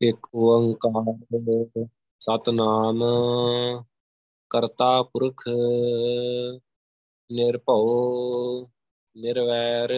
ਇੱਕ 0.00 0.26
ਓੰਕਾਰ, 0.34 1.14
ਸਤਨਾਮ, 2.20 3.00
ਕਰਤਾ 4.50 5.02
ਪੁਰਖ, 5.02 5.42
ਨਿਰਭਉ, 7.30 8.66
ਨਿਰਵੈਰ, 9.16 9.92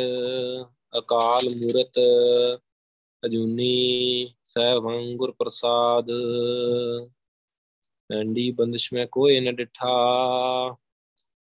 ਅਕਾਲ 0.99 1.49
ਮੂਰਤ, 1.49 1.99
ਅਜੂਨੀ, 3.23 4.35
ਸਹਿਬੰ 4.45 5.17
ਗੁਰ 5.17 5.33
ਪ੍ਰਸਾਦ 5.33 6.11
ਐਂਡੀ 8.11 8.51
ਬੰਦਿਸ਼ 8.51 8.93
ਮੈਂ 8.95 9.07
ਕੋਏ 9.07 9.41
ਨ 9.41 9.55
ਡਿਠਾ, 9.57 9.93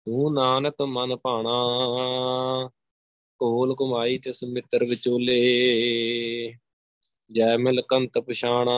ਤੂੰ 0.08 0.34
ਨਾਨਕ 0.34 0.82
ਮਨ 0.82 1.16
ਭਾਣਾ, 1.16 1.50
ਕੋਲ 3.38 3.76
ਕਮਾਈ 3.76 4.18
ਤਿਸ 4.18 4.44
ਮਿੱਤਰ 4.44 4.86
ਵਿਚੋਲੇ। 4.86 5.40
ਜੈ 7.32 7.58
ਮਿਲ 7.58 7.82
ਕੰਤ 7.82 8.18
ਪਛਾਣਾ, 8.18 8.72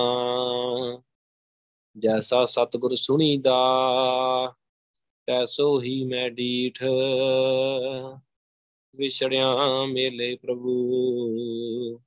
ਜੈਸਾ 1.98 2.46
ਸਤਗੁਰ 2.46 2.96
ਸੁਣੀਦਾ 2.96 3.56
ਤੈਸੋ 5.28 5.82
ਹੀ 5.82 6.04
ਮੈਂ 6.06 6.30
ਡੀਠ। 6.32 6.84
ਵਿਛੜਿਆ 8.96 9.48
ਮੇਲੇ 9.86 10.36
ਪ੍ਰਭੂ, 10.36 12.00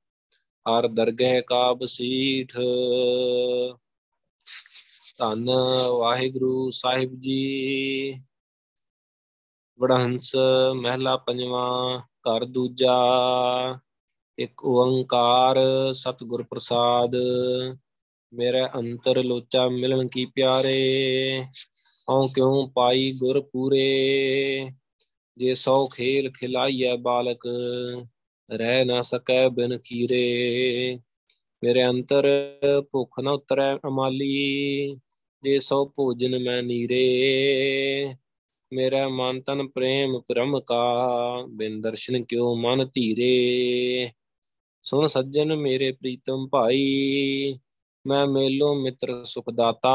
ਹਰ 0.67 0.89
ਦਰਗਹਿ 0.89 1.43
ਕਾ 1.43 1.73
ਬਸੀਠ 1.73 2.57
ਧੰਨ 5.19 5.51
ਵਾਹਿਗੁਰੂ 6.01 6.71
ਸਾਹਿਬ 6.71 7.15
ਜੀ 7.21 8.15
ਵਡਹੰਸ 9.81 10.37
ਮਹਿਲਾ 10.75 11.17
ਪੰਜਵਾਂ, 11.17 11.99
ਘਰ 11.99 12.45
ਦੂਜਾ। 12.45 12.95
ਇੱਕ 14.39 14.65
ਓੰਕਾਰ 14.65 15.59
ਸਤਿਗੁਰ 15.93 16.43
ਪ੍ਰਸਾਦ, 16.43 17.17
ਮੇਰੇ 18.33 18.65
ਅੰਤਰ 18.65 19.25
ਲੋਚਾ 19.25 19.69
ਮਿਲਣ 19.69 20.09
ਕੀ 20.09 20.25
ਪਿਆਰੇ? 20.25 21.45
ਹਉ 22.11 22.29
ਕਿਉ 22.29 22.67
ਪਾਈ 22.67 23.13
ਗੁਰ 23.19 23.41
ਪੂਰੇ? 23.41 24.67
ਜੇ 25.37 25.55
ਸੌ 25.55 25.89
ਖੇਲ 25.89 26.31
ਖਿਲਾਈਐ 26.31 26.97
ਬਾਲਕ, 26.97 27.47
ਰਹਿ 28.51 28.85
ਨਾ 28.85 29.01
ਸਕੈ 29.01 29.49
ਬਿਨ 29.49 29.79
ਕੀਰੇ 29.79 30.99
ਮੇਰੇ 31.65 31.85
ਅੰਤਰ 31.85 32.29
ਭੁੱਖ 32.93 33.21
ਨ 33.21 33.29
ਉਤਰੈ 33.29 33.77
ਅਮਾਲੀ, 33.77 34.97
ਜੇ 35.43 35.59
ਸੋ 35.59 35.93
ਭੋਜਨ 35.97 36.39
ਮੈਂ 36.39 36.63
ਨੀਰੇ। 36.63 38.15
ਮੇਰਾ 38.73 39.09
ਮਨ 39.09 39.41
ਤਨ 39.41 39.69
ਪ੍ਰੇਮ 39.69 40.21
ਪ੍ਰਮ 40.21 40.61
ਕਾ, 40.61 40.85
ਬਿਨ 41.51 41.81
ਦਰਸ਼ਨ 41.81 42.25
ਕਿਉ 42.25 42.55
ਮਨ 42.55 42.89
ਧੀਰੇ? 42.95 44.11
ਸੁਣ 44.85 45.07
ਸੱਜਣ 45.07 45.57
ਮੇਰੇ 45.57 45.93
ਪ੍ਰੀਤਮ 45.93 46.49
ਭਾਈ, 46.49 47.59
ਮੈਂ 48.07 48.27
ਮੇਲੋ 48.27 48.75
ਮਿੱਤਰ 48.75 49.25
ਸੁਖ 49.25 49.51
ਦਾਤਾ 49.51 49.91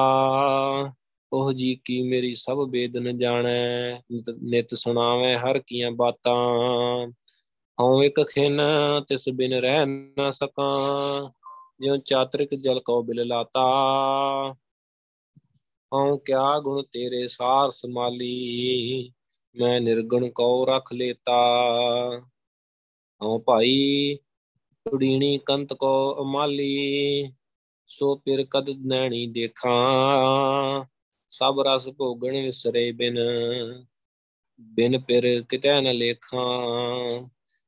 ਉਹ 1.33 1.53
ਜੀ 1.53 1.79
ਕੀ 1.85 2.01
ਮੇਰੀ 2.01 2.33
ਸਭ 2.33 2.69
ਬੇਦਨ 2.69 3.17
ਜਾਣੈ, 3.17 4.01
ਨਿਤ 4.43 4.73
ਸੁਣਾਵੇਂ 4.73 5.37
ਹਰ 5.37 5.59
ਕੀਆਂ 5.59 5.91
ਬਾਤਾਂ। 5.91 7.07
ਹਉ 7.81 8.03
ਇੱਕ 8.03 8.23
ਖਿਨ, 8.23 8.61
ਤਿਸ 9.07 9.29
ਬਿਨ 9.29 9.53
ਰਹਿ 9.53 9.85
ਨਾ 9.85 10.29
ਸਕਾਂ, 10.29 11.29
ਜਿਉ 11.79 11.97
ਚਾਤਰਿਕ 11.97 12.55
ਜਲ 12.55 12.79
ਕੋ 12.79 13.03
ਬਿਲ 13.03 13.27
ਲਾਤਾ। 13.27 13.63
ਹਉ 15.93 16.17
ਕਿਆ 16.17 16.59
ਗੁਣ 16.59 16.83
ਤੇਰੇ 16.83 17.27
ਸਾਰ 17.27 17.69
ਸਮਾਲੀ 17.69 19.11
ਮੈਂ 19.55 19.81
ਨਿਰਗੁਣ 19.81 20.29
ਕਉ 20.29 20.65
ਰਖ 20.65 20.93
ਲੇਤਾ। 20.93 21.39
ਹਉ 23.23 23.39
ਭਾਈ 23.39 24.17
ਉਡੀਣੀ 24.93 25.39
ਕੰਤ 25.45 25.73
ਕੋ 25.73 26.17
ਅਮਾਲੀ 26.21 27.31
ਸੋ 27.87 28.15
ਪਿਰ 28.15 28.45
ਕਦ 28.51 28.69
ਨੈਣੀ 28.69 29.27
ਦੇਖਾਂ। 29.27 30.85
ਸਭ 31.31 31.55
ਰਸ 31.67 31.89
ਭੋਗਣ 31.89 32.31
ਵਿਸਰੇ 32.31 32.91
ਬਿਨ 32.91 33.17
ਬਿਨ 34.59 34.99
ਪਿਰ 34.99 35.43
ਕਿਤੈ 35.49 35.81
ਨ 35.81 35.91
ਲੇਖਾਂ। 35.91 37.27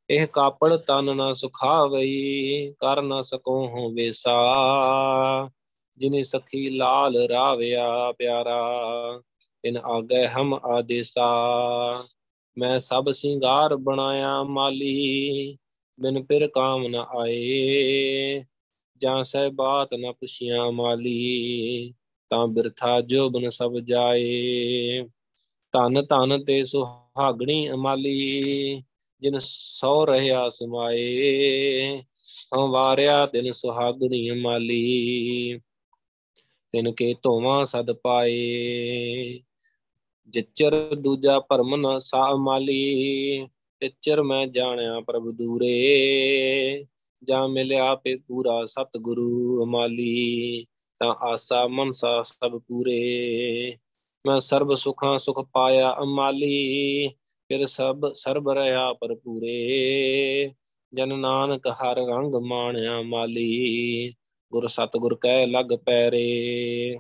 ਇਹ 0.10 0.28
ਕਾਪੜ 0.28 0.76
ਤਨ 0.76 1.18
ਨਾ 1.18 1.32
ਸੁਖਾਵਈ, 1.32 2.74
ਕਰ 2.80 3.02
ਨਾ 3.02 3.22
ਸਕੋ 3.22 3.68
ਹੋ 3.68 3.90
ਵੇਸਾ। 3.90 4.36
ਜਿਨੇ 5.98 6.24
ਸਖੀ 6.24 6.70
ਲਾਲ 6.70 7.28
ਰਾਵਿਆ 7.28 8.12
ਪਿਆਰਾ 8.12 8.62
ਇਨ 9.66 9.78
ਆਗੇ 9.78 10.28
ਹਮ 10.28 10.54
ਆਦੇਸਾ। 10.54 11.30
ਮੈਂ 12.58 12.80
ਸਭ 12.80 13.10
ਸਿੰਗਾਰ 13.12 13.76
ਬਣਾਇਆ 13.76 14.44
ਮਾਲੀ 14.44 15.58
ਬਿਨ 16.02 16.24
ਪਿਰ 16.24 16.48
ਕਾਮ 16.48 16.88
ਨ 16.88 16.96
ਆਏ, 16.96 18.44
ਜਾਂ 19.02 19.24
ਸਹਿ 19.24 19.50
ਬਾਤ 19.50 19.94
ਨ 19.94 20.12
ਪੁਛਿਆ 20.12 20.72
ਮਾਲੀ, 20.72 21.94
ਤਾਂ 22.30 22.48
ਬਿਰਥਾ 22.48 23.02
ਜੋਬਨ 23.02 23.50
ਸਭ 23.50 23.80
ਜਾਏ। 23.80 25.02
ਧਨ 25.72 26.02
ਧਨ 26.06 26.44
ਤੇ 26.44 26.64
ਸੁਹਾਗਣੀ 26.64 27.70
ਅਮਾਲੀ, 27.70 28.84
ਜਿਨ 29.22 29.34
ਸੋ 29.40 30.06
ਰਹਿਆ 30.06 30.50
ਸਮਾਏ 30.50 31.98
ਹਵਾਰਿਆ 32.56 33.26
ਦਿਨ 33.26 33.52
ਸੁਹਾਗਣੀ 33.52 34.32
ਅਮਾਲੀ। 34.32 35.60
ਤਿਨ 36.72 36.92
ਕੇ 36.92 37.14
ਧੋਵਾ 37.14 37.64
ਸਦ 37.64 37.92
ਪਾਏ, 37.92 39.40
ਜਿਚਰ 40.28 40.96
ਦੂਜਾ 40.96 41.40
ਭਰਮ 41.40 41.76
ਨ 41.76 42.00
ਸਾ 42.00 42.36
ਮਾਲੀ। 42.36 43.48
ਤਿਚਰ 43.82 44.24
ਮੈਂ 44.24 44.48
ਜਾਣਿਆ 44.48 45.00
ਪ੍ਰਭ 45.00 45.32
ਦੂਰੇ, 45.32 46.86
ਜਾਂ 47.24 47.48
ਮਿਲਿਆ 47.48 47.96
ਪੇ 47.96 48.16
ਪੂਰਾ 48.16 48.66
ਸਤਿਗੁਰੂ 48.66 49.64
ਅਮਾਲੀ, 49.64 50.66
ਤਾਂ 51.00 51.14
ਆਸਾ 51.14 51.68
ਮਨਸਾ 51.68 52.24
ਸਭ 52.24 52.62
ਪੂਰੇ। 52.68 53.78
ਮੈਂ 54.28 54.40
ਸਰਬ 54.40 54.76
ਸੁਖਾਂ 54.76 55.18
ਸੁਖ 55.18 55.46
ਪਾਇਆ 55.54 55.96
ਅਮਾਲੀ, 56.04 57.08
ਫਿਰ 57.48 57.66
ਸਭ 57.66 58.02
ਸਰਬ 58.16 58.50
ਰਹਾ 58.50 58.94
ਪੂਰੇ 58.94 60.52
ਜਨ 60.94 61.20
ਨਾਨਕ 61.20 61.68
ਹਰ 61.68 61.98
ਰੰਗ 61.98 62.36
ਮਾਣਿਆ 62.36 63.02
ਮਾਲੀ, 63.02 64.14
ਗੁਰ 64.52 64.68
ਸਤਗੁਰ 64.68 65.16
ਕਹਿ 65.16 65.48
ਲਗ 65.48 65.74
ਪੈਰੇ। 65.86 66.98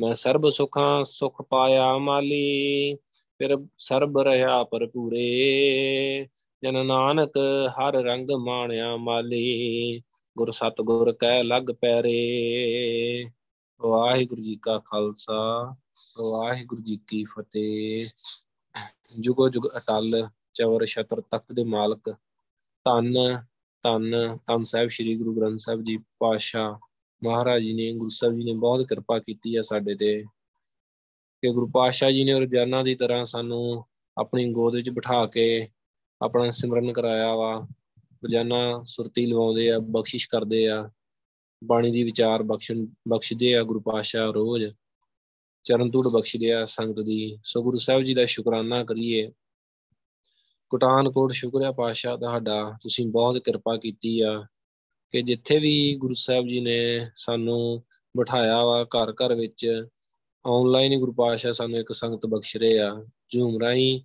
ਮੈਂ 0.00 0.14
ਸਰਬ 0.14 0.48
ਸੁਖਾਂ 0.48 1.02
ਸੁਖ 1.02 1.42
ਪਾਇਆ 1.42 1.98
ਮਾਲੀ 1.98 2.96
ਫਿਰ 3.40 3.56
ਸਰਬ 3.78 4.18
ਰਹਾ 4.18 4.62
ਪੂਰੇ 4.64 6.28
ਜਨ 6.62 6.86
ਨਾਨਕ 6.86 7.36
ਹਰ 7.70 7.94
ਰੰਗ 7.94 8.30
ਮਾਣਿਆ 8.30 8.96
ਮਾਲੀ, 8.96 10.02
ਗੁਰ 10.36 10.50
ਸਤਗੁਰ 10.50 11.12
ਕਹਿ 11.12 11.42
ਲਗ 11.42 11.70
ਪੈਰੇ। 11.80 13.30
ਵਾਹਿਗੁਰੂ 13.80 14.42
ਜੀ 14.42 14.56
ਕਾ 14.56 14.78
ਖਾਲਸਾ, 14.78 15.76
ਵਾਹਿਗੁਰੂ 16.20 16.82
ਜੀ 16.82 16.98
ਕੀ 17.08 17.24
ਫਤਿਹ। 17.24 18.08
ਜੁਗੋ 19.20 19.48
ਜੁਗ 19.48 19.66
ਅਟਲ 19.76 20.28
ਚਵਰ 20.54 20.84
ਛਤਰ 20.86 21.20
ਤਖਤ 21.20 21.52
ਦੇ 21.52 21.64
ਮਾਲਕ, 21.64 22.10
ਧੰਨ 22.86 23.14
ਧੰਨ 23.84 24.36
ਧੰਨ 24.46 24.62
ਸਾਹਿਬ 24.62 24.88
ਸ੍ਰੀ 24.88 25.14
ਗੁਰੂ 25.14 25.34
ਗ੍ਰੰਥ 25.34 25.60
ਸਾਹਿਬ 25.60 25.82
ਜੀ 25.82 25.98
ਪਾਤਸ਼ਾਹ 26.18 26.74
ਮਹਾਰਾਜ 27.22 27.62
ਜੀ 27.62 27.72
ਨੇ, 27.72 27.92
ਗੁਰੂ 27.92 28.10
ਸਾਹਿਬ 28.10 28.36
ਜੀ 28.36 28.44
ਨੇ 28.44 28.54
ਬਹੁਤ 28.54 28.86
ਕਿਰਪਾ 28.88 29.18
ਕੀਤੀ 29.18 29.56
ਹੈ 29.56 29.62
ਸਾਡੇ 29.62 29.94
ਤੇ। 29.94 30.24
ਕਿ 31.46 31.52
ਗੁਰੂ 31.52 31.68
ਪਾਤਸ਼ਾਹ 31.68 32.10
ਜੀ 32.10 32.24
ਨੇ 32.24 32.32
ਰੋਜ਼ਾਨਾ 32.32 32.82
ਦੀ 32.82 32.94
ਤਰ੍ਹਾਂ 32.94 33.24
ਸਾਨੂੰ 33.24 33.84
ਆਪਣੀ 34.18 34.50
ਗੋਦ 34.50 34.74
ਵਿੱਚ 34.74 34.90
ਬਿਠਾ 34.90 35.26
ਕੇ 35.26 35.68
ਆਪਣਾ 36.22 36.50
ਸਿਮਰਨ 36.50 36.92
ਕਰਾਇਆ 36.92 37.34
ਵਾ। 37.34 37.68
ਰੋਜ਼ਾਨਾ 37.98 38.84
ਸੁਰਤੀ 38.86 39.26
ਲਵਾਉਂਦੇ 39.26 39.70
ਆ, 39.70 39.78
ਬਖਸ਼ਿਸ਼ 39.78 40.28
ਕਰਦੇ 40.28 40.68
ਆ। 40.68 40.90
ਬਾਣੀ 41.64 41.90
ਦੀ 41.90 42.02
ਵਿਚਾਰ 42.02 42.42
ਬਖਸ਼ਣ 42.42 42.86
ਬਖਸ਼ਦੇ 43.08 43.56
ਆ 43.56 43.62
ਗੁਰੂ 43.62 43.80
ਪਾਤਸ਼ਾਹ 43.80 44.32
ਰੋਜ਼। 44.32 44.64
ਚਰਨ 45.64 45.90
ਧੂੜ 45.90 46.08
ਬਖਸ਼ਦੇ 46.08 46.52
ਆ 46.52 46.66
ਸੰਗਤ 46.66 47.00
ਦੀ। 47.00 47.38
ਸੋ 47.44 47.62
ਗੁਰੂ 47.62 47.78
ਸਾਹਿਬ 47.78 48.02
ਜੀ 48.02 48.14
ਦਾ 48.14 48.26
ਸ਼ੁਕਰਾਨਾ 48.26 48.84
ਕਰੀਏ। 48.84 49.32
ਕੋਟਾਨਕੋਟ 50.68 51.32
ਸ਼ੁਕਰਿਆ 51.32 51.72
ਪਾਤਸ਼ਾਹ 51.72 52.16
ਤੁਹਾਡਾ। 52.16 52.72
ਤੁਸੀਂ 52.82 53.06
ਬਹੁਤ 53.06 53.38
ਕਿਰਪਾ 53.38 53.76
ਕੀਤੀ 53.76 54.20
ਆ 54.20 54.46
ਕਿ 55.10 55.22
ਜਿੱਥੇ 55.22 55.58
ਵੀ 55.58 55.94
ਗੁਰੂ 55.94 56.14
ਸਾਹਿਬ 56.14 56.46
ਜੀ 56.46 56.60
ਨੇ 56.60 57.06
ਸਾਨੂੰ 57.16 57.84
ਬਿਠਾਇਆ 58.16 58.64
ਵਾ 58.64 58.84
ਘਰ 58.84 59.12
ਘਰ 59.12 59.34
ਵਿੱਚ 59.34 59.86
ਆਨਲਾਈਨ 60.46 60.92
ਹੀ 60.92 60.96
ਗੁਰੂ 60.96 61.12
ਪਾਤਸ਼ਾਹ 61.12 61.52
ਸਾਨੂੰ 61.52 61.78
ਇੱਕ 61.78 61.92
ਸੰਗਤ 61.92 62.26
ਬਖਸ਼ 62.26 62.56
ਰਹੇ 62.56 62.78
ਆ। 62.78 63.06
ਜ਼ੂਮ 63.32 63.60
ਰਾਹੀਂ 63.62 64.00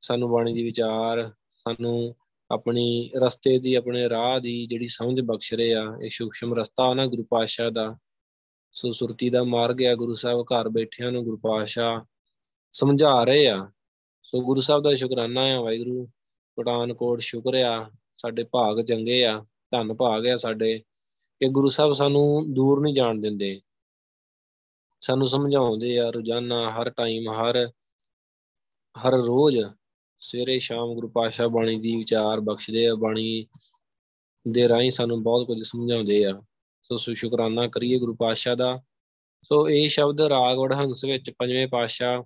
ਸਾਨੂੰ 0.00 0.30
ਬਾਣੀ 0.30 0.52
ਦੀ 0.52 0.62
ਵਿਚਾਰ, 0.62 1.32
ਸਾਨੂੰ 1.48 2.14
ਆਪਣੀ 2.50 3.10
ਰਸਤੇ 3.16 3.58
ਦੀ, 3.58 3.74
ਆਪਣੇ 3.74 4.08
ਰਾਹ 4.08 4.40
ਦੀ 4.40 4.66
ਜਿਹੜੀ 4.66 4.88
ਸਮਝ 4.88 5.20
ਬਖਸ਼ 5.20 5.54
ਰਹੇ 5.54 5.74
ਆ। 5.74 5.84
ਇਹ 6.02 6.10
ਸੂਖਸ਼ਮ 6.10 6.54
ਰਸਤਾ 6.54 6.94
ਨਾ 6.94 7.06
ਗੁਰੂ 7.06 7.24
ਪਾਤਸ਼ਾਹ 7.24 7.70
ਦਾ। 7.70 7.98
ਸੋ 8.72 8.90
ਸੁਰਤੀ 8.90 9.30
ਦਾ 9.30 9.44
ਮਾਰਗ 9.44 9.84
ਆ। 9.84 9.94
ਗੁਰੂ 9.94 10.12
ਸਾਹਿਬ 10.12 10.42
ਘਰ 10.42 10.68
ਬੈਠਿਆਂ 10.68 11.12
ਨੂੰ 11.12 11.24
ਗੁਰੂ 11.24 11.36
ਪਾਤਸ਼ਾਹ 11.36 12.00
ਸਮਝਾ 12.72 13.24
ਰਹੇ 13.24 13.48
ਆ। 13.48 13.70
ਸੋ 14.22 14.40
ਗੁਰੂ 14.40 14.60
ਸਾਹਿਬ 14.60 14.82
ਦਾ 14.82 14.94
ਸ਼ੁਕਰਾਨਾ 14.94 15.40
ਆ। 15.40 15.60
ਵਾਹਿਗੁਰੂ 15.60 16.08
ਪਠਾਨਕੋਟ 16.56 17.20
ਸ਼ੁਕਰ 17.20 17.54
ਆ। 17.54 17.90
ਸਾਡੇ 18.18 18.44
ਭਾਗ 18.44 18.80
ਚੰਗੇ 18.80 19.24
ਆ। 19.24 19.44
ਧੰਨ 19.70 19.94
ਭਾਗ 19.94 20.26
ਆ 20.26 20.36
ਸਾਡੇ। 20.36 20.78
ਕਿ 21.40 21.48
ਗੁਰੂ 21.48 21.68
ਸਾਹਿਬ 21.68 21.92
ਸਾਨੂੰ 21.92 22.54
ਦੂਰ 22.54 22.82
ਨਹੀਂ 22.82 22.94
ਜਾਣ 22.94 23.14
ਦਿੰਦੇ। 23.14 23.60
ਸਾਨੂੰ 25.04 25.26
ਸਮਝਾਉਂਦੇ 25.26 25.98
ਆ, 25.98 26.10
ਰੋਜ਼ਾਨਾ 26.10 26.70
ਹਰ 26.70 26.90
ਟਾਈਮ 26.90 27.32
ਹਰ 27.32 27.70
ਹਰ 28.98 29.12
ਰੋਜ਼ 29.12 29.58
ਸਵੇਰੇ 30.18 30.58
ਸ਼ਾਮ 30.58 30.94
ਗੁਰੂ 30.94 31.08
ਪਾਤਸ਼ਾਹ 31.08 31.48
ਬਾਣੀ 31.48 31.80
ਦੀ 31.80 31.96
ਵਿਚਾਰ 31.96 32.40
ਬਖਸ਼ਦੇ 32.40 32.88
ਆ, 32.88 32.94
ਬਾਣੀ 32.94 33.46
ਦੇ 34.48 34.68
ਰਾਹੀਂ 34.68 34.90
ਸਾਨੂੰ 34.90 35.22
ਬਹੁਤ 35.22 35.46
ਕੁਝ 35.46 35.62
ਸਮਝਾਉਂਦੇ 35.62 36.24
ਆ। 36.24 36.42
ਸੋ 36.82 36.96
ਸ਼ੁਕਰਾਨਾ 36.96 37.66
ਕਰੀਏ 37.66 37.98
ਗੁਰੂ 37.98 38.14
ਪਾਤਸ਼ਾਹ 38.14 38.56
ਦਾ। 38.56 38.82
ਸੋ 39.42 39.68
ਇਹ 39.68 39.88
ਸ਼ਬਦ 39.88 40.20
ਰਾਗ 40.20 40.72
ਹੰਸ 40.72 41.04
ਵਿੱਚ 41.04 41.30
ਪੰਜਵੇਂ 41.30 41.68
ਪਾਤਸ਼ਾਹ 41.68 42.22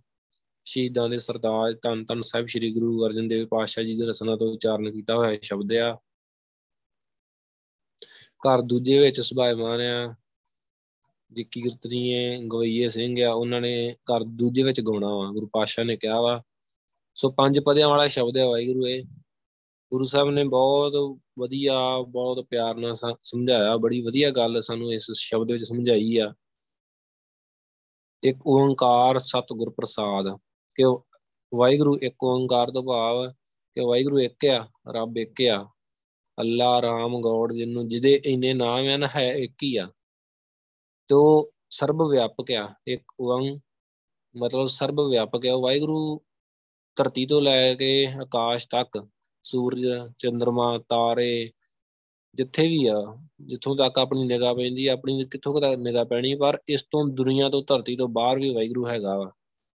ਸ਼ਹੀਦਾਂ 0.65 1.09
ਦੇ 1.09 1.19
ਸਰਦਾਰ 1.19 1.73
ਧੰਨ 1.83 2.05
ਧੰਨ 2.05 2.21
ਸਾਹਿਬ 2.21 2.47
ਸ੍ਰੀ 2.47 2.75
ਗੁਰੂ 2.75 3.07
ਅਰਜਨ 3.07 3.29
ਦੇਵ 3.29 3.47
ਪਾਤਸ਼ਾਹ 3.47 3.85
ਜੀ 3.85 3.97
ਦੇ 3.97 4.07
ਰਸਨਾ 4.07 4.37
ਤੋਂ 4.37 4.49
ਉਚਾਰਨ 4.49 4.93
ਕੀਤਾ 4.93 5.15
ਹੋਇਆ 5.15 5.39
ਸ਼ਬਦ 5.43 5.73
ਆ। 5.73 5.99
ਘਰ 8.39 8.61
ਦੂਜੇ 8.61 8.99
ਵਿੱਚ 8.99 9.21
ਸੁਭਾਇਮਾਨ 9.21 9.81
ਆ। 9.81 10.17
ਜਿੱਕੀ 11.33 11.61
ਕੀਰਤਨੀਏ 11.61 12.39
ਗਵਈਏ 12.45 12.89
ਸਿੰਘ 12.89 13.23
ਆ, 13.23 13.33
ਉਹਨਾਂ 13.33 13.61
ਨੇ 13.61 13.93
ਘਰ 13.93 14.23
ਦੂਜੇ 14.23 14.63
ਵਿੱਚ 14.63 14.81
ਗਾਉਣਾ 14.81 15.15
ਵਾ, 15.15 15.33
ਗੁਰੂ 15.33 15.47
ਪਾਤਸ਼ਾਹ 15.47 15.85
ਨੇ 15.85 15.97
ਕਿਹਾ 15.97 16.21
ਵਾ। 16.21 16.43
ਸੋ 17.15 17.31
ਪੰਜ 17.31 17.61
ਪਦਿਆਂ 17.61 17.89
ਵਾਲਾ 17.89 18.09
ਸ਼ਬਦ 18.09 18.37
ਹੈ 18.37 18.47
ਵਾਹਿਗੁਰੂ 18.47 18.87
ਇਹ। 18.87 19.05
ਗੁਰੂ 19.93 20.05
ਸਾਹਿਬ 20.05 20.31
ਨੇ 20.31 20.45
ਬਹੁਤ 20.45 21.21
ਵਧੀਆ, 21.39 21.79
ਬਹੁਤ 22.09 22.47
ਪਿਆਰ 22.51 22.75
ਨਾਲ 22.75 22.95
ਸਮਝਾਇਆ, 23.23 23.77
ਬੜੀ 23.77 24.01
ਵਧੀਆ 24.01 24.31
ਗੱਲ 24.31 24.63
ਸਾਨੂੰ 24.63 24.93
ਇਸ 24.93 25.07
ਸ਼ਬਦ 25.13 25.53
ਵਿੱਚ 25.53 25.65
ਸਮਝਾਈ 25.65 26.17
ਆ। 26.17 26.35
ਇੱਕ 28.25 28.39
ਓੰਕਾਰ 28.47 29.19
ਸਤਿਗੁਰ 29.19 29.71
ਪ੍ਰਸਾਦ 29.71 30.39
ਕਿ 30.75 30.85
ਵਾਹਿਗੁਰੂ 31.55 31.99
ਇੱਕ 32.03 32.25
ਓੰਕਾਰ 32.25 32.71
ਤੋਂ 32.71 32.83
ਭਾਵ, 32.83 33.33
ਕਿ 33.75 33.81
ਵਾਹਿਗੁਰੂ 33.81 34.21
ਇੱਕ 34.21 34.47
ਆ, 34.47 34.69
ਰੱਬ 34.91 35.17
ਇੱਕ 35.17 35.43
ਆ। 35.43 35.69
ਅੱਲਾ 36.41 36.83
ਰਾਮ 36.83 37.21
ਗੋਡ 37.21 37.53
ਜਿਹਨੂੰ 37.53 37.89
ਜਿਹਦੇ 37.89 38.23
ਇੰਨੇ 38.25 38.55
ਨਾਮ 38.55 38.85
ਹਨ 38.85 39.09
ਹੈ 39.17 39.33
ਇੱਕ 39.33 39.63
ਹੀ 39.63 39.77
ਆ। 39.77 39.89
ਤੋ 41.09 41.53
ਸਰਬ 41.71 42.03
ਵਿਆਪਕ 42.03 42.51
ਆ, 42.53 42.75
ਇੱਕ 42.87 43.03
ਓੰਗ 43.21 43.59
ਮਤਲਬ 44.37 44.67
ਸਰਬ 44.67 45.01
ਵਿਆਪਕ 45.01 45.47
ਆ 45.47 45.57
ਵਾਹਿਗੁਰੂ 45.57 46.21
ਧਰਤੀ 46.97 47.27
ਤੋਂ 47.27 47.43
ਲੈ 47.43 47.75
ਕੇ 47.75 48.07
ਆਕਾਸ਼ 48.07 48.67
ਤੱਕ, 48.71 49.07
ਸੂਰਜ 49.45 49.87
ਚੰ드ਰਮਾ 50.19 50.79
ਤਾਰੇ, 50.79 51.51
ਜਿੱਥੇ 52.35 52.69
ਵੀ 52.69 52.87
ਆ, 52.87 53.19
ਜਿੱਥੋਂ 53.41 53.77
ਤੱਕ 53.77 53.99
ਆਪਣੀ 53.99 54.25
ਨਿਗਾਹ 54.25 54.55
ਪੈਂਦੀ 54.55 54.87
ਆ, 54.87 54.93
ਆਪਣੀ 54.93 55.25
ਕਿੱਥੋਂ 55.25 55.61
ਤੱਕ 55.61 55.79
ਨਿਗਾਹ 55.79 56.05
ਪੈਣੀ, 56.05 56.35
ਪਰ 56.35 56.59
ਇਸ 56.69 56.83
ਤੋਂ 56.83 57.05
ਦੁਨੀਆ 57.09 57.49
ਤੋਂ 57.49 57.63
ਧਰਤੀ 57.63 57.97
ਤੋਂ 57.97 58.09
ਬਾਹਰ 58.09 58.39
ਵੀ 58.39 58.55
ਵਾਹਿਗੁਰੂ 58.55 58.87
ਹੈਗਾ 58.87 59.19
ਵਾ। 59.19 59.33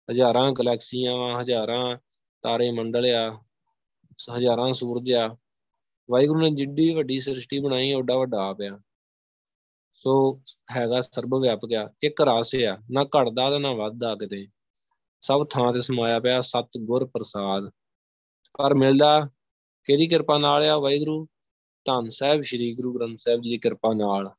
ਹਜ਼ਾਰਾਂ 0.10 0.52
ਗੈਲੈਕਸੀਆਂ 0.52 1.18
ਵਾ, 1.18 1.42
ਹਜ਼ਾਰਾਂ 1.42 1.98
ਤਾਰੇ 2.42 2.72
ਮੰਡਲ 2.72 3.06
ਆ, 3.06 3.31
ਹਜ਼ਾਰਾਂ 4.38 4.72
ਸੂਰਜ 4.74 5.12
ਆ। 5.12 5.38
ਵਾਹਿਗੁਰੂ 6.10 6.40
ਨੇ 6.40 6.50
ਜਿੱਡੀ 6.50 6.94
ਵੱਡੀ 6.96 7.20
ਸ੍ਰਿਸ਼ਟੀ 7.20 7.60
ਬਣਾਈ 7.60 7.94
ਓਡਾ 7.94 8.18
ਵੱਡਾ 8.18 8.50
ਆਪ 8.50 8.62
ਆ। 8.62 8.80
ਸੋ 9.92 10.42
ਹੈਗਾ 10.72 11.02
ਸਰਬ 11.02 11.42
ਵਿਆਪਕ 11.42 11.74
ਆ 11.74 11.94
ਇੱਕ 12.04 12.22
ਰਸ 12.22 12.56
ਆ 12.56 12.78
ਨਾ 12.92 13.04
ਘਟਦਾ 13.04 13.50
ਤੇ 13.50 13.60
ਨਾ 13.60 13.74
ਵੱਧਦਾ 13.74 14.16
ਕਿਤੇ। 14.16 14.48
ਸਭ 15.22 15.48
ਥਾਂ 15.50 15.74
ਤੇ 15.74 15.82
ਸਮਾਇਆ 15.82 16.20
ਪਿਆ 16.20 16.42
ਸਤ 16.42 16.70
ਗੁਰ 16.78 17.06
ਪ੍ਰਸਾਦ। 17.06 17.70
ਪਰ 18.58 18.74
ਮਿਲਦਾ 18.74 19.30
ਕਿਹਦੀ 19.84 20.08
ਕਿਰਪਾ 20.08 20.38
ਨਾਲ 20.38 20.64
ਆ 20.64 20.78
ਵਾਹਿਗੁਰੂ? 20.78 21.28
ਧੰਨ 21.86 22.08
ਸਾਹਿਬ 22.08 22.42
ਸ੍ਰੀ 22.42 22.76
ਗੁਰੂ 22.76 22.94
ਗ੍ਰੰਥ 22.94 23.18
ਸਾਹਿਬ 23.18 23.42
ਜੀ 23.42 23.50
ਦੀ 23.50 23.58
ਕਿਰਪਾ 23.58 23.94
ਨਾਲ। 23.94 24.30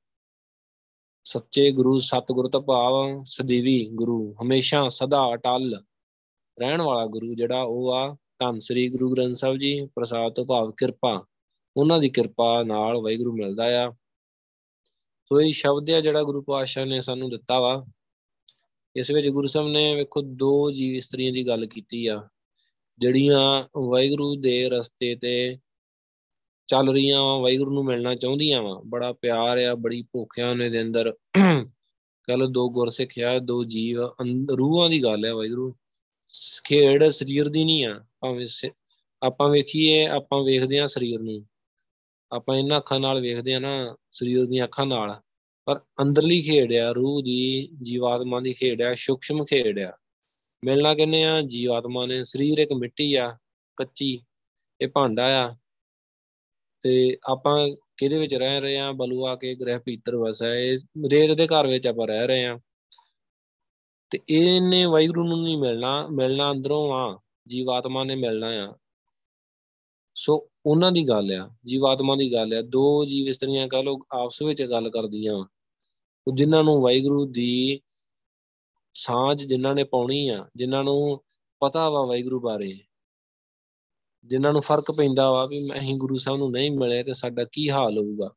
ਸੱਚੇ 1.24 1.72
ਗੁਰੂ 1.72 1.98
ਸਤਿਗੁਰ 1.98 2.48
ਤੋਂ 2.48 2.62
ਭਾਵ 2.62 3.24
ਸਦੀਵੀ 3.24 3.88
ਗੁਰੂ, 3.92 4.34
ਹਮੇਸ਼ਾ 4.42 4.88
ਸਦਾ 4.88 5.34
ਅਟਲ 5.34 5.82
ਰਹਿਣ 6.60 6.82
ਵਾਲਾ 6.82 7.06
ਗੁਰੂ 7.06 7.34
ਜਿਹੜਾ 7.34 7.62
ਉਹ 7.62 7.92
ਆ। 7.92 8.16
ਧੰਨ 8.38 8.58
ਸ੍ਰੀ 8.58 8.88
ਗੁਰੂ 8.88 9.10
ਗ੍ਰੰਥ 9.10 9.36
ਸਾਹਿਬ 9.36 9.56
ਜੀ, 9.56 9.86
ਪ੍ਰਸਾਦ 9.94 10.32
ਤੋਂ 10.32 10.46
ਭਾਵ 10.46 10.72
ਕਿਰਪਾ, 10.72 11.26
ਉਹਨਾਂ 11.76 11.98
ਦੀ 11.98 12.08
ਕਿਰਪਾ 12.08 12.62
ਨਾਲ 12.62 12.96
ਵਾਹਿਗੁਰੂ 12.96 13.32
ਮਿਲਦਾ 13.32 13.88
ਆ। 13.88 13.92
ਸੋ 15.32 15.40
ਇਹ 15.40 15.52
ਸ਼ਬਦ 15.52 15.90
ਆ 15.90 16.00
ਜਿਹੜਾ 16.00 16.22
ਗੁਰੂ 16.22 16.42
ਪਾਤਸ਼ਾਹ 16.42 16.86
ਨੇ 16.86 17.00
ਸਾਨੂੰ 17.00 17.28
ਦਿੱਤਾ 17.30 17.58
ਵਾ। 17.60 17.82
ਇਸ 18.96 19.10
ਵਿੱਚ 19.10 19.28
ਗੁਰੂ 19.28 19.46
ਸਾਹਿਬ 19.46 19.68
ਨੇ 19.68 19.94
ਵੇਖੋ 19.94 20.22
ਦੋ 20.22 20.70
ਜੀਵ 20.70 20.94
ਇਸਤਰੀਆਂ 20.96 21.32
ਦੀ 21.32 21.46
ਗੱਲ 21.46 21.66
ਕੀਤੀ 21.66 22.06
ਆ, 22.06 22.28
ਜਿਹੜੀਆਂ 22.98 23.64
ਵਾਹਿਗੁਰੂ 23.80 24.34
ਦੇ 24.36 24.68
ਰਸਤੇ 24.68 25.14
ਤੇ 25.14 25.56
ਚੱਲ 26.68 26.92
ਰਹੀਆਂ 26.92 27.22
ਵਾ, 27.22 27.38
ਵਾਹਿਗੁਰੂ 27.38 27.74
ਨੂੰ 27.74 27.84
ਮਿਲਣਾ 27.84 28.14
ਚਾਹੁੰਦੀਆਂ 28.14 28.62
ਵਾ। 28.62 28.80
ਬੜਾ 28.86 29.12
ਪਿਆਰ 29.12 29.58
ਆ, 29.58 29.74
ਬੜੀ 29.74 30.02
ਭੁੱਖ 30.02 30.38
ਆ 30.40 30.50
ਉਹਨੇ 30.50 30.68
ਦੇ 30.70 30.82
ਅੰਦਰ। 30.82 31.12
ਕਹ 32.28 32.46
ਦੋ 32.50 32.68
ਗੁਰਸਿੱਖ 32.70 33.18
ਆ, 33.18 33.38
ਦੋ 33.38 33.64
ਜੀਵ 33.64 34.02
ਰੂਹਾਂ 34.58 34.90
ਦੀ 34.90 35.02
ਗੱਲ 35.02 35.24
ਹੈ 35.24 35.34
ਵਾਹਿਗੁਰੂ। 35.34 35.74
ਖੇਡ 36.64 37.08
ਸਰੀਰ 37.08 37.48
ਦੀ 37.48 37.64
ਨਹੀਂ 37.64 37.84
ਆ, 37.86 38.04
ਭਾਵੇਂ 38.20 38.46
ਆਪਾਂ 39.22 39.48
ਵੇਖੀਏ, 39.50 40.06
ਆਪਾਂ 40.06 40.42
ਵੇਖਦੇ 40.44 40.80
ਆ 40.80 40.86
ਸਰੀਰ 40.86 41.20
ਨੂੰ। 41.20 41.49
ਆਪਾਂ 42.32 42.56
ਇਹਨਾਂ 42.56 42.78
ਅੱਖਾਂ 42.78 43.00
ਨਾਲ 43.00 43.20
ਵੇਖਦੇ 43.20 43.54
ਆ 43.54 43.58
ਨਾ, 43.58 43.96
ਸਰੀਰ 44.12 44.46
ਦੀਆਂ 44.46 44.64
ਅੱਖਾਂ 44.64 44.86
ਨਾਲ, 44.86 45.20
ਪਰ 45.64 45.80
ਅੰਦਰਲੀ 46.02 46.42
ਖੇਡ 46.42 46.72
ਆ, 46.72 46.92
ਰੂਹ 46.92 47.22
ਦੀ, 47.22 47.68
ਜੀਵਾਤਮਾ 47.82 48.40
ਦੀ 48.40 48.52
ਖੇਡ 48.52 48.82
ਆ 48.82 48.94
ਸੂਖਸ਼ਮ 48.94 49.44
ਖੇਡ 49.44 49.78
ਆ। 49.78 49.92
ਮਿਲਣਾ 50.64 50.94
ਕਿੰਨੇ 50.94 51.24
ਆ? 51.24 51.40
ਜੀਵਾਤਮਾ 51.40 52.06
ਨੇ, 52.06 52.24
ਸਰੀਰ 52.24 52.58
ਇੱਕ 52.58 52.72
ਮਿੱਟੀ 52.72 53.14
ਆ, 53.14 53.36
ਕੱਚੀ, 53.76 54.22
ਇਹ 54.80 54.88
ਭਾਂਡਾ 54.88 55.46
ਆ। 55.46 55.56
ਤੇ 56.80 57.16
ਆਪਾਂ 57.28 57.68
ਕਿਹਦੇ 57.96 58.18
ਵਿੱਚ 58.18 58.34
ਰਹਿ 58.34 58.60
ਰਹੇ 58.60 58.78
ਆ? 58.78 58.92
ਬਲੂਆ 58.92 59.36
ਕੇ 59.36 59.54
ਗ੍ਰਹਿ 59.54 59.78
ਪੀਤਰ 59.78 60.16
ਵਸਾ 60.16 60.54
ਇਹ 60.54 60.78
ਰੇਤ 61.10 61.30
ਦੇ 61.30 61.46
ਘਰ 61.46 61.66
ਵਿੱਚ 61.66 61.86
ਆਪਾਂ 61.86 62.06
ਰਹਿ 62.06 62.26
ਰਹੇ 62.26 62.46
ਆ। 62.46 62.60
ਤੇ 64.10 64.18
ਇਹਨੇ 64.28 64.84
ਵਾਹਿਗੁਰੂ 64.84 65.24
ਨੂੰ 65.24 65.42
ਨਹੀਂ 65.42 65.58
ਮਿਲਣਾ 65.58 66.06
ਮਿਲਣਾ 66.06 66.50
ਅੰਦਰੋਂ 66.50 66.92
ਆ, 66.92 67.20
ਜੀਵਾਤਮਾ 67.48 68.04
ਨੇ 68.04 68.14
ਮਿਲਣਾ 68.14 68.46
ਆ। 68.46 68.74
ਸੋ 70.14 70.49
ਉਹਨਾਂ 70.66 70.92
ਦੀ 70.92 71.08
ਗੱਲ 71.08 71.32
ਆ, 71.32 71.50
ਜੀਵਾਤਮਾ 71.64 72.16
ਦੀ 72.16 72.32
ਗੱਲ 72.32 72.54
ਆ, 72.54 72.62
ਦੋ 72.62 73.04
ਜੀਵ 73.04 73.28
ਇਸਤਰੀਆਂ 73.28 73.68
ਕਹ 73.68 73.76
ਲੋ 73.76 73.98
ਆਪਸ 74.12 74.42
ਵਿੱਚ 74.42 74.62
ਗੱਲ 74.62 74.90
ਕਰਦੀਆਂ 74.90 75.44
ਜਿਨ੍ਹਾਂ 76.34 76.64
ਨੂੰ 76.64 76.82
ਵਾਹਿਗੁਰੂ 76.82 77.24
ਦੀ 77.24 77.80
ਸਾਂਝ 78.94 79.44
ਜਿਨ੍ਹਾਂ 79.44 79.74
ਨੇ 79.74 79.84
ਪਾਉਣੀ 79.84 80.28
ਆ, 80.28 80.48
ਜਿਨ੍ਹਾਂ 80.56 80.84
ਨੂੰ 80.84 81.24
ਪਤਾ 81.60 81.90
ਵਾ 81.90 82.06
ਵਾਹਿਗੁਰੂ 82.06 82.40
ਬਾਰੇ, 82.40 82.78
ਜਿਨ੍ਹਾਂ 84.24 84.52
ਨੂੰ 84.52 84.62
ਫ਼ਰਕ 84.62 84.90
ਪੈਂਦਾ 84.90 85.30
ਵਾ 85.30 85.46
ਵੀ 85.46 85.68
ਅਸੀਂ 85.78 85.94
ਗੁਰੂ 85.96 86.16
ਸਾਹਿਬ 86.16 86.38
ਨੂੰ 86.38 86.50
ਨਹੀਂ 86.50 86.70
ਮਿਲੇ 86.70 87.02
ਤੇ 87.02 87.14
ਸਾਡਾ 87.14 87.44
ਕੀ 87.52 87.70
ਹਾਲ 87.70 87.98
ਹੋਊਗਾ। 87.98 88.30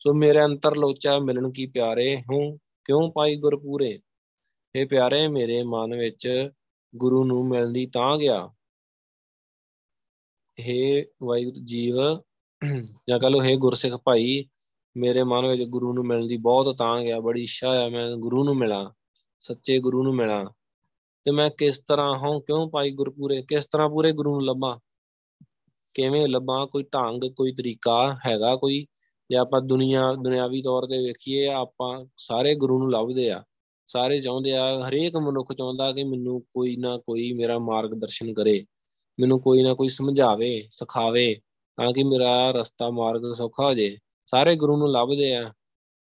ਸੋ 0.00 0.14
ਮੇਰੇ 0.14 0.44
ਅੰਤਰ 0.44 0.76
ਲੋਚਾ 0.76 1.18
ਮਿਲਣ 1.18 1.50
ਕੀ 1.50 1.66
ਪਿਆਰੇ 1.66 2.22
ਹੂੰ? 2.30 2.58
ਕਿਉਂ 2.84 3.12
ਪਾਈ 3.12 3.36
ਗੁਰਪੂਰੇ? 3.36 4.00
ਇਹ 4.74 4.86
ਪਿਆਰੇ 4.86 5.28
ਮੇਰੇ 5.28 5.62
ਮਨ 5.62 5.96
ਵਿੱਚ 5.96 6.50
ਗੁਰੂ 6.96 7.24
ਨੂੰ 7.24 7.48
ਮਿਲਣ 7.48 7.68
ਦੀ 7.68 7.86
ਤਾਂ 7.86 8.18
ਗਿਆ। 8.18 8.50
ਹੇ 10.60 11.06
ਵਾਹਿਗੁਰੂ 11.22 11.64
ਜੀਵ, 11.64 11.96
ਜਾਂ 13.08 13.18
ਕਹ 13.18 13.26
ਲੋ 13.26 13.42
ਹੇ 13.42 13.56
ਗੁਰਸਿੱਖ 13.56 13.94
ਭਾਈ, 13.94 14.44
ਮੇਰੇ 14.96 15.22
ਮਨ 15.22 15.46
ਵਿੱਚ 15.46 15.62
ਗੁਰੂ 15.62 15.92
ਨੂੰ 15.92 16.06
ਮਿਲਣ 16.06 16.26
ਦੀ 16.26 16.36
ਬਹੁਤ 16.36 16.78
ਤਾਂ 16.78 17.00
ਗਿਆ 17.00 17.20
ਬੜੀ 17.20 17.42
ਇੱਛਾ 17.42 17.86
ਆ, 17.86 17.88
ਮੈਂ 17.88 18.16
ਗੁਰੂ 18.16 18.44
ਨੂੰ 18.44 18.56
ਮਿਲਾਂ, 18.56 18.90
ਸੱਚੇ 19.40 19.78
ਗੁਰੂ 19.78 20.02
ਨੂੰ 20.02 20.14
ਮਿਲਾਂ। 20.14 20.46
ਤੇ 21.24 21.30
ਮੈਂ 21.30 21.50
ਕਿਸ 21.50 21.78
ਤਰ੍ਹਾਂ 21.78 22.18
ਹਾਂ, 22.18 22.40
ਕਿਉਂ 22.40 22.70
ਪਾਈ 22.70 22.90
ਗੁਰਪੂਰੇ, 22.90 23.42
ਕਿਸ 23.42 23.66
ਤਰ੍ਹਾਂ 23.66 23.88
ਪੂਰੇ 23.88 24.12
ਗੁਰੂ 24.12 24.30
ਨੂੰ 24.30 24.44
ਲੱਭਾਂ? 24.44 24.78
ਕਿਵੇਂ 25.94 26.28
ਲੱਭਾਂ? 26.28 26.66
ਕੋਈ 26.66 26.82
ਢੰਗ, 26.82 27.20
ਕੋਈ 27.36 27.52
ਤਰੀਕਾ 27.52 28.18
ਹੈਗਾ 28.26 28.56
ਕੋਈ? 28.56 28.86
ਜੇ 29.30 29.36
ਆਪਾਂ 29.36 29.60
ਦੁਨੀਆ, 29.60 30.12
ਦੁਨਿਆਵੀ 30.12 30.62
ਤੌਰ 30.62 30.86
ਤੇ 30.86 30.98
ਵੇਖੀਏ, 30.98 31.46
ਆਪਾਂ 31.46 32.06
ਸਾਰੇ 32.16 32.54
ਗੁਰੂ 32.54 32.78
ਨੂੰ 32.78 32.92
ਲੱਭਦੇ 32.92 33.30
ਆ, 33.30 33.44
ਸਾਰੇ 33.86 34.20
ਚਾਹੁੰਦੇ 34.20 34.56
ਆ, 34.56 34.88
ਹਰੇਕ 34.88 35.16
ਮਨੁੱਖ 35.16 35.54
ਚਾਹੁੰਦਾ 35.54 35.92
ਕਿ 35.92 36.04
ਮੈਨੂੰ 36.04 36.40
ਕੋਈ 36.40 36.76
ਨਾ 36.76 36.98
ਕੋਈ 36.98 37.32
ਮੇਰਾ 37.32 37.58
ਮਾਰਗਦਰਸ਼ਨ 37.58 38.34
ਕਰੇ। 38.34 38.66
ਮੈਨੂੰ 39.20 39.40
ਕੋਈ 39.40 39.62
ਨਾ 39.62 39.74
ਕੋਈ 39.74 39.88
ਸਮਝਾਵੇ, 39.88 40.68
ਸਿਖਾਵੇ 40.70 41.40
ਤਾਂ 41.76 41.92
ਕਿ 41.92 42.04
ਮੇਰਾ 42.04 42.50
ਰਸਤਾ, 42.50 42.90
ਮਾਰਗ 42.90 43.34
ਸੌਖਾ 43.34 43.64
ਹੋ 43.64 43.74
ਜੇ। 43.74 43.98
ਸਾਰੇ 44.26 44.56
ਗੁਰੂ 44.56 44.76
ਨੂੰ 44.76 44.92
ਲੱਭਦੇ 44.92 45.34
ਆ, 45.34 45.52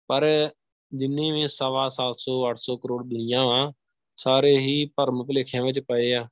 ਪਰ 0.06 0.50
ਜਿੰਨੀ 0.94 1.30
ਵੀ 1.30 1.48
ਸਵਾ 1.48 1.88
700 1.88 2.46
800 2.46 2.76
ਕਰੋੜ 2.76 3.04
ਦੁਨੀਆ 3.04 3.44
ਵਾ, 3.44 3.72
ਸਾਰੇ 4.16 4.58
ਹੀ 4.58 4.90
ਭਰਮ 4.96 5.24
ਭੁਲੇਖਿਆਂ 5.24 5.62
ਵਿੱਚ 5.62 5.80
ਪਏ 5.80 6.12
ਆ। 6.12 6.28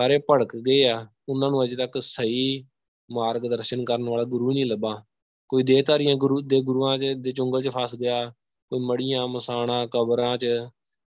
ਸਾਰੇ 0.00 0.18
ਭੜਕ 0.18 0.56
ਗਏ 0.56 0.84
ਆ। 0.84 1.06
ਉਹਨਾਂ 1.28 1.50
ਨੂੰ 1.50 1.64
ਅਜੇ 1.64 1.76
ਤੱਕ 1.76 2.02
ਸਹੀ 2.02 2.66
ਮਾਰਗਦਰਸ਼ਨ 3.10 3.84
ਕਰਨ 3.84 4.08
ਵਾਲਾ 4.08 4.24
ਗੁਰੂ 4.24 4.52
ਨਹੀਂ 4.52 4.66
ਲੱਭਾ। 4.66 5.04
ਕੋਈ 5.48 5.62
ਦੇਹਧਾਰੀਆਂ 5.62 6.16
ਗੁਰੂ, 6.16 6.40
ਦੇ 6.40 6.60
ਗੁਰੂਆਂ 6.60 6.98
ਦੇ 6.98 7.14
ਦੇ 7.14 7.32
ਚੁੰਗਲ 7.32 7.62
'ਚ 7.62 7.68
ਫਸ 7.68 7.96
ਗਿਆ, 7.96 8.30
ਕੋਈ 8.70 8.80
ਮੜੀਆਂ, 8.80 9.28
ਮਸਾਣਾ, 9.28 9.86
ਕਬਰਾਂ 9.86 10.38
'ਚ, 10.38 10.46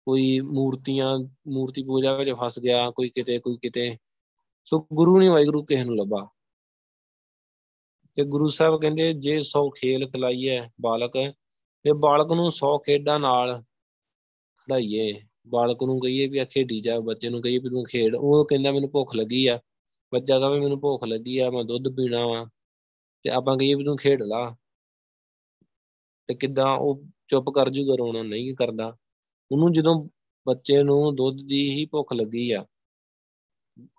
ਕੋਈ 0.04 0.40
ਮੂਰਤੀਆਂ, 0.40 1.18
ਮੂਰਤੀ 1.48 1.82
ਪੂਜਾ 1.82 2.14
ਵਿੱਚ 2.14 2.30
ਫਸ 2.30 2.58
ਗਿਆ, 2.58 2.90
ਕੋਈ 2.90 3.08
ਕਿਤੇ 3.08 3.38
ਕੋਈ 3.38 3.56
ਕਿਤੇ। 3.56 3.96
ਸੋ 4.70 4.87
ਗੁਰੂ 4.92 5.18
ਨਹੀਂ 5.18 5.30
ਵਾਹਿਗੁਰੂ 5.30 5.64
ਕਿਸੇ 5.64 5.84
ਨੂੰ 5.84 5.96
ਲੱਭਾ। 5.96 6.28
ਤੇ 8.14 8.25
ਗੁਰੂ 8.25 8.48
ਸਾਹਿਬ 8.48 8.80
ਕਹਿੰਦੇ, 8.80 9.12
ਜੇ 9.12 9.42
ਸੌ 9.42 9.70
ਖੇਲ 9.70 10.10
ਖਲਾਈਏ 10.10 10.62
ਬਾਲਕ, 10.80 11.12
ਤੇ 11.82 11.92
ਬਾਲਕ 11.92 12.32
ਨੂੰ 12.32 12.50
100 12.50 12.78
ਖੇਡਾਂ 12.78 13.20
ਨਾਲ 13.20 13.62
ਖੜਾਈਏ 14.56 15.14
ਬਾਲਕ 15.46 15.82
ਨੂੰ 15.82 16.00
ਕਹੀਏ 16.00 16.28
ਵੀ 16.28 16.38
ਆ 16.38 16.44
ਖੇਡੀ 16.44 16.80
ਜਾ, 16.80 17.00
ਬੱਚੇ 17.00 17.28
ਨੂੰ 17.28 17.42
ਕਹੀਏ 17.42 17.58
ਵੀ 17.58 17.68
ਤੂੰ 17.68 17.84
ਖੇਡ। 17.84 18.16
ਉਹ 18.16 18.46
ਕਹਿੰਦਾ, 18.46 18.72
ਮੈਨੂੰ 18.72 18.90
ਭੁੱਖ 18.90 19.16
ਲੱਗੀ 19.16 19.46
ਆ। 19.46 19.60
ਬੱਚਾ 20.12 20.38
ਕਹੇ 20.38 20.60
ਮੈਨੂੰ 20.60 20.80
ਭੁੱਖ 20.80 21.04
ਲੱਗੀ 21.04 21.38
ਆ, 21.38 21.50
ਮੈਂ 21.50 21.64
ਦੁੱਧ 21.64 21.88
ਪੀਣਾ 21.88 22.26
ਵਾ। 22.26 22.46
ਤੇ 23.22 23.30
ਆਪਾਂ 23.30 23.56
ਕਹੀਏ 23.56 23.75
ਵੀ 23.75 23.84
ਤੂੰ 23.84 23.96
ਖੇਡ 23.96 24.22
ਲਾ। 24.22 24.56
ਤੇ 26.26 26.34
ਕਿਦਾਂ 26.34 26.76
ਉਹ 26.76 27.04
ਚੁੱਪ 27.28 27.46
ਕਰ 27.54 27.68
ਜੂਗਾ, 27.68 27.94
ਰੋਣਾ 27.94 28.22
ਨਹੀਂ 28.22 28.54
ਕਰਦਾ। 28.54 28.96
ਉਹਨੂੰ 29.52 29.72
ਜਦੋਂ 29.72 30.08
ਬੱਚੇ 30.46 30.82
ਨੂੰ 30.82 31.14
ਦੁੱਧ 31.14 31.38
ਦੀ 31.44 31.70
ਹੀ 31.70 31.87
ਭੁੱਖ 31.87 32.12
ਲੱਗੀ 32.12 32.52
ਆ 32.52 32.66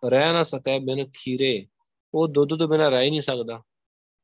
ਰਹਿ 0.05 0.33
ਨਾ 0.33 0.43
ਸਕੇ 0.43 0.79
ਬਿਨ 0.79 1.11
ਖੀਰੇ। 1.13 1.67
ਉਹ 2.13 2.27
ਦੁੱਧ 2.27 2.55
ਤੋਂ 2.55 2.67
ਬਿਨਾ 2.67 2.89
ਰਹਿ 2.89 3.05
ਹੀ 3.05 3.09
ਨਹੀਂ 3.09 3.21
ਸਕਦਾ। 3.21 3.63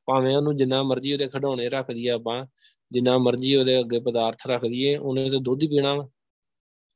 ਭਾਵੇਂ 0.05 0.37
ਉਹਨੂੰ 0.37 0.55
ਜਿੰਨਾ 0.55 0.83
ਮਰਜ਼ੀ 0.83 1.13
ਉਹਦੇ 1.13 1.27
ਖਡਾਉਣੇ 1.27 1.69
ਰੱਖ 1.69 1.91
ਦਈਏ 1.91 2.09
ਆਪਾਂ, 2.09 2.45
ਜਿੰਨਾ 2.91 3.17
ਮਰਜ਼ੀ 3.17 3.55
ਉਹਦੇ 3.55 3.79
ਅੱਗੇ 3.79 3.99
ਪਦਾਰਥ 3.99 4.47
ਰੱਖ 4.47 4.61
ਦਈਏ, 4.61 4.97
ਉਹਨੇ 4.97 5.29
ਤੇ 5.29 5.37
ਦੁੱਧ 5.39 5.63
ਹੀ 5.63 5.67
ਪੀਣਾ 5.67 5.93
ਵਾ। 5.93 6.09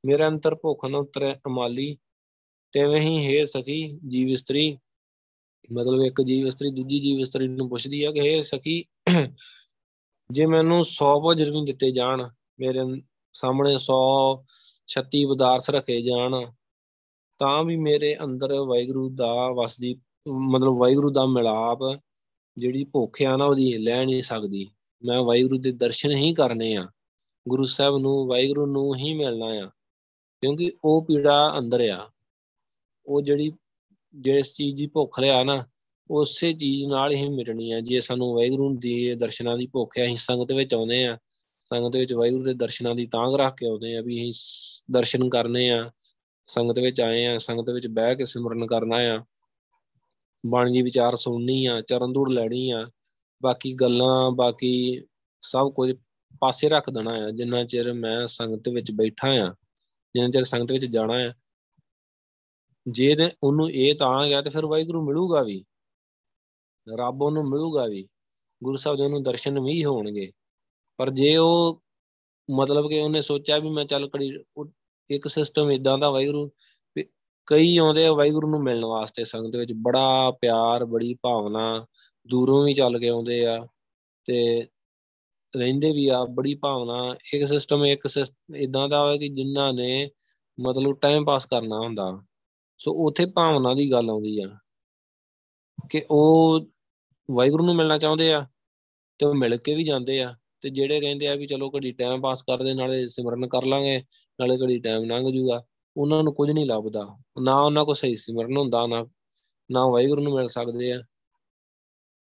ਮੇਰੇ 0.05 0.27
ਅੰਤਰ 0.27 0.55
ਭੁੱਖ 0.55 0.85
ਨਾ 0.85 0.97
ਉਤਰੇ 0.97 1.35
ਅਮਾਲੀ, 1.47 1.97
ਤੇਵੇਂ 2.71 3.01
ਹੀ 3.01 3.37
ਹੈ 3.37 3.45
ਸਕੀ 3.45 3.99
ਜੀਵ 4.07 4.29
ਇਸਤਰੀ। 4.29 4.77
ਮਤਲਬ 5.73 6.01
ਇੱਕ 6.01 6.21
ਜੀਵ 6.21 6.47
ਇਸਤਰੀ 6.47 6.69
ਦੂਜੀ 6.69 6.99
ਜੀਵ 6.99 7.19
ਇਸਤਰੀ 7.19 7.47
ਨੂੰ 7.47 7.69
ਪੁੱਛਦੀ 7.69 8.03
ਆ 8.03 8.11
ਕਿ 8.11 8.19
ਇਹ 8.19 8.41
ਸਕੀ। 8.41 8.85
ਜੇ 10.31 10.45
ਮੈਨੂੰ 10.45 10.83
100 10.83 11.21
ਭੋਜਨ 11.21 11.51
ਵੀ 11.51 11.65
ਦਿੱਤੇ 11.65 11.91
ਜਾਣ, 11.91 12.29
ਮੇਰੇ 12.59 13.01
ਸਾਹਮਣੇ 13.33 13.77
100 13.77 14.43
ਛੱਤੀ 14.87 15.25
ਪਦਾਰਥ 15.25 15.69
ਰੱਖੇ 15.69 16.01
ਜਾਣ 16.01 16.45
ਤਾਂ 17.39 17.63
ਵੀ 17.63 17.77
ਮੇਰੇ 17.77 18.17
ਅੰਦਰ 18.23 18.53
ਵਾਹਿਗੁਰੂ 18.53 19.09
ਦਾ 19.09 19.49
ਵਸਦੀ 19.49 20.01
ਮਤਲਬ 20.27 20.77
ਵਾਹਿਗੁਰੂ 20.77 21.09
ਦਾ 21.09 21.25
ਮਿਲਾਪ 21.25 21.79
ਜਿਹੜੀ 22.57 22.83
ਭੁੱਖ 22.83 23.21
ਆ 23.21 23.37
ਨਾ 23.37 23.45
ਉਹਦੀ 23.45 23.77
ਲੈ 23.77 24.05
ਨਹੀਂ 24.05 24.21
ਸਕਦੀ। 24.21 24.67
ਮੈਂ 25.05 25.19
ਵਾਹਿਗੁਰੂ 25.19 25.57
ਦੇ 25.57 25.71
ਦਰਸ਼ਨ 25.71 26.11
ਹੀ 26.11 26.33
ਕਰਨੇ 26.33 26.75
ਆ। 26.75 26.87
ਗੁਰੂ 27.47 27.65
ਸਾਹਿਬ 27.65 27.97
ਨੂੰ, 27.97 28.27
ਵਾਹਿਗੁਰੂ 28.27 28.65
ਨੂੰ 28.65 28.95
ਹੀ 28.95 29.13
ਮਿਲਣਾ 29.13 29.45
ਆ। 29.45 29.69
ਕਿਉਂਕਿ 30.41 30.71
ਉਹ 30.83 31.05
ਪੀੜਾ 31.05 31.55
ਅੰਦਰ 31.57 31.89
ਆ। 31.89 32.11
ਉਹ 33.05 33.21
ਜਿਹੜੀ, 33.21 33.51
ਜਿਸ 34.15 34.53
ਚੀਜ਼ 34.53 34.75
ਦੀ 34.75 34.87
ਭੁੱਖ 34.87 35.19
ਲਿਆ 35.19 35.43
ਨਾ, 35.43 35.65
ਉਸੇ 36.11 36.53
ਚੀਜ਼ 36.53 36.85
ਨਾਲ 36.85 37.11
ਹੀ 37.11 37.29
ਮਿਟਣੀ 37.29 37.71
ਆ। 37.71 37.79
ਜੇ 37.79 38.01
ਸਾਨੂੰ 38.01 38.33
ਵਾਹਿਗੁਰੂ 38.33 38.77
ਦੀ 38.77 39.15
ਦਰਸ਼ਨਾਂ 39.15 39.57
ਦੀ 39.57 39.67
ਭੁੱਖ 39.67 39.97
ਹੈ 39.97 40.05
ਅਸੀਂ 40.05 40.17
ਸੰਗਤ 40.17 40.51
ਵਿੱਚ 40.51 40.73
ਆਉਨੇ 40.73 41.05
ਆ। 41.05 41.17
ਸੰਗਤ 41.65 41.95
ਵਿੱਚ 41.95 42.13
ਵਾਹਿਗੁਰੂ 42.13 42.43
ਦੇ 42.43 42.53
ਦਰਸ਼ਨਾਂ 42.53 42.95
ਦੀ 42.95 43.05
ਤਾਂਗ 43.05 43.35
ਰੱਖ 43.35 43.57
ਕੇ 43.57 43.67
ਆਉਂਦੇ 43.67 43.97
ਆ 43.97 44.01
ਵੀ 44.01 44.29
ਅਸੀਂ 44.29 44.33
ਦਰਸ਼ਨ 44.91 45.29
ਕਰਨੇ 45.29 45.69
ਆ। 45.69 45.91
ਸੰਗਤ 46.49 46.79
ਵਿੱਚ 46.79 47.01
ਆਏ 47.01 47.25
ਆ, 47.25 47.37
ਸੰਗਤ 47.37 47.69
ਵਿੱਚ 47.69 47.87
ਬਹਿ 47.87 48.15
ਕੇ 48.15 48.25
ਸਿਮਰਨ 48.25 48.67
ਕਰਨਾ 48.67 48.95
ਆ। 48.97 49.25
ਬਾਣੀ 50.45 50.71
ਦੀ 50.71 50.81
ਵਿਚਾਰ 50.81 51.15
ਸੁਣਨੀ 51.15 51.65
ਆ, 51.65 51.81
ਚਰਨ 51.81 52.13
ਧੂੜ 52.13 52.29
ਲੈਣੀ 52.29 52.71
ਆ। 52.71 52.89
ਬਾਕੀ 53.43 53.73
ਗੱਲਾਂ, 53.73 54.31
ਬਾਕੀ 54.31 55.01
ਸਭ 55.41 55.71
ਕੁਝ 55.73 55.93
ਪਾਸੇ 56.39 56.69
ਰੱਖ 56.69 56.89
ਦੇਣਾ 56.89 57.11
ਆ, 57.11 57.31
ਜਿੰਨਾ 57.31 57.63
ਚਿਰ 57.63 57.93
ਮੈਂ 57.93 58.27
ਸੰਗਤ 58.27 58.69
ਵਿੱਚ 58.69 58.91
ਬੈਠਾ 58.91 59.27
ਆ, 59.27 59.55
ਜਿੰਨਾ 60.15 60.29
ਚਿਰ 60.29 60.43
ਸੰਗਤ 60.43 60.71
ਵਿੱਚ 60.71 60.85
ਜਾਣਾ 60.85 61.13
ਆ। 61.13 61.33
ਜੇ 62.87 63.15
ਤੇ 63.15 63.31
ਉਹਨੂੰ 63.43 63.71
ਇਹ 63.71 63.95
ਤਾਂ 63.95 64.27
ਗਿਆ 64.27 64.41
ਤੇ 64.41 64.49
ਫਿਰ 64.49 64.65
ਵਾਹਿਗੁਰੂ 64.65 65.05
ਮਿਲੂਗਾ 65.05 65.41
ਵੀ। 65.41 65.65
ਰੱਬ 66.97 67.21
ਉਹਨੂੰ 67.21 67.49
ਮਿਲੂਗਾ 67.49 67.85
ਵੀ। 67.85 68.07
ਗੁਰੂ 68.63 68.77
ਸਾਹਿਬ 68.77 68.97
ਦੇ 68.97 69.03
ਉਹਨੂੰ 69.03 69.23
ਦਰਸ਼ਨ 69.23 69.59
ਵੀ 69.59 69.85
ਹੋਣਗੇ। 69.85 70.31
ਪਰ 70.97 71.09
ਜੇ 71.09 71.37
ਉਹ 71.37 71.83
ਮਤਲਬ 72.51 72.89
ਕਿ 72.89 72.99
ਉਹਨੇ 72.99 73.21
ਸੋਚਿਆ 73.21 73.59
ਵੀ 73.59 73.69
ਮੈਂ 73.69 73.85
ਚੱਲ 73.85 74.09
ਕੜੀ 74.09 74.37
ਇੱਕ 75.09 75.27
ਸਿਸਟਮ 75.27 75.71
ਇਦਾਂ 75.71 75.97
ਦਾ 75.97 76.09
ਵਾਹਿਗੁਰੂ 76.09 76.49
ਕਈ 77.47 77.77
ਆਉਂਦੇ 77.77 78.05
ਆ 78.05 78.13
ਵਾਹਿਗੁਰੂ 78.13 78.47
ਨੂੰ 78.47 78.63
ਮਿਲਣ 78.63 78.85
ਵਾਸਤੇ 78.85 79.25
ਸੰਗਤ 79.25 79.55
ਵਿੱਚ, 79.55 79.73
ਬੜਾ 79.73 80.31
ਪਿਆਰ, 80.31 80.85
ਬੜੀ 80.85 81.13
ਭਾਵਨਾ 81.13 81.85
ਦੂਰੋਂ 82.27 82.63
ਵੀ 82.63 82.73
ਚੱਲ 82.73 82.99
ਕੇ 82.99 83.07
ਆਉਂਦੇ 83.07 83.45
ਆ 83.45 83.67
ਤੇ 84.25 84.67
ਰਹਿੰਦੇ 85.57 85.91
ਵੀ 85.91 86.07
ਆ, 86.07 86.25
ਬੜੀ 86.25 86.55
ਭਾਵਨਾ, 86.55 87.15
ਇੱਕ 87.33 87.47
ਸਿਸਟਮ 87.47 87.85
ਇੱਕ 87.85 88.07
ਇਦਾਂ 88.55 88.89
ਦਾ 88.89 89.01
ਹੋਇਆ 89.01 89.17
ਕਿ 89.17 89.29
ਜਿਨ੍ਹਾਂ 89.29 89.73
ਨੇ 89.73 90.09
ਮਤਲਬ 90.59 90.99
ਟਾਈਮ 90.99 91.25
ਪਾਸ 91.25 91.45
ਕਰਨਾ 91.45 91.79
ਹੁੰਦਾ। 91.79 92.23
ਸੋ 92.79 92.91
ਉਥੇ 92.91 93.25
ਭਾਵਨਾ 93.25 93.73
ਦੀ 93.73 93.91
ਗੱਲ 93.91 94.09
ਆਉਂਦੀ 94.09 94.39
ਆ 94.39 94.57
ਕਿ 95.89 96.05
ਉਹ 96.11 96.59
ਵਾਹਿਗੁਰੂ 97.31 97.65
ਨੂੰ 97.65 97.75
ਮਿਲਣਾ 97.75 97.97
ਚਾਹੁੰਦੇ 97.97 98.33
ਆ 98.33 98.47
ਤੇ 99.19 99.25
ਉਹ 99.25 99.35
ਮਿਲ 99.35 99.57
ਕੇ 99.57 99.75
ਵੀ 99.75 99.83
ਜਾਂਦੇ 99.83 100.21
ਆ। 100.21 100.35
ਤੇ 100.61 100.69
ਜਿਹੜੇ 100.69 100.99
ਕਹਿੰਦੇ 100.99 101.27
ਆ 101.27 101.35
ਵੀ 101.35 101.47
ਚਲੋ 101.47 101.71
ਘੜੀ 101.75 101.91
ਟਾਈਮ 101.91 102.21
ਪਾਸ 102.21 102.43
ਕਰਦੇ, 102.43 102.73
ਨਾਲੇ 102.73 103.07
ਸਿਮਰਨ 103.07 103.47
ਕਰ 103.47 103.65
ਲਾਂਗੇ, 103.65 104.03
ਨਾਲੇ 104.39 104.57
ਘੜੀ 104.57 104.79
ਟਾਈਮ 104.79 105.03
ਲੰਘ 105.03 105.31
ਜੂਗਾ, 105.31 105.63
ਉਹਨਾਂ 105.97 106.23
ਨੂੰ 106.23 106.33
ਕੁਝ 106.33 106.51
ਨਹੀਂ 106.51 106.65
ਲੱਭਦਾ। 106.65 107.17
ਨਾ 107.41 107.61
ਉਹਨਾਂ 107.61 107.85
ਕੋ 107.85 107.93
ਸਹੀ 107.93 108.15
ਸਿਮਰਨ 108.15 108.57
ਹੁੰਦਾ, 108.57 108.87
ਨਾ 108.87 109.05
ਨਾ 109.71 109.87
ਵਾਹਿਗੁਰੂ 109.87 110.23
ਨੂੰ 110.23 110.33
ਮਿਲ 110.33 110.47
ਸਕਦੇ 110.47 110.91
ਆ। 110.93 111.01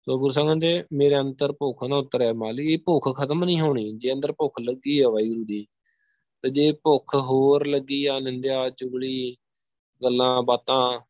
ਸੋ 0.07 0.19
ਗੁਰੂ 0.19 0.33
ਸੰਗਤ 0.33 0.61
ਦੇ 0.61 0.85
ਮੇਰੇ 0.93 1.21
ਅੰਦਰ 1.21 1.53
ਭੁੱਖ 1.53 1.85
ਨਾ 1.85 1.97
ਉਤਰਿਆ 1.97 2.33
ਮਾਲੀ, 2.33 2.73
ਇਹ 2.73 2.79
ਭੁੱਖ 2.87 3.23
ਖਤਮ 3.23 3.45
ਨਹੀਂ 3.45 3.61
ਹੋਣੀ, 3.61 3.93
ਜੇ 3.93 4.13
ਅੰਦਰ 4.13 4.33
ਭੁੱਖ 4.33 4.61
ਲੱਗੀ 4.61 4.99
ਆ 5.01 5.09
ਵਾਹਿਗੁਰੂ 5.09 5.45
ਦੀ, 5.45 5.67
ਤੇ 6.43 6.51
ਜੇ 6.51 6.73
ਭੁੱਖ 6.73 7.15
ਹੋਰ 7.15 7.67
ਲੱਗੀ 7.67 8.07
ਆ, 8.07 8.21
ਨਿੰਦਿਆ, 8.21 8.71
ਚੁਗਲੀ, 8.71 9.37
ਗੱਲਾਂ 10.03 10.43
ਬਾਤਾਂ, 10.43 11.01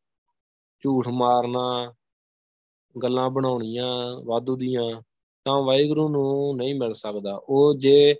ਝੂਠ 0.82 1.08
ਮਾਰਨਾ, 1.08 1.94
ਗੱਲਾਂ 3.02 3.30
ਬਣਾਉਣੀਆਂ 3.30 4.20
ਵਾਧੂ 4.24 4.56
ਦੀਆਂ 4.56 5.02
ਤਾਂ 5.44 5.62
ਵਾਹਿਗੁਰੂ 5.62 6.08
ਨੂੰ 6.08 6.56
ਨਹੀਂ 6.56 6.74
ਮਿਲ 6.74 6.92
ਸਕਦਾ। 6.92 7.40
ਉਹ 7.48 7.74
ਜੇ 7.74 8.16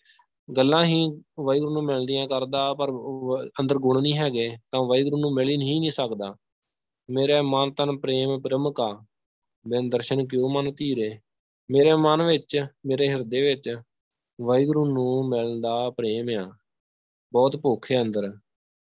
ਗੱਲਾਂ 0.57 0.85
ਹੀ 0.85 1.23
ਵਾਹਿਗੁਰੂ 1.41 1.73
ਨੂੰ 1.73 1.85
ਮਿਲਦੀਆਂ 1.85 2.29
ਕਰਦਾ, 2.29 2.75
ਪਰ 2.75 2.91
ਅੰਦਰ 3.61 3.79
ਗੁਣ 3.79 4.03
ਨਹੀਂ 4.03 4.15
ਹੈਗੇ, 4.15 4.57
ਤਾਂ 4.73 4.81
ਵਾਹਿਗੁਰੂ 4.81 5.17
ਨੂੰ 5.17 5.35
ਮਿਲ 5.35 5.49
ਹੀ 5.49 5.57
ਨਹੀਂ 5.57 5.81
ਨਹੀਂ 5.81 5.91
ਸਕਦਾ। 5.91 6.37
ਮੇਰੇ 7.11 7.41
ਮਨ 7.41 7.73
ਤਨ 7.73 7.99
ਪ੍ਰੇਮ 7.99 8.39
ਬ੍ਰਹਮ 8.39 8.73
ਕਾ, 8.73 9.05
ਬਿਨ 9.69 9.89
ਦਰਸ਼ਨ 9.89 10.27
ਕਿਉ 10.27 10.49
ਮਨ 10.49 10.73
ਧੀਰੇ? 10.75 11.19
ਮੇਰੇ 11.71 11.95
ਮਨ 11.95 12.23
ਵਿੱਚ, 12.23 12.67
ਮੇਰੇ 12.87 13.09
ਹਿਰਦੇ 13.09 13.43
ਵਿੱਚ 13.43 13.83
ਵਾਹਿਗੁਰੂ 14.41 14.85
ਨੂੰ 14.85 15.29
ਮਿਲਣ 15.29 15.61
ਦਾ 15.61 15.91
ਪ੍ਰੇਮ 15.91 16.29
ਆ। 16.29 16.53
ਬਹੁਤ 17.33 17.57
ਭੁੱਖ 17.57 17.93
ਹੈ 17.93 18.03
ਅੰਦਰ। 18.03 18.33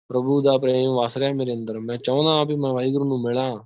ਪ੍ਰਭੂ 0.07 0.41
ਦਾ 0.41 0.57
ਪ੍ਰੇਮ 0.57 0.91
ਵਸ 0.91 1.17
ਰਿਹਾ 1.17 1.33
ਮੇਰੇ 1.33 1.53
ਅੰਦਰ। 1.53 1.79
ਮੈਂ 1.79 1.97
ਚਾਹੁੰਦਾ 1.97 2.43
ਵੀ 2.43 2.55
ਮੈਂ 2.55 2.71
ਵਾਹਿਗੁਰੂ 2.71 3.05
ਨੂੰ 3.05 3.21
ਮਿਲਾਂ। 3.21 3.57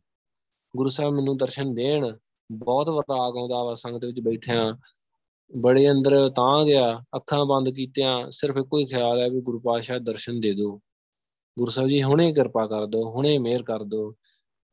ਗੁਰੂ 0.77 0.89
ਸਾਹਿਬ 0.89 1.13
ਮੈਨੂੰ 1.13 1.37
ਦਰਸ਼ਨ 1.37 1.73
ਦੇਣ। 1.73 2.17
ਬਹੁਤ 2.49 2.89
ਵਰਾਗ 2.89 3.37
ਆਉਂਦਾ 3.37 3.63
ਵਾ 3.63 3.75
ਸੰਗਤ 3.75 4.05
ਵਿੱਚ 4.05 4.21
ਬੈਠਿਆਂ। 4.21 4.73
ਬੜੇ 5.53 5.89
ਅੰਦਰ 5.91 6.17
ਤਾਂ 6.29 6.65
ਗਿਆ, 6.65 7.03
ਅੱਖਾਂ 7.15 7.45
ਬੰਦ 7.45 7.69
ਕੀਤਿਆਂ, 7.69 8.31
ਸਿਰਫ 8.31 8.57
ਇੱਕੋ 8.57 8.77
ਹੀ 8.77 8.85
ਖਿਆਲ 8.85 9.19
ਹੈ 9.19 9.29
ਵੀ 9.29 9.41
ਗੁਰੂ 9.41 9.59
ਪਾਤਸ਼ਾਹ 9.59 9.99
ਦਰਸ਼ਨ 9.99 10.39
ਦੇ 10.39 10.53
ਦਿਓ। 10.53 10.79
ਗੁਰੂ 11.57 11.71
ਸਾਹਿਬ 11.71 11.89
ਜੀ, 11.89 12.01
ਹੁਣੇ 12.03 12.31
ਕਿਰਪਾ 12.33 12.65
ਕਰ 12.67 12.85
ਦਿਓ, 12.85 13.09
ਹੁਣੇ 13.11 13.37
ਮਿਹਰ 13.37 13.63
ਕਰ 13.63 13.83
ਦਿਓ। 13.83 14.13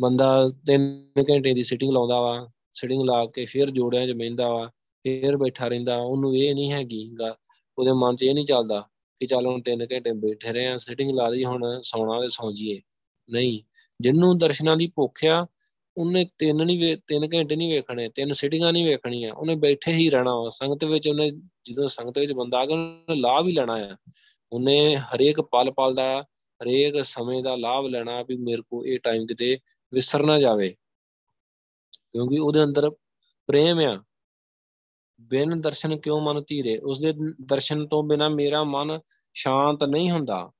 ਬੰਦਾ 0.00 0.48
3 0.66 1.24
ਘੰਟੇ 1.30 1.52
ਦੀ 1.54 1.62
ਸਿਟਿੰਗ 1.62 1.92
ਲਾਉਂਦਾ 1.92 2.20
ਵਾ 2.20 2.48
ਸਿਟਿੰਗ 2.74 3.02
ਲਾ 3.04 3.24
ਕੇ 3.26 3.44
ਫਿਰ 3.46 3.70
ਜੋੜਿਆਂ 3.70 4.06
'ਚ 4.06 4.12
ਬਹਿੰਦਾ 4.12 4.48
ਵਾ, 4.50 4.66
ਫਿਰ 5.04 5.36
ਬੈਠਾ 5.36 5.68
ਰਹਿੰਦਾ। 5.68 5.96
ਉਹਨੂੰ 5.96 6.34
ਇਹ 6.36 6.54
ਨਹੀਂ 6.54 6.72
ਹੈਗੀ 6.72 7.14
ਉਹਦੇ 7.78 7.92
ਮਨ 7.92 8.16
'ਚ 8.16 8.22
ਇਹ 8.22 8.34
ਨਹੀਂ 8.34 8.44
ਚੱਲਦਾ 8.46 8.80
ਕਿ 9.20 9.26
ਚੱਲ 9.26 9.46
ਹੁਣ 9.46 9.60
3 9.62 9.86
ਘੰਟੇ 9.92 10.12
ਬੈਠੇ 10.12 10.52
ਰਹੇ 10.52 10.66
ਆ 10.66 10.76
ਸਿਟਿੰਗ 10.76 11.10
ਲਾ 11.12 11.28
ਲਈ, 11.28 11.44
ਹੁਣ 11.44 11.80
ਸੌਣਾ 11.82 12.20
ਤੇ 12.20 12.28
ਸੌਂ 12.28 12.52
ਜੀਏ 12.52 12.80
ਨਹੀਂ 13.28 13.60
ਜਿੰਨੂੰ 14.00 14.36
ਦਰਸ਼ਨਾਂ 14.38 14.76
ਦੀ 14.76 14.86
ਭੁੱਖ 14.96 15.24
ਆ 15.24 15.46
ਉਹਨੇ 15.96 16.30
ਤਿੰਨ 16.38 16.64
ਨਹੀਂ 16.64 16.96
ਤਿੰਨ 17.06 17.28
ਘੰਟੇ 17.34 17.56
ਨਹੀਂ 17.56 17.74
ਵੇਖਣੇ, 17.74 18.08
ਤਿੰਨ 18.08 18.32
ਸਿਟੀਆਂ 18.32 18.72
ਨਹੀਂ 18.72 18.86
ਵੇਖਣੀਆਂ, 18.86 19.32
ਉਹਨੇ 19.34 19.54
ਬੈਠੇ 19.54 19.92
ਹੀ 19.92 20.10
ਰਹਿਣਾ 20.10 20.48
ਸੰਗਤ 20.50 20.84
ਵਿੱਚ 20.84 21.08
ਉਹਨੇ 21.08 21.30
ਜਦੋਂ 21.64 21.88
ਸੰਗਤ 21.88 22.18
ਵਿੱਚ 22.18 22.32
ਬੰਦਾ 22.32 22.58
ਆ 22.58 22.66
ਗਿਆ, 22.66 22.76
ਉਹਨੇ 22.76 23.14
ਲਾਭ 23.14 23.46
ਹੀ 23.46 23.52
ਲੈਣਾ 23.52 23.74
ਆ। 23.74 23.96
ਉਹਨੇ 24.52 24.96
ਹਰੇਕ 24.96 25.40
ਪਲ 25.40 25.70
ਪਲ 25.70 25.94
ਦਾ 25.94 26.22
ਹਰੇਕ 26.62 27.04
ਸਮੇਂ 27.04 27.42
ਦਾ 27.42 27.56
ਲਾਭ 27.56 27.86
ਲੈਣਾ 27.86 28.22
ਵੀ 28.22 28.36
ਮੇਰੇ 28.36 28.62
ਕੋ 28.62 28.86
ਇਹ 28.86 28.98
ਟਾਈਮ 28.98 29.26
ਕਿਤੇ 29.26 29.58
ਵਿਸਰ 29.92 30.22
ਨਾ 30.22 30.38
ਜਾਵੇ। 30.38 30.76
ਕਿਉਂਕਿ 32.12 32.38
ਉਹਦੇ 32.38 32.64
ਅੰਦਰ 32.64 32.90
ਪ੍ਰੇਮ 33.46 33.78
ਆ। 33.78 34.04
ਬਿਨ 35.20 35.60
ਦਰਸ਼ਨ 35.60 35.98
ਕਿਉਂ 35.98 36.20
ਮਨ 36.20 36.42
ਧੀਰੇ? 36.46 36.78
ਉਸਦੇ 36.78 37.14
ਦਰਸ਼ਨ 37.40 37.86
ਤੋਂ 37.86 38.04
ਬਿਨਾ 38.04 38.28
ਮੇਰਾ 38.28 38.64
ਮਨ 38.64 39.00
ਸ਼ਾਂਤ 39.34 39.84
ਨਹੀਂ 39.84 40.10
ਹੁੰਦਾ। 40.10 40.52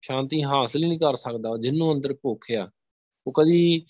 ਸ਼ਾਂਤੀ 0.00 0.42
ਹਾਸਲ 0.42 0.84
ਹੀ 0.84 0.88
ਨਹੀਂ 0.88 0.98
ਕਰ 0.98 1.14
ਸਕਦਾ 1.14 1.56
ਜਿੰਨੂੰ 1.56 1.92
ਅੰਦਰ 1.92 2.14
ਭੁੱਖ 2.22 2.44
ਆ। 2.52 2.70
ਉਹ 3.26 3.32
ਕਦੀ 3.32 3.86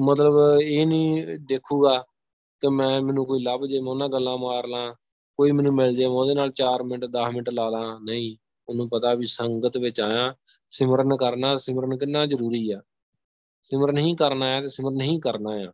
ਮਤਲਬ 0.00 0.60
ਇਹ 0.62 0.86
ਨਹੀਂ 0.86 1.24
ਦੇਖੂਗਾ 1.40 2.04
ਕਿ 2.60 2.68
ਮੈਂ, 2.68 3.02
ਮੈਨੂੰ 3.02 3.26
ਕੋਈ 3.26 3.42
ਲੱਭ 3.42 3.66
ਜੇ, 3.66 3.80
ਮੈਂ 3.80 3.90
ਉਹਨਾਂ 3.90 4.08
ਗੱਲਾਂ 4.08 4.38
ਮਾਰ 4.38 4.66
ਲਾਂ, 4.66 4.94
ਕੋਈ 5.36 5.52
ਮੈਨੂੰ 5.52 5.74
ਮਿਲ 5.74 5.96
ਜੇ, 5.96 6.06
ਮੈਂ 6.06 6.14
ਉਹਦੇ 6.14 6.34
ਨਾਲ 6.34 6.50
4 6.50 6.82
ਮਿੰਟ 6.82 7.04
10 7.04 7.30
ਮਿੰਟ 7.32 7.50
ਲਾ 7.50 7.68
ਲਾਂ, 7.68 8.00
ਨਹੀਂ। 8.00 8.36
ਉਹਨੂੰ 8.68 8.88
ਪਤਾ 8.88 9.14
ਵੀ 9.14 9.24
ਸੰਗਤ 9.24 9.78
ਵਿੱਚ 9.78 10.00
ਆਇਆ, 10.00 10.34
ਸਿਮਰਨ 10.68 11.16
ਕਰਨਾ, 11.16 11.56
ਸਿਮਰਨ 11.56 11.98
ਕਿੰਨਾ 11.98 12.26
ਜ਼ਰੂਰੀ 12.26 12.70
ਆ। 12.70 12.82
ਸਿਮਰਨ 13.62 13.94
ਨਹੀਂ 13.94 14.16
ਕਰਨਾ 14.16 14.46
ਹੈ 14.46 14.60
ਤੇ 14.60 14.68
ਸਿਮਰਨ 14.68 14.94
ਨਹੀਂ 14.94 15.20
ਕਰਨਾ 15.20 15.50
ਆ। 15.50 15.72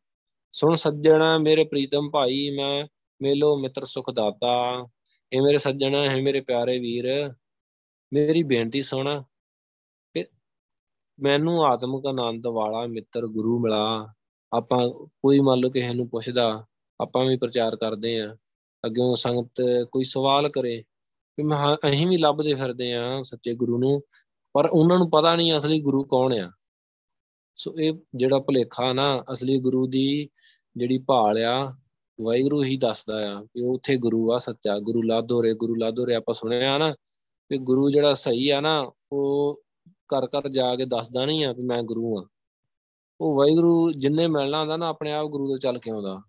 ਸੁਣ 0.53 0.75
ਸੱਜਣਾ, 0.75 1.39
ਮੇਰੇ 1.39 1.65
ਪ੍ਰੀਤਮ 1.65 2.11
ਭਾਈ, 2.11 2.51
ਮੈਂ 2.51 2.87
ਮੇਲੋ 3.23 3.59
ਮਿੱਤਰ 3.59 3.85
ਸੁਖ 3.85 4.11
ਦਾਤਾ। 4.11 4.87
ਇਹ 5.33 5.43
ਮੇਰੇ 5.43 5.59
ਸੱਜਣਾ, 5.59 6.03
ਹੈ 6.03 6.23
ਮੇਰੇ 6.23 6.41
ਪਿਆਰੇ 6.41 6.79
ਵੀਰ। 6.79 7.35
ਮੇਰੀ 8.13 8.43
ਬੇਨਤੀ 8.43 8.83
ਸੁਣ 8.83 9.23
ਕਿ 9.23 9.38
ਮੈਨੂੰ 11.19 11.65
ਆਤਮਿਕ 11.67 12.07
ਆਨੰਦ 12.07 12.47
ਵਾਲਾ 12.47 12.87
ਮਿੱਤਰ 12.87 13.27
ਗੁਰੂ 13.27 13.59
ਮਿਲਾ। 13.59 14.09
ਆਪਾਂ 14.53 14.89
ਕੋਈ 14.91 15.41
ਮੰਨ 15.41 15.61
ਲਓ 15.61 15.71
ਕਿਸੇ 15.71 15.95
ਨੂੰ 15.95 16.09
ਪੁੱਛਦਾ, 16.09 16.67
ਆਪਾਂ 17.01 17.25
ਵੀ 17.25 17.37
ਪ੍ਰਚਾਰ 17.37 17.77
ਕਰਦੇ 17.77 18.21
ਆ 18.21 18.37
ਅੱਗੇ 18.85 19.15
ਸੰਗਤ 19.17 19.61
ਕੋਈ 19.93 20.05
ਸਵਾਲ 20.05 20.49
ਕਰੇ 20.49 20.77
ਕਿ 21.39 21.43
ਮੈਂ 21.43 21.77
ਅਸੀਂ 21.89 22.07
ਵੀ 22.07 22.17
ਲੱਭਦੇ 22.17 22.55
ਫਿਰਦੇ 22.55 22.93
ਆ 22.95 23.21
ਸੱਚੇ 23.23 23.55
ਗੁਰੂ 23.55 23.79
ਨੂੰ, 23.79 24.01
ਪਰ 24.55 24.69
ਉਹਨਾਂ 24.69 24.99
ਨੂੰ 24.99 25.11
ਪਤਾ 25.11 25.35
ਨਹੀਂ 25.37 25.57
ਅਸਲੀ 25.59 25.81
ਗੁਰੂ 25.81 26.05
ਕੌਣ 26.05 26.35
ਆ। 26.35 26.51
ਸੋ 27.59 27.75
ਇਹ 27.79 27.93
ਜਿਹੜਾ 28.15 28.39
ਭੁਲੇਖਾ 28.39 28.93
ਨਾ, 28.93 29.25
ਅਸਲੀ 29.33 29.59
ਗੁਰੂ 29.59 29.87
ਦੀ 29.87 30.29
ਜਿਹੜੀ 30.77 30.99
ਭਾਲ 30.99 31.39
ਆ, 31.39 31.77
ਵਾਹਿਗੁਰੂ 32.19 32.63
ਹੀ 32.63 32.77
ਦੱਸਦਾ 32.77 33.17
ਆ 33.33 33.43
ਕਿ 33.43 33.67
ਉੱਥੇ 33.67 33.97
ਗੁਰੂ 33.97 34.33
ਆ, 34.33 34.39
ਸੱਚਾ 34.39 34.79
ਗੁਰੂ 34.79 35.03
ਲਾਦੋਰੇ 35.03 35.55
ਗੁਰੂ 35.55 35.75
ਲਾਦੋਰੇ 35.75 36.15
ਆਪਾਂ 36.15 36.35
ਸੁਣਿਆ 36.35 36.79
ਨਾ 36.79 36.93
ਕਿ 36.93 37.59
ਗੁਰੂ 37.59 37.91
ਜਿਹੜਾ 37.91 38.15
ਸਹੀ 38.15 38.49
ਆ 38.51 38.61
ਨਾ, 38.61 38.91
ਉਹ 39.13 39.63
ਘਰ 40.15 40.27
ਘਰ 40.27 40.49
ਜਾ 40.49 40.77
ਕੇ 40.77 40.85
ਦੱਸਦਾ 40.85 41.27
ਨਹੀਂ 41.27 41.45
ਆ 41.45 41.53
ਕਿ 41.53 41.63
ਮੈਂ 41.63 41.83
ਗੁਰੂ 41.83 42.19
ਆ। 42.19 42.27
ਉਹ 43.21 43.37
ਵਾਹਿਗੁਰੂ 43.37 43.93
ਜਿੰਨੇ 43.93 44.27
ਮਿਲਣਾ 44.27 44.61
ਹੁੰਦਾ 44.61 44.77
ਨਾ, 44.77 44.89
ਆਪਣੇ 44.89 45.13
ਆਪ 45.13 45.27
ਗੁਰੂ 45.27 45.49
ਤੋਂ 45.49 45.59
ਚੱਲ 45.59 45.79
ਕੇ 45.79 45.91
ਆਉਂਦਾ। 45.91 46.21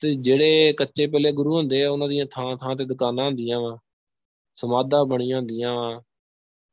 ਤੇ 0.00 0.14
ਜਿਹੜੇ 0.14 0.72
ਕੱਚੇ 0.72 1.06
ਪੱਲੇ 1.06 1.32
ਗੁਰੂ 1.32 1.56
ਹੁੰਦੇ 1.56 1.84
ਆ, 1.84 1.90
ਉਹਨਾਂ 1.90 2.08
ਦੀਆਂ 2.08 2.26
ਥਾਂ 2.26 2.56
ਥਾਂ 2.56 2.76
ਤੇ 2.76 2.84
ਦੁਕਾਨਾਂ 2.84 3.24
ਹੁੰਦੀਆਂ 3.24 3.60
ਵਾ, 3.60 3.78
ਸਮਾਧਾਂ 4.56 5.04
ਬਣੀਆਂ 5.04 5.38
ਹੁੰਦੀਆਂ 5.38 5.74
ਵਾ, 5.74 6.02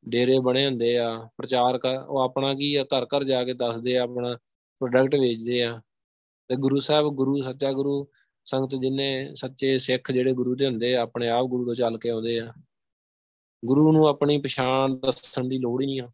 ਡੇਰੇ 0.09 0.39
ਬਣੇ 0.39 0.65
ਹੁੰਦੇ 0.65 0.97
ਆ, 0.97 1.29
ਪ੍ਰਚਾਰ 1.37 1.79
ਉਹ 2.07 2.19
ਆਪਣਾ 2.19 2.53
ਕੀ 2.53 2.75
ਆ, 2.75 2.83
ਘਰ 2.83 3.05
ਘਰ 3.05 3.23
ਜਾ 3.23 3.43
ਕੇ 3.43 3.53
ਦੱਸਦੇ 3.53 3.97
ਆ, 3.97 4.03
ਆਪਣਾ 4.03 4.35
ਪ੍ਰੋਡਕਟ 4.79 5.15
ਵੇਚਦੇ 5.15 5.63
ਆ। 5.63 5.81
ਤੇ 6.47 6.55
ਗੁਰੂ 6.55 6.79
ਸਾਹਿਬ, 6.79 7.07
ਗੁਰੂ, 7.07 7.41
ਸੱਚਾ 7.41 7.71
ਗੁਰੂ, 7.71 8.07
ਸੰਗਤ 8.45 8.75
ਜਿੰਨੇ 8.75 9.31
ਸੱਚੇ 9.35 9.77
ਸਿੱਖ 9.77 10.11
ਜਿਹੜੇ 10.11 10.33
ਗੁਰੂ 10.33 10.55
ਦੇ 10.55 10.65
ਹੁੰਦੇ 10.65 10.95
ਆ, 10.95 11.01
ਆਪਣੇ 11.01 11.29
ਆਪ 11.29 11.45
ਗੁਰੂ 11.45 11.65
ਤੋਂ 11.65 11.75
ਚੱਲ 11.75 11.97
ਕੇ 11.97 12.09
ਆਉਂਦੇ 12.09 12.39
ਆ। 12.39 12.53
ਗੁਰੂ 13.65 13.91
ਨੂੰ 13.91 14.07
ਆਪਣੀ 14.07 14.37
ਪਛਾਣ 14.37 14.95
ਦੱਸਣ 14.95 15.47
ਦੀ 15.47 15.57
ਲੋੜ 15.57 15.81
ਹੀ 15.81 15.85
ਨਹੀਂ 15.85 16.01
ਆ। 16.01 16.11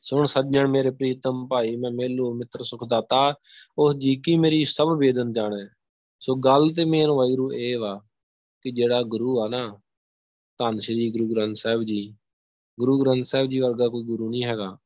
ਸੁਣ 0.00 0.26
ਸੱਜਣ 0.26 0.68
ਮੇਰੇ 0.68 0.90
ਪ੍ਰੀਤਮ 0.90 1.48
ਭਾਈ, 1.48 1.76
ਮੈਂ 1.76 1.90
ਮੇਲੂ 1.90 2.34
ਮਿੱਤਰ 2.34 2.62
ਸੁਖ 2.62 2.84
ਦਾਤਾ 2.84 3.34
ਉਸ 3.78 3.94
ਜੀ 3.94 4.16
ਕੀ 4.16 4.36
ਮੇਰੀ 4.36 4.64
ਸਭ 4.64 4.88
ਵੇਦਨ 4.98 5.32
ਜਾਣੈ। 5.32 5.66
ਸੋ 6.20 6.34
ਗੱਲ 6.34 6.70
ਤੇ 6.70 6.84
ਮੇਨ 6.84 7.10
ਵੈਰੂ 7.10 7.52
ਇਹ 7.52 7.78
ਵਾ 7.78 8.02
ਕਿ 8.62 8.70
ਜਿਹੜਾ 8.70 9.02
ਗੁਰੂ 9.02 9.40
ਆ 9.40 9.48
ਨਾ, 9.48 9.80
ਧੰਨ 10.58 10.78
ਸ਼੍ਰੀ 10.78 11.10
ਗੁਰੂ 11.10 11.34
ਗ੍ਰੰਥ 11.34 11.56
ਸਾਹਿਬ 11.56 11.82
ਜੀ, 11.82 12.16
ਗੁਰੂ 12.78 13.00
ਗ੍ਰੰਥ 13.00 13.26
ਸਾਹਿਬ 13.26 13.48
ਜੀ 13.48 13.60
ਵਰਗਾ 13.60 13.88
ਕੋਈ 13.88 14.04
ਗੁਰੂ 14.04 14.30
ਨਹੀਂ 14.30 14.44
ਹੈਗਾ। 14.44 14.78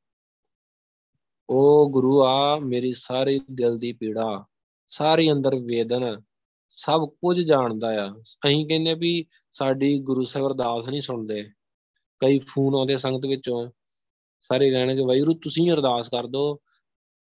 ਉਹ 1.50 1.90
ਗੁਰੂ 1.90 2.22
ਆ, 2.22 2.58
ਮੇਰੀ 2.58 2.92
ਸਾਰੀ 2.92 3.40
ਦਿਲ 3.50 3.78
ਦੀ 3.78 3.92
ਪੀੜਾ, 3.92 4.44
ਸਾਰੀ 4.88 5.32
ਅੰਦਰ 5.32 5.54
ਵੇਦਨ, 5.54 6.22
ਸਭ 6.70 7.08
ਕੁਝ 7.08 7.40
ਜਾਣਦਾ 7.40 8.06
ਆ। 8.06 8.14
ਅਸੀਂ 8.20 8.68
ਕਹਿੰਦੇ 8.68 8.94
ਵੀ 8.94 9.26
ਸਾਡੀ 9.52 9.98
ਗੁਰੂ 9.98 10.24
ਸਾਹਿਬ 10.24 10.46
ਅਰਦਾਸ 10.46 10.88
ਨਹੀਂ 10.88 11.00
ਸੁਣਦੇ। 11.00 11.50
ਕਈ 12.20 12.38
ਫੋਨ 12.38 12.74
ਆਉਂਦੇ 12.74 12.96
ਸੰਗਤ 12.96 13.26
ਵਿੱਚੋਂ, 13.26 13.70
ਸਾਰੇ 14.40 14.70
ਕਹਿਣਗੇ, 14.70 15.02
ਵਾਹਿਗੁਰੂ, 15.02 15.34
ਤੁਸੀਂ 15.34 15.70
ਅਰਦਾਸ 15.72 16.08
ਕਰ 16.08 16.26
ਦਿਓ। 16.26 16.58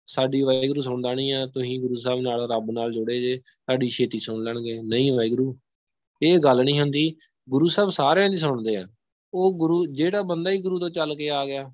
ਸਾਡੀ 0.07 0.43
ਵਾਹਿਗੁਰੂ 0.43 0.83
ਸੁਣਦਾ 0.83 1.15
ਨਹੀਂ 1.15 1.33
ਆ, 1.33 1.47
ਤੁਸੀਂ 1.47 1.81
ਗੁਰੂ 1.81 1.95
ਸਾਹਿਬ 1.95 2.21
ਨਾਲ, 2.21 2.51
ਰੱਬ 2.51 2.71
ਨਾਲ 2.71 2.93
ਜੁੜੇ 2.93 3.21
ਜੇ, 3.21 3.41
ਸਾਡੀ 3.47 3.89
ਛੇਤੀ 3.89 4.19
ਸੁਣ 4.19 4.43
ਲੈਣਗੇ। 4.43 4.81
ਨਹੀਂ 4.83 5.13
ਵਾਹਿਗੁਰੂ, 5.13 5.59
ਇਹ 6.23 6.39
ਗੱਲ 6.39 6.65
ਨਹੀਂ 6.65 6.81
ਹੁੰਦੀ। 6.81 7.17
ਗੁਰੂ 7.49 7.69
ਸਾਹਿਬ 7.69 7.91
ਸਾਰਿਆਂ 7.91 8.31
ਦੀ 8.31 8.37
ਸੁਣਦੇ 8.37 8.77
ਆ। 8.77 8.89
ਉਹ 9.35 9.55
ਗੁਰੂ, 9.55 9.87
ਜਿਹੜਾ 9.87 10.23
ਬੰਦਾ 10.23 10.51
ਹੀ 10.51 10.63
ਗੁਰੂ 10.63 10.79
ਤੋਂ 10.79 10.91
ਚੱਲ 10.91 11.17
ਕੇ 11.17 11.31
ਆ 11.31 11.47
ਗਿਆ, 11.47 11.73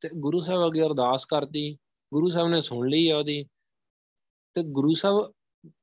ਤੇ 0.00 0.08
ਗੁਰੂ 0.16 0.40
ਸਾਹਿਬ 0.40 0.66
ਅੱਗੇ 0.66 0.82
ਅਰਦਾਸ 0.82 1.24
ਕਰਦੀ 1.24 1.78
ਗੁਰੂ 2.12 2.28
ਸਾਹਿਬ 2.28 2.48
ਨੇ 2.48 2.60
ਸੁਣ 2.60 2.88
ਲਈ 2.88 3.08
ਆ 3.08 3.18
ਉਹਦੀ, 3.18 3.44
ਤੇ 4.54 4.62
ਗੁਰੂ 4.62 4.94
ਸਾਹਿਬ 4.94 5.32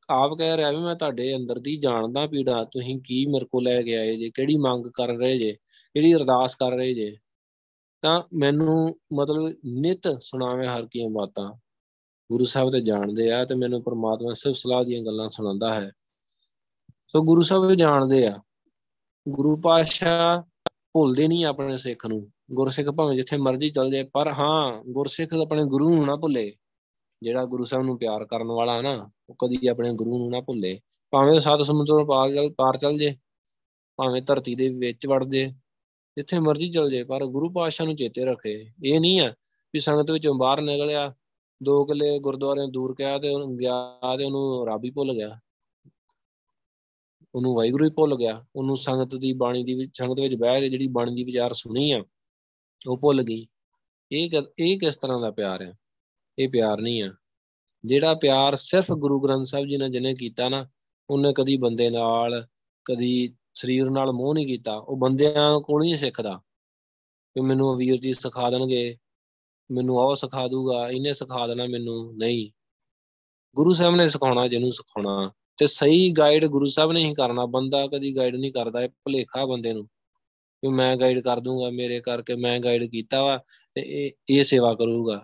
ਆਪ 0.09 0.33
ਕਹਿ 0.33 0.57
ਰਿਹਾ 0.57 0.71
ਵੀ 0.71 0.77
ਮੈਂ 0.77 0.95
ਤੁਹਾਡੇ 0.95 1.35
ਅੰਦਰ 1.35 1.59
ਦੀ 1.59 1.77
ਜਾਣਦਾ 1.77 2.27
ਪੀੜਾ, 2.27 2.63
ਤੁਸੀਂ 2.63 3.01
ਕੀ 3.01 3.25
ਮੇਰੇ 3.25 3.45
ਕੋਲ 3.45 3.63
ਲੈ 3.63 3.81
ਕੇ 3.81 3.97
ਆਏ 3.97 4.17
ਜੇ, 4.17 4.29
ਕਿਹੜੀ 4.29 4.55
ਮੰਗ 4.55 4.87
ਕਰ 4.87 5.07
ਰਹੇ 5.07 5.37
ਜੇ, 5.37 5.53
ਕਿਹੜੀ 5.93 6.13
ਅਰਦਾਸ 6.13 6.55
ਕਰ 6.55 6.71
ਰਹੇ 6.71 6.93
ਜੇ? 6.93 7.17
ਤਾਂ 8.01 8.23
ਮੈਨੂੰ 8.33 8.99
ਮਤਲਬ 9.13 9.53
ਨਿਤ 9.65 10.23
ਸੁਣਾਵੇ 10.23 10.67
ਹਰ 10.67 10.87
ਕੀਆਂ 10.91 11.09
ਬਾਤਾਂ। 11.09 11.53
ਗੁਰੂ 12.31 12.45
ਸਾਹਿਬ 12.45 12.71
ਤੇ 12.71 12.81
ਜਾਣਦੇ 12.81 13.31
ਆ 13.31 13.45
ਤੇ 13.45 13.55
ਮੈਨੂੰ 13.55 13.83
ਪਰਮਾਤਮਾ 13.83 14.33
ਸਿਰਫ 14.33 14.55
ਸਲਾਹ 14.55 14.83
ਦੀਆਂ 14.83 15.01
ਗੱਲਾਂ 15.05 15.29
ਸੁਣਾਉਂਦਾ 15.29 15.73
ਹੈ। 15.73 15.91
ਸੋ 17.07 17.23
ਗੁਰੂ 17.23 17.41
ਸਾਹਿਬ 17.41 17.73
ਜਾਣਦੇ 17.73 18.27
ਆ। 18.27 18.39
ਗੁਰੂ 19.29 19.55
ਪਾਸ਼ਾ 19.57 20.43
ਭੁੱਲਦੇ 20.93 21.27
ਨਹੀਂ 21.27 21.45
ਆਪਣੇ 21.45 21.77
ਸਿੱਖ 21.77 22.07
ਨੂੰ। 22.07 22.31
ਗੁਰਸਿੱਖ 22.51 22.89
ਭਾਵੇਂ 22.89 23.15
ਜਿੱਥੇ 23.15 23.37
ਮਰਜ਼ੀ 23.37 23.69
ਚਲ 23.69 23.91
ਜਾਏ, 23.91 24.03
ਪਰ 24.03 24.27
ਹਾਂ, 24.27 24.83
ਗੁਰਸਿੱਖ 24.89 25.33
ਆਪਣੇ 25.33 25.65
ਗੁਰੂ 25.65 25.95
ਨੂੰ 25.95 26.05
ਨਾ 26.05 26.15
ਭੁੱਲੇ। 26.15 26.55
ਜਿਹੜਾ 27.23 27.45
ਗੁਰੂ 27.45 27.63
ਸਾਹਿਬ 27.63 27.85
ਨੂੰ 27.85 27.97
ਪਿਆਰ 27.97 28.25
ਕਰਨ 28.25 28.47
ਵਾਲਾ 28.47 28.77
ਹੈ 28.77 28.81
ਨਾ, 28.81 29.11
ਉਹ 29.29 29.35
ਕਦੀ 29.35 29.67
ਆਪਣੇ 29.67 29.93
ਗੁਰੂ 29.93 30.17
ਨੂੰ 30.17 30.29
ਨਾ 30.29 30.41
ਭੁੱਲੇ। 30.41 30.79
ਭਾਵੇਂ 31.11 31.39
ਸੱਤ 31.39 31.61
ਸਮੁੰਦਰੋਂ 31.61 32.05
ਪਾਰ 32.05 32.31
ਚਲ 32.31 32.53
ਪਾਰ 32.53 32.77
ਚਲ 32.77 32.97
ਜੇ, 32.97 33.17
ਭਾਵੇਂ 33.97 34.21
ਧਰਤੀ 34.21 34.55
ਦੇ 34.55 34.69
ਵਿੱਚ 34.69 35.07
ਵੜ 35.07 35.25
ਜੇ, 35.25 35.45
ਜਿੱਥੇ 36.17 36.39
ਮਰਜ਼ੀ 36.39 36.69
ਚਲ 36.69 36.89
ਜੇ, 36.89 37.03
ਪਰ 37.03 37.25
ਗੁਰੂ 37.25 37.49
ਪਾਤਸ਼ਾਹ 37.49 37.87
ਨੂੰ 37.87 37.95
ਚੇਤੇ 37.95 38.25
ਰੱਖੇ। 38.25 38.71
ਇਹ 38.83 38.99
ਨਹੀਂ 38.99 39.21
ਆ 39.21 39.33
ਵੀ 39.73 39.79
ਸੰਗਤ 39.79 40.11
ਵਿੱਚੋਂ 40.11 40.35
ਬਾਹਰ 40.35 40.61
ਨਿਕਲਿਆ, 40.61 41.15
ਦੋ 41.63 41.85
ਕਿਲੇ 41.85 42.19
ਗੁਰਦੁਆਰੇ 42.19 42.67
ਦੂਰ 42.67 42.95
ਗਿਆ 42.99 43.17
ਤੇ 43.17 43.29
ਉਹਨੂੰ 43.29 43.57
ਗਿਆ 43.57 44.17
ਤੇ 44.17 44.23
ਉਹਨੂੰ 44.23 44.67
ਰੱਬ 44.67 44.85
ਹੀ 44.85 44.89
ਭੁੱਲ 44.89 45.13
ਗਿਆ। 45.13 45.39
ਉਹਨੂੰ 47.35 47.55
ਵਾਹਿਗੁਰੂ 47.55 47.85
ਹੀ 47.85 47.91
ਭੁੱਲ 47.91 48.15
ਗਿਆ। 48.15 48.45
ਉਹਨੂੰ 48.55 48.77
ਸੰਗਤ 48.77 49.15
ਦੀ 49.15 49.33
ਬਾਣੀ 49.33 49.63
ਦੀ, 49.63 49.89
ਸੰਗਤ 49.93 50.19
ਵਿੱਚ 50.19 50.35
ਬਹਿ 50.35 50.59
ਕੇ 50.59 50.69
ਜਿਹੜੀ 50.69 50.87
ਬਾਣੀ 50.87 51.15
ਦੀ 51.15 51.23
ਵਿਚਾਰ 51.23 51.53
ਸੁਣੀ 51.53 51.91
ਆ, 51.91 52.03
ਉਹ 52.87 52.97
ਭੁੱਲ 52.97 53.23
ਗਈ। 53.23 53.47
ਇਹ 54.11 54.41
ਇਹ 54.59 54.79
ਕਿਸ 54.79 54.97
ਤਰ੍ਹਾਂ 54.97 55.21
ਦਾ 55.21 55.31
ਪਿਆਰ 55.31 55.61
ਹੈ 55.61 55.77
ਇਹ 56.39 56.49
ਪਿਆਰ 56.49 56.81
ਨਹੀਂ 56.81 57.03
ਆ। 57.03 57.13
ਜਿਹੜਾ 57.85 58.15
ਪਿਆਰ 58.15 58.55
ਸਿਰਫ 58.55 58.91
ਗੁਰੂ 58.91 59.19
ਗ੍ਰੰਥ 59.19 59.45
ਸਾਹਿਬ 59.45 59.67
ਜੀ 59.67 59.77
ਨੇ 59.77 59.89
ਜਿਹਨੇ 59.89 60.13
ਕੀਤਾ 60.13 60.49
ਨਾ, 60.49 60.69
ਉਹਨੇ 61.09 61.33
ਕਦੀ 61.33 61.57
ਬੰਦੇ 61.57 61.89
ਨਾਲ, 61.89 62.47
ਕਦੀ 62.85 63.35
ਸਰੀਰ 63.53 63.89
ਨਾਲ 63.89 64.11
ਮੋਹ 64.11 64.33
ਨਹੀਂ 64.33 64.47
ਕੀਤਾ। 64.47 64.73
ਉਹ 64.73 64.97
ਬੰਦਿਆਂ 64.97 65.59
ਕੋਲ 65.59 65.81
ਨਹੀਂ 65.81 65.95
ਸਿੱਖਦਾ 65.95 66.41
ਕਿ 67.33 67.41
ਮੈਨੂੰ 67.41 67.75
ਵੀਰ 67.75 67.97
ਜੀ 67.97 68.13
ਸਿਖਾ 68.13 68.49
ਦੇਣਗੇ, 68.49 68.97
ਮੈਨੂੰ 69.71 69.97
ਉਹ 69.97 70.15
ਸਿਖਾ 70.15 70.47
ਦੂਗਾ 70.47 70.89
ਇਹਨੇ 70.89 71.13
ਸਿਖਾ 71.13 71.47
ਦੇਣਾ 71.47 71.67
ਮੈਨੂੰ, 71.67 72.17
ਨਹੀਂ। 72.17 72.51
ਗੁਰੂ 73.55 73.73
ਸਾਹਿਬ 73.73 73.95
ਨੇ 73.95 74.07
ਸਿਖਾਉਣਾ 74.07 74.47
ਜਿਹਨੂੰ 74.47 74.71
ਸਿਖਾਉਣਾ। 74.71 75.31
ਤੇ 75.57 75.67
ਸਹੀ 75.67 76.11
ਗਾਈਡ 76.11 76.45
ਗੁਰੂ 76.45 76.67
ਸਾਹਿਬ 76.67 76.91
ਨੇ 76.91 77.05
ਹੀ 77.05 77.13
ਕਰਨਾ। 77.13 77.45
ਬੰਦਾ 77.45 77.87
ਕਦੀ 77.87 78.15
ਗਾਈਡ 78.15 78.35
ਨਹੀਂ 78.35 78.51
ਕਰਦਾ, 78.51 78.81
ਇਹ 78.81 78.89
ਭੁਲੇਖਾ 78.89 79.45
ਬੰਦੇ 79.45 79.73
ਨੂੰ 79.73 79.87
ਕਿ 80.61 80.67
ਮੈਂ 80.67 80.97
ਗਾਈਡ 80.97 81.19
ਕਰ 81.19 81.39
ਦੂੰਗਾ 81.39 81.69
ਮੇਰੇ 81.69 82.01
ਕਰਕੇ 82.01 82.35
ਮੈਂ 82.35 82.59
ਗਾਈਡ 82.59 82.83
ਕੀਤਾ 82.83 83.23
ਵਾ 83.23 83.43
ਤੇ 83.73 83.81
ਇਹ 83.81 84.11
ਇਹ 84.29 84.43
ਸੇਵਾ 84.43 84.73
ਕਰੂਗਾ। 84.73 85.21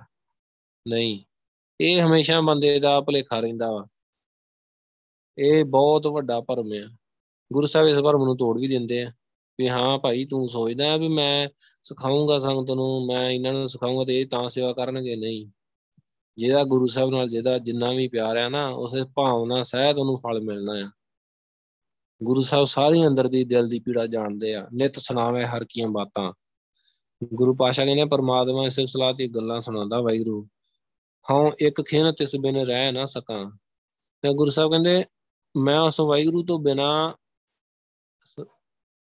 ਨਹੀਂ। 0.87 1.23
ਇਹ 1.81 2.07
ਹਮੇਸ਼ਾ 2.07 2.41
ਬੰਦੇ 2.41 2.79
ਦਾ 2.79 3.01
ਭੁਲੇਖਾ 3.01 3.39
ਰਹਿੰਦਾ 3.39 3.71
ਵਾ। 3.71 3.87
ਇਹ 5.37 5.65
ਬਹੁਤ 5.65 6.07
ਵੱਡਾ 6.07 6.41
ਭਰਮ 6.41 6.71
ਆ। 6.73 6.97
ਗੁਰੂ 7.53 7.67
ਸਾਹਿਬ 7.67 7.87
ਇਸ 7.87 7.99
ਭਰਮ 7.99 8.23
ਨੂੰ 8.23 8.37
ਤੋੜ 8.37 8.59
ਵੀ 8.59 8.67
ਦਿੰਦੇ 8.67 9.03
ਆ। 9.03 9.13
ਵੀ 9.59 9.69
ਹਾਂ 9.69 9.99
ਭਾਈ 9.99 10.25
ਤੂੰ 10.25 10.47
ਸੋਚਦਾ 10.47 10.97
ਵੀ 10.97 11.07
ਮੈਂ 11.07 11.49
ਸਿਖਾਉਂਗਾ 11.83 12.39
ਸੰਗਤ 12.39 12.71
ਨੂੰ, 12.71 13.05
ਮੈਂ 13.05 13.29
ਇਹਨਾਂ 13.29 13.53
ਨੂੰ 13.53 13.67
ਸਿਖਾਉਂਗਾ 13.67 14.05
ਤੇ 14.05 14.21
ਇਹ 14.21 14.25
ਤਾਂ 14.25 14.49
ਸੇਵਾ 14.49 14.73
ਕਰਨਗੇ, 14.73 15.15
ਨਹੀਂ। 15.15 15.47
ਜਿਹਦਾ 16.37 16.63
ਗੁਰੂ 16.63 16.87
ਸਾਹਿਬ 16.87 17.11
ਨਾਲ 17.11 17.29
ਜਿਹਦਾ 17.29 17.59
ਜਿੰਨਾ 17.59 17.91
ਵੀ 17.91 18.07
ਪਿਆਰ 18.07 18.37
ਆ 18.37 18.49
ਨਾ, 18.49 18.67
ਉਸੇ 18.67 19.03
ਭਾਵਨਾ 19.15 19.63
ਸਹਿਤ 19.63 19.97
ਉਹਨੂੰ 19.97 20.17
ਫਲ 20.17 20.41
ਮਿਲਣਾ 20.41 20.73
ਆ। 20.73 20.89
ਗੁਰੂ 22.23 22.41
ਸਾਹਿਬ 22.41 22.65
ਸਾਰੀ 22.65 23.07
ਅੰਦਰ 23.07 23.27
ਦੀ 23.27 23.43
ਦਿਲ 23.43 23.67
ਦੀ 23.67 23.79
ਪੀੜਾ 23.79 24.07
ਜਾਣਦੇ 24.07 24.55
ਆ। 24.55 24.67
ਨਿਤ 24.73 24.99
ਸੁਣਾਵੇ 24.99 25.45
ਹਰ 25.45 25.65
ਕੀਆਂ 25.69 25.87
ਬਾਤਾਂ। 25.87 26.33
ਗੁਰੂ 27.33 27.55
ਪਾਸ਼ਾ 27.55 27.85
ਕਹਿੰਦੇ 27.85 28.05
ਪਰਮਾਤਮਾ 28.05 28.65
ਇਸ 28.65 28.79
ਸਲਾਹ 28.79 29.13
ਦੀ 29.13 29.27
ਗੱਲਾਂ 29.27 29.61
ਸੁਣਾਉਂਦਾ 29.61 30.01
ਵਾਹਿਗੁਰੂ। 30.01 30.47
ਹਾਂ, 31.27 31.51
ਇੱਕ 31.59 31.81
ਖੇਨ 31.81 32.11
ਤਿਸ 32.11 32.35
ਬਿਨ 32.35 32.57
ਰਹਿ 32.57 32.91
ਨਾ 32.91 33.05
ਸਕਾਂ। 33.05 33.45
ਤੇ 34.23 34.33
ਗੁਰੂ 34.33 34.49
ਸਾਹਿਬ 34.49 34.71
ਕਹਿੰਦੇ, 34.71 35.05
ਮੈਂ 35.55 35.79
ਉਸ 35.79 35.99
ਵਾਹਿਗੁਰੂ 35.99 36.43
ਤੋਂ 36.43 36.59
ਬਿਨਾ 36.59 37.15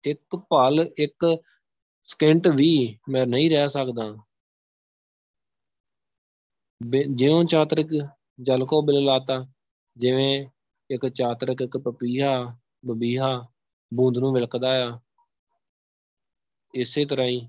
ਇੱਕ 0.03 0.35
ਪਲ 0.49 0.85
ਇੱਕ 0.97 1.25
ਸਕਿੰਟ 2.07 2.47
ਵੀ 2.47 2.97
ਮੈਂ 3.09 3.25
ਨਹੀਂ 3.25 3.49
ਰਹਿ 3.49 3.69
ਸਕਦਾ। 3.69 4.13
ਜਿਉਂ 7.09 7.43
ਚਾਤਰਿਕ 7.43 7.87
ਜਲ 8.41 8.65
ਕੋ 8.65 8.81
ਬਿਲ 8.81 9.03
ਲਾਤਾ, 9.03 9.45
ਜਿਵੇਂ 9.97 10.45
ਇੱਕ 10.89 11.07
ਚਾਤਰਿਕ, 11.07 11.61
ਇੱਕ 11.61 11.77
ਪਪੀਹਾ, 11.77 12.57
ਬਬੀਹਾ 12.85 13.47
ਬੂੰਦ 13.93 14.17
ਨੂੰ 14.17 14.33
ਵਿਲਕਦਾ 14.33 14.69
ਆ। 14.87 14.99
ਇਸੇ 16.73 17.05
ਤਰ੍ਹਾਂ 17.05 17.27
ਹੀ 17.27 17.47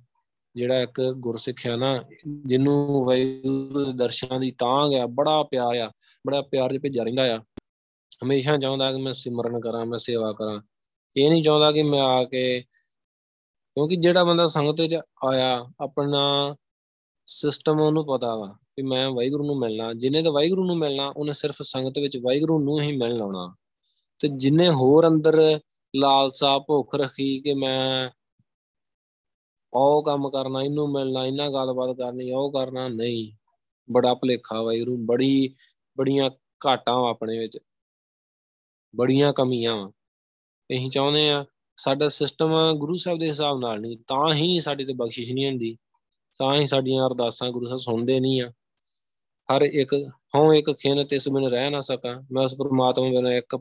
ਜਿਹੜਾ 0.56 0.80
ਇੱਕ 0.80 1.00
ਗੁਰਸਿੱਖਿਆ 1.00 1.76
ਨਾ, 1.76 2.04
ਜਿਹਨੂੰ 2.46 3.04
ਵਾਹਿਗੁਰੂ 3.04 3.84
ਦੇ 3.84 3.92
ਦਰਸ਼ਨਾਂ 3.92 4.40
ਦੀ 4.40 4.50
ਤਾਂਗ 4.50 4.94
ਆ, 4.94 5.06
ਬੜਾ 5.06 5.42
ਪਿਆਰ 5.42 5.78
ਆ, 5.78 5.92
ਬੜਾ 6.26 6.42
ਪਿਆਰ 6.42 6.72
ਜਿ 6.72 6.78
ਭੇਜਿਆ 6.78 7.04
ਰਹਿੰਦਾ 7.04 7.36
ਆ। 7.36 7.38
ਹਮੇਸ਼ਾ 8.24 8.56
ਚਾਹੁੰਦਾ 8.56 8.92
ਕਿ 8.92 9.02
ਮੈਂ 9.02 9.12
ਸਿਮਰਨ 9.12 9.60
ਕਰਾਂ, 9.60 9.86
ਮੈਂ 9.86 9.98
ਸੇਵਾ 9.98 10.32
ਕਰਾਂ। 10.32 10.60
ਇਹ 11.16 11.30
ਨਹੀਂ 11.30 11.42
ਚਾਹੁੰਦਾ 11.42 11.72
ਕਿ 11.72 11.82
ਮੈਂ 11.82 12.00
ਆ 12.00 12.24
ਕੇ, 12.24 12.60
ਕਿਉਂਕਿ 13.74 13.96
ਜਿਹੜਾ 13.96 14.24
ਬੰਦਾ 14.24 14.46
ਸੰਗਤ 14.46 14.80
ਵਿੱਚ 14.80 14.94
ਆਇਆ, 15.24 15.66
ਆਪਣਾ 15.80 16.56
ਸਿਸਟਮ 17.26 17.80
ਉਹਨੂੰ 17.80 18.06
ਪਤਾ 18.06 18.36
ਵਾ 18.36 18.46
ਕਿ 18.46 18.82
ਮੈਂ 18.82 19.10
ਵਾਹਿਗੁਰੂ 19.10 19.46
ਨੂੰ 19.46 19.58
ਮਿਲਣਾ। 19.58 19.92
ਜਿਨੇ 19.92 20.22
ਤਾਂ 20.22 20.32
ਵਾਹਿਗੁਰੂ 20.32 20.64
ਨੂੰ 20.64 20.78
ਮਿਲਣਾ, 20.78 21.12
ਉਹਨੇ 21.16 21.32
ਸਿਰਫ 21.32 21.56
ਸੰਗਤ 21.62 21.98
ਵਿੱਚ 21.98 22.18
ਵਾਹਿਗੁਰੂ 22.18 22.58
ਨੂੰ 22.58 22.80
ਹੀ 22.80 22.96
ਮਿਲਣ 22.96 23.22
ਆਉਣਾ। 23.22 23.54
ਤੇ 24.18 24.28
ਜਿਨੇ 24.28 24.68
ਹੋਰ 24.68 25.08
ਅੰਦਰ 25.08 25.60
ਲਾਲਸਾ, 25.96 26.58
ਭੁੱਖ 26.58 26.94
ਰੱਖੀ 26.94 27.40
ਕਿ 27.40 27.54
ਮੈਂ 27.54 28.10
ਉਹ 29.74 30.04
ਕੰਮ 30.04 30.30
ਕਰਨਾ, 30.30 30.62
ਇਹਨੂੰ 30.62 30.92
ਮਿਲਣਾ 30.92 31.26
ਇਹਨਾਂ 31.26 31.50
ਗੱਲਬਾਤ 31.50 31.96
ਕਰਨੀ, 31.96 32.32
ਉਹ 32.32 32.52
ਕਰਨਾ, 32.52 32.88
ਨਹੀਂ। 32.88 33.32
ਬੜਾ 33.92 34.14
ਭਲੇਖਾ 34.14 34.62
ਵਾਹਿਗੁਰੂ 34.62 34.96
ਬੜੀ, 34.96 35.54
ਬੜੀਆਂ 35.98 36.30
ਘਾਟਾਂ 36.66 37.10
ਆਪਣੇ 37.10 37.38
ਵਿੱਚ। 37.38 37.58
ਬੜੀਆਂ 38.96 39.32
ਕਮੀਆਂ 39.32 39.76
ਵਾ। 39.76 39.88
ਅਸੀਂ 40.74 40.90
ਚਾਹੁੰਦੇ 40.90 41.30
ਆ 41.30 41.44
ਸਾਡਾ 41.76 42.08
ਸਿਸਟਮ 42.08 42.72
ਗੁਰੂ 42.72 42.96
ਸਾਹਿਬ 42.96 43.18
ਦੇ 43.18 43.28
ਹਿਸਾਬ 43.28 43.58
ਨਾਲ 43.58 43.80
ਨਹੀਂ, 43.80 43.98
ਤਾਂ 44.08 44.34
ਹੀ 44.34 44.60
ਸਾਡੀ 44.60 44.84
ਤੇ 44.84 44.92
ਬਖਸ਼ਿਸ਼ 44.92 45.32
ਨਹੀਂ 45.32 45.46
ਹੁੰਦੀ। 45.46 45.78
ਤਾਂ 46.38 46.54
ਹੀ 46.54 46.66
ਸਾਡੀਆਂ 46.66 47.06
ਅਰਦਾਸਾਂ 47.06 47.50
ਗੁਰੂ 47.50 47.66
ਸਾਹਿਬ 47.66 47.80
ਸੁਣਦੇ 47.80 48.20
ਨਹੀਂ 48.20 48.42
ਆ। 48.42 48.52
ਹਰ 49.56 49.62
ਇੱਕ, 49.62 50.10
ਹਉ 50.34 50.52
ਇੱਕ 50.52 50.72
ਖਿੰਨ 50.72 51.04
ਤਿਸ 51.04 51.28
ਬਿਨ 51.28 51.44
ਰਹਿ 51.44 51.70
ਨਾ 51.70 51.80
ਸਕਾਂ। 51.80 52.22
ਮੈਂ 52.32 52.44
ਉਸ 52.44 52.54
ਪਰਮਾਤਮਾ 52.54 53.08
ਬਿਨ 53.08 53.26
ਇੱਕ 53.26 53.56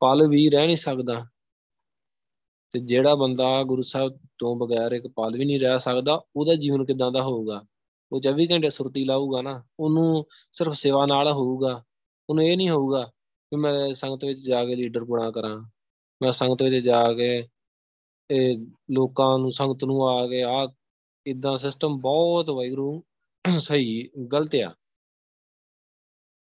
ਪਲ 0.00 0.28
ਵੀ 0.28 0.50
ਰਹਿ 0.50 0.66
ਨਹੀਂ 0.66 0.76
ਸਕਦਾ। 0.76 1.26
ਤੇ 2.74 2.80
ਜਿਹੜਾ 2.80 3.14
ਬੰਦਾ 3.14 3.62
ਗੁਰੂ 3.62 3.82
ਸਾਹਿਬ 3.82 4.18
ਤੋਂ 4.38 4.56
ਬਗੈਰ 4.56 4.92
ਇੱਕ 4.92 5.06
ਪਲ 5.06 5.38
ਵੀ 5.38 5.44
ਨਹੀਂ 5.44 5.60
ਰਹਿ 5.60 5.78
ਸਕਦਾ, 5.78 6.22
ਉਹਦਾ 6.36 6.54
ਜੀਵਨ 6.54 6.84
ਕਿਦਾਂ 6.84 7.12
ਦਾ 7.12 7.22
ਹੋਊਗਾ? 7.22 7.66
ਉਹ 8.12 8.20
24 8.20 8.46
ਘੰਟੇ 8.50 8.70
ਸੁਰਤੀ 8.70 9.04
ਲਾਊਗਾ 9.04 9.42
ਨਾ, 9.42 9.64
ਉਹਨੂੰ 9.80 10.26
ਸਿਰਫ 10.52 10.72
ਸੇਵਾ 10.72 11.06
ਨਾਲ 11.06 11.32
ਹੋਊਗਾ, 11.32 11.84
ਉਹਨੂੰ 12.30 12.44
ਇਹ 12.44 12.56
ਨਹੀਂ 12.56 12.70
ਹੋਊਗਾ 12.70 13.02
ਕਿ 13.02 13.56
ਮੈਂ 13.56 13.94
ਸੰਗਤ 13.94 14.24
ਵਿੱਚ 14.24 14.38
ਜਾ 14.38 14.64
ਕੇ 14.64 14.76
ਲੀਡਰ 14.76 15.04
ਬਣਾ 15.04 15.30
ਕਰਾਂ। 15.30 15.62
ਮੈਂ 16.22 16.32
ਸੰਗਤ 16.32 16.62
ਵਿੱਚ 16.62 16.76
ਜਾ 16.76 17.12
ਕੇ 17.12 17.48
ਇਹ 18.30 18.66
ਲੋਕਾਂ 18.90 19.38
ਨੂੰ, 19.38 19.50
ਸੰਗਤ 19.50 19.84
ਨੂੰ 19.84 20.08
ਆ 20.08 20.26
ਕੇ 20.26 20.42
ਆ 20.42 20.68
ਇਦਾਂ 21.26 21.56
ਸਿਸਟਮ 21.56 22.00
ਬਹੁਤ 22.00 22.50
ਵੈਗਰੂ 22.50 23.02
ਸਹੀ, 23.58 24.10
ਗਲਤ 24.32 24.54
ਆ। 24.54 24.74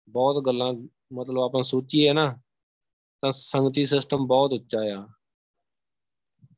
ਬਹੁਤ 0.10 0.46
ਗੱਲਾਂ, 0.46 0.74
ਮਤਲਬ 1.14 1.40
ਆਪਾਂ 1.40 1.64
ਸੋਚੀਏ 1.64 2.14
ਨਾ, 2.14 2.40
ਤਾਂ 3.22 3.32
ਸੰਗਤੀ 3.32 3.86
ਸਿਸਟਮ 3.86 4.28
ਬਹੁਤ 4.28 4.54
ਉੱਚਾ 4.54 4.80
ਆ। 4.80 5.08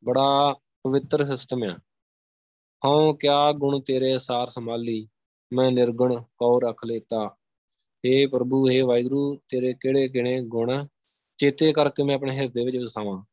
ਬੜਾ 0.04 0.56
ਪਵਿੱਤਰ 0.84 1.26
ਸਿਸਟਮ 1.26 1.64
ਆ। 1.64 1.80
ਹਉ 2.86 3.14
ਕਿਆ 3.14 3.52
ਗੁਣ 3.52 3.80
ਤੇਰੇ 3.80 4.18
ਸਾਰ 4.18 4.50
ਸੰਭਾਲੀ, 4.50 5.08
ਮੈਂ 5.54 5.72
ਨਿਰਗੁਣ 5.72 6.24
ਕਉ 6.38 6.60
ਰੱਖ 6.60 6.86
ਲੇਤਾ। 6.86 7.36
ਏ 8.06 8.26
ਪ੍ਰਭੂ 8.26 8.70
ਏ 8.70 8.82
ਵਾਹਿਗੁਰੂ, 8.82 9.36
ਤੇਰੇ 9.36 9.74
ਕਿਹੜੇ 9.74 10.08
ਕਿਹੜੇ 10.08 10.42
ਗੁਣ 10.42 10.86
ਚੇਤੇ 11.38 11.74
ਕਰਕੇ 11.74 12.04
ਮੈਂ 12.04 12.16
ਆਪਣੇ 12.16 12.36
ਹਿਰਦੇ 12.36 12.66
ਵਿੱਚ 12.66 12.78
ਵਸਾਵਾਂ। 12.78 13.24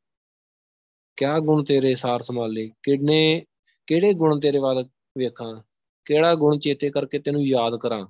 ਕਿਆ 1.16 1.38
ਗੁਣ 1.38 1.64
ਤੇਰੇ 1.64 1.94
ਸਾਰ 1.94 2.22
ਸੰਭਾਲੇ, 2.22 2.70
ਕਿੰਨੇ, 2.82 3.46
ਕਿਹੜੇ 3.86 4.14
ਗੁਣ 4.14 4.40
ਤੇਰੇ 4.40 4.58
ਵੱਲ 4.58 4.88
ਵੇਖਾਂ, 5.18 5.62
ਕਿਹੜਾ 6.04 6.34
ਗੁਣ 6.34 6.58
ਚੇਤੇ 6.58 6.90
ਕਰਕੇ 6.90 7.18
ਤੈਨੂੰ 7.18 7.46
ਯਾਦ 7.46 7.76
ਕਰਾਂ। 7.76 8.06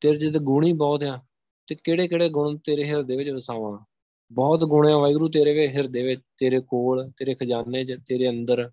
ਤੇਰੇ 0.00 0.18
ਜਿਹਦੇ 0.18 0.38
ਗੁਣ 0.38 0.64
ਹੀ 0.64 0.72
ਬਹੁਤ 0.72 1.02
ਆ, 1.02 1.18
ਤੇ 1.66 1.74
ਕਿਹੜੇ 1.74 2.08
ਕਿਹੜੇ 2.08 2.28
ਗੁਣ 2.28 2.58
ਤੇਰੇ 2.58 2.84
ਹਿਰਦੇ 2.84 3.16
ਵਿੱਚ 3.16 3.30
ਵਸਾਵਾਂ। 3.30 3.95
ਬਹੁਤ 4.32 4.60
ਗੁਣ 4.60 4.86
ਆ 4.86 4.98
ਵਾਹਿਗੁਰੂ 4.98 5.28
ਤੇਰੇ 5.28 5.54
ਵੇ 5.54 5.68
ਹਿਰਦੇ 5.68 6.02
ਵਿੱਚ, 6.02 6.20
ਤੇਰੇ 6.36 6.60
ਕੋਲ, 6.60 7.10
ਤੇਰੇ 7.16 7.34
ਖਜ਼ਾਨੇ 7.34 7.84
'ਚ, 7.84 7.98
ਤੇਰੇ 8.06 8.28
ਅੰਦਰ। 8.28 8.70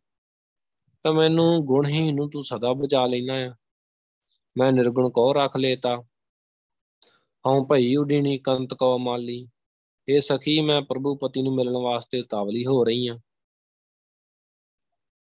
ਤਾਂ 1.03 1.13
ਮੈਨੂੰ 1.13 1.65
ਗੁਣਹੀਨ 1.65 2.15
ਨੂੰ 2.15 2.29
ਤੂੰ 2.29 2.43
ਸਦਾ 2.43 2.73
ਬਚਾ 2.73 3.07
ਲੈਣਾ 3.07 3.33
ਆ। 3.33 3.55
ਮੈਂ 4.57 4.71
ਨਿਰਗੁਣ 4.71 5.09
ਕੋ 5.09 5.33
ਰੱਖ 5.33 5.57
ਲੇਤਾ। 5.57 6.03
ਹਉ 7.47 7.65
ਭਈ 7.65 7.95
ਉਡੀਣੀ 7.95 8.37
ਕੰਤ 8.37 8.73
ਕੋ 8.73 8.97
ਮਾਲੀ। 8.97 9.49
ਇਹ 10.09 10.21
ਸਖੀ, 10.21 10.61
ਮੈਂ 10.61 10.81
ਪ੍ਰਭੂ 10.81 11.15
ਪਤੀ 11.15 11.41
ਨੂੰ 11.41 11.55
ਮਿਲਣ 11.55 11.77
ਵਾਸਤੇ 11.77 12.21
ਤਾਵਲੀ 12.21 12.65
ਹੋ 12.65 12.83
ਰਹੀ 12.83 13.07
ਆ। 13.07 13.15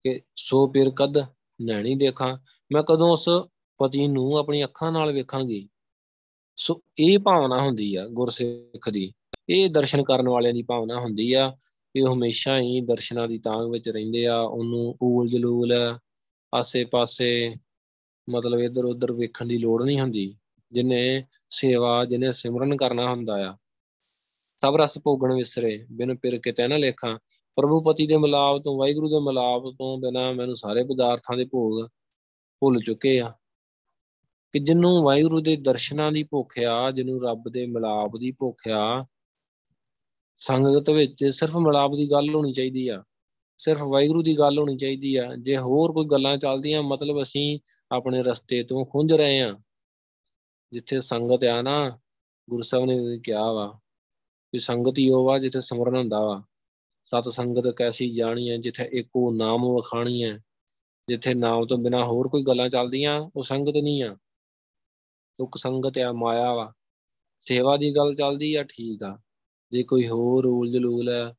ਕਿ 0.05 0.21
ਸੋ 0.37 0.67
ਪਿਰ 0.67 0.91
ਕਦ 0.91 1.19
ਨੈਣੀ 1.63 1.95
ਦੇਖਾਂ। 1.95 2.39
ਮੈਂ 2.73 2.83
ਕਦੋਂ 2.83 3.13
ਉਸ 3.13 3.29
ਪਤੀ 3.79 4.07
ਨੂੰ 4.07 4.37
ਆਪਣੀ 4.37 4.65
ਅੱਖਾਂ 4.65 4.93
ਨਾਲ 4.93 5.13
ਵੇਖਾਂਗੀ। 5.13 5.69
ਸੋ 6.57 6.83
ਇਹ 6.99 7.19
ਭਾਵਨਾ 7.19 7.61
ਹੁੰਦੀ 7.61 7.97
ਆ 7.97 8.07
ਗੁਰਸਿੱਖ 8.07 8.91
ਦੀ। 8.91 9.13
ਇਹ 9.49 9.71
ਦਰਸ਼ਨ 9.71 10.03
ਕਰਨ 10.03 10.29
ਵਾਲਿਆਂ 10.29 10.55
ਦੀ 10.55 10.63
ਭਾਵਨਾ 10.63 11.01
ਹੁੰਦੀ 11.01 11.33
ਆ 11.33 11.57
ਇਹ 11.97 12.03
ਹਮੇਸ਼ਾ 12.03 12.59
ਹੀ 12.59 12.81
ਦਰਸ਼ਨਾਂ 12.81 13.29
ਦੀ 13.29 13.39
ਤਾਂਗ 13.39 13.71
ਵਿੱਚ 13.71 13.89
ਰਹਿੰਦੇ 13.89 14.27
ਆ, 14.27 14.41
ਉਹਨੂੰ 14.41 14.97
ਊਲ 15.03 15.29
ਜਲੂਲ 15.29 15.99
ਆਸੇ-ਪਾਸੇ 16.55 17.55
ਮਤਲਬ 18.31 18.61
ਇੱਧਰ 18.61 18.85
ਉੱਧਰ 18.85 19.13
ਵੇਖਣ 19.13 19.47
ਦੀ 19.47 19.59
ਲੋੜ 19.59 19.83
ਨਹੀਂ 19.83 20.01
ਹੁੰਦੀ, 20.01 20.37
ਜਿਨੇ 20.73 21.25
ਸੇਵਾ, 21.51 22.05
ਜਿਨੇ 22.05 22.33
ਸਿਮਰਨ 22.33 22.77
ਕਰਨਾ 22.77 23.11
ਹੁੰਦਾ 23.11 23.51
ਆ। 23.51 23.57
ਸਭ 24.61 24.77
ਰਸ 24.77 24.99
ਭੋਗਣ 24.99 25.35
ਵਿਸਰੇ, 25.35 25.87
ਬਿਨ 25.93 26.17
ਪਿਰ 26.17 26.39
ਕਿਤੇ 26.39 26.69
ਨਾ 26.69 26.77
ਲੇਖਾਂ। 26.77 27.19
ਪ੍ਰਭੂ 27.57 27.83
ਪਤੀ 27.83 28.07
ਦੇ 28.07 28.17
ਮਿਲਾਪ 28.17 28.63
ਤੋਂ, 28.63 28.79
ਵਾਹਿਗੁਰੂ 28.79 29.09
ਦੇ 29.09 29.21
ਮਿਲਾਪ 29.21 29.63
ਤੋਂ 29.79 29.99
ਬਿਨਾ 29.99 30.33
ਮੈਨੂੰ 30.33 30.57
ਸਾਰੇ 30.57 30.85
ਪਦਾਰਥਾਂ 30.85 31.37
ਦੇ 31.37 31.45
ਭੋਗ 31.45 31.89
ਭੁੱਲ 32.61 32.81
ਚੁੱਕੇ 32.81 33.21
ਆ। 33.21 33.33
ਕਿ 34.53 34.59
ਜਿਹਨੂੰ 34.59 35.03
ਵਾਹਿਗੁਰੂ 35.03 35.41
ਦੇ 35.41 35.57
ਦਰਸ਼ਨਾਂ 35.57 36.13
ਦੀ 36.13 36.23
ਭੁੱਖ 36.23 36.59
ਆ 36.59 36.91
ਜਿਹਨੂੰ 36.91 37.21
ਰੱਬ 37.23 37.49
ਦੇ 37.49 37.67
ਮਿਲਾਪ 37.67 38.17
ਦੀ 38.17 38.31
ਭੁੱਖ 38.31 38.69
ਆ 38.69 39.07
ਸੰਗਤ 40.39 40.91
ਵਿੱਚ 40.91 41.25
ਸਿਰਫ 41.25 41.57
ਮਿਲਾਪ 41.57 41.95
ਦੀ 41.95 42.11
ਗੱਲ 42.11 42.35
ਹੋਣੀ 42.35 42.53
ਚਾਹੀਦੀ 42.53 42.89
ਆ, 42.89 43.05
ਸਿਰਫ 43.59 43.83
ਵਾਹਿਗੁਰੂ 43.83 44.23
ਦੀ 44.23 44.39
ਗੱਲ 44.39 44.59
ਹੋਣੀ 44.59 44.77
ਚਾਹੀਦੀ 44.77 45.17
ਆ, 45.17 45.35
ਜੇ 45.35 45.57
ਹੋਰ 45.57 45.93
ਕੋਈ 45.93 46.05
ਗੱਲਾਂ 46.05 46.37
ਚੱਲਦੀਆਂ, 46.37 46.83
ਮਤਲਬ 46.83 47.23
ਅਸੀਂ 47.23 47.59
ਆਪਣੇ 47.93 48.23
ਰਸਤੇ 48.23 48.63
ਤੋਂ 48.63 48.87
ਖੁੰਝ 48.87 49.13
ਰਹੇ 49.13 49.41
ਆ, 49.41 49.55
ਜਿੱਥੇ 50.73 51.01
ਸੰਗਤ 51.01 51.45
ਆ 51.45 51.63
ਨਾ, 51.63 51.99
ਗੁਰੂ 52.51 52.63
ਸਾਹਿਬ 52.63 52.85
ਨੇ 52.85 53.19
ਕਿਹਾ 53.19 53.53
ਵਾ 53.53 53.81
ਕਿ 54.53 54.59
ਸੰਗਤ 54.59 54.99
ਹੀ 54.99 55.11
ਉਹ 55.11 55.25
ਵਾ 55.27 55.39
ਜਿੱਥੇ 55.39 55.61
ਸਿਮਰਨ 55.61 55.97
ਹੁੰਦਾ 55.97 56.21
ਵਾ, 56.21 56.43
ਸਤ 57.05 57.29
ਸੰਗਤ 57.29 57.69
ਕੈਸੀ 57.69 58.09
ਜਾਣੀ 58.11 58.51
ਹੈ 58.51 58.57
ਜਿੱਥੇ 58.57 58.89
ਇੱਕੋ 58.93 59.31
ਨਾਮ 59.33 59.65
ਵਖਾਣੀ 59.67 60.25
ਹੈ 60.25 60.39
ਜਿੱਥੇ 61.09 61.35
ਨਾਮ 61.35 61.67
ਤੋਂ 61.67 61.79
ਬਿਨਾ 61.79 62.05
ਹੋਰ 62.05 62.29
ਕੋਈ 62.29 62.43
ਗੱਲਾਂ 62.43 62.69
ਚੱਲਦੀਆਂ, 62.69 63.21
ਉਹ 63.37 63.43
ਸੰਗਤ 63.43 63.77
ਨਹੀਂ 63.77 64.03
ਆ 64.03 64.17
ਤੁਕ 65.39 65.57
ਸੰਗਤ 65.57 65.99
ਆ, 65.99 66.13
ਮਾਇਆ 66.13 66.55
ਵਾ, 66.55 66.73
ਸੇਵਾ 67.41 67.77
ਦੀ 67.77 67.97
ਗੱਲ 67.97 68.15
ਚੱਲਦੀ 68.15 68.55
ਆ, 68.55 68.63
ਠੀਕ 68.63 69.03
ਆ। 69.03 69.19
ਜੇ 69.73 69.83
ਕੋਈ 69.83 70.09
ਹੋਰ 70.09 70.45
ਰੂਲ 70.45 70.71
ਜਲੂਲ 70.73 71.09
ਹੈ 71.09 71.37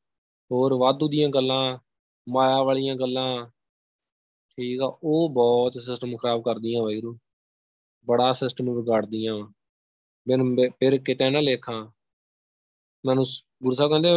ਹੋਰ 0.52 0.74
ਵਾਧੂ 0.74 1.08
ਦੀਆਂ 1.08 1.28
ਗੱਲਾਂ, 1.28 1.78
ਮਾਇਆ 2.28 2.62
ਵਾਲੀਆਂ 2.62 2.94
ਗੱਲਾਂ, 2.94 3.46
ਠੀਕ 4.58 4.80
ਆ, 4.82 4.98
ਉਹ 5.02 5.28
ਬਹੁਤ 5.30 5.74
ਸਿਸਟਮ 5.74 6.16
ਖਰਾਬ 6.16 6.42
ਕਰਦੀਆਂ 6.42 6.82
ਵਾਹਿਗੁਰੂ 6.82 7.18
ਬੜਾ 8.06 8.32
ਸਿਸਟਮ 8.32 8.70
ਵਿਗਾੜਦੀਆਂ 8.76 9.34
ਵਾ। 9.34 9.52
ਬਿਨ 10.28 10.70
ਫਿਰ 10.70 10.96
ਕਿਤੇ 10.98 11.30
ਨਾ 11.30 11.40
ਲੇਖਾਂ। 11.40 11.86
ਮੈਨੂੰ 13.06 13.24
ਗੁਰੂ 13.62 13.74
ਸਾਹਿਬ 13.74 13.90
ਕਹਿੰਦੇ 13.90 14.08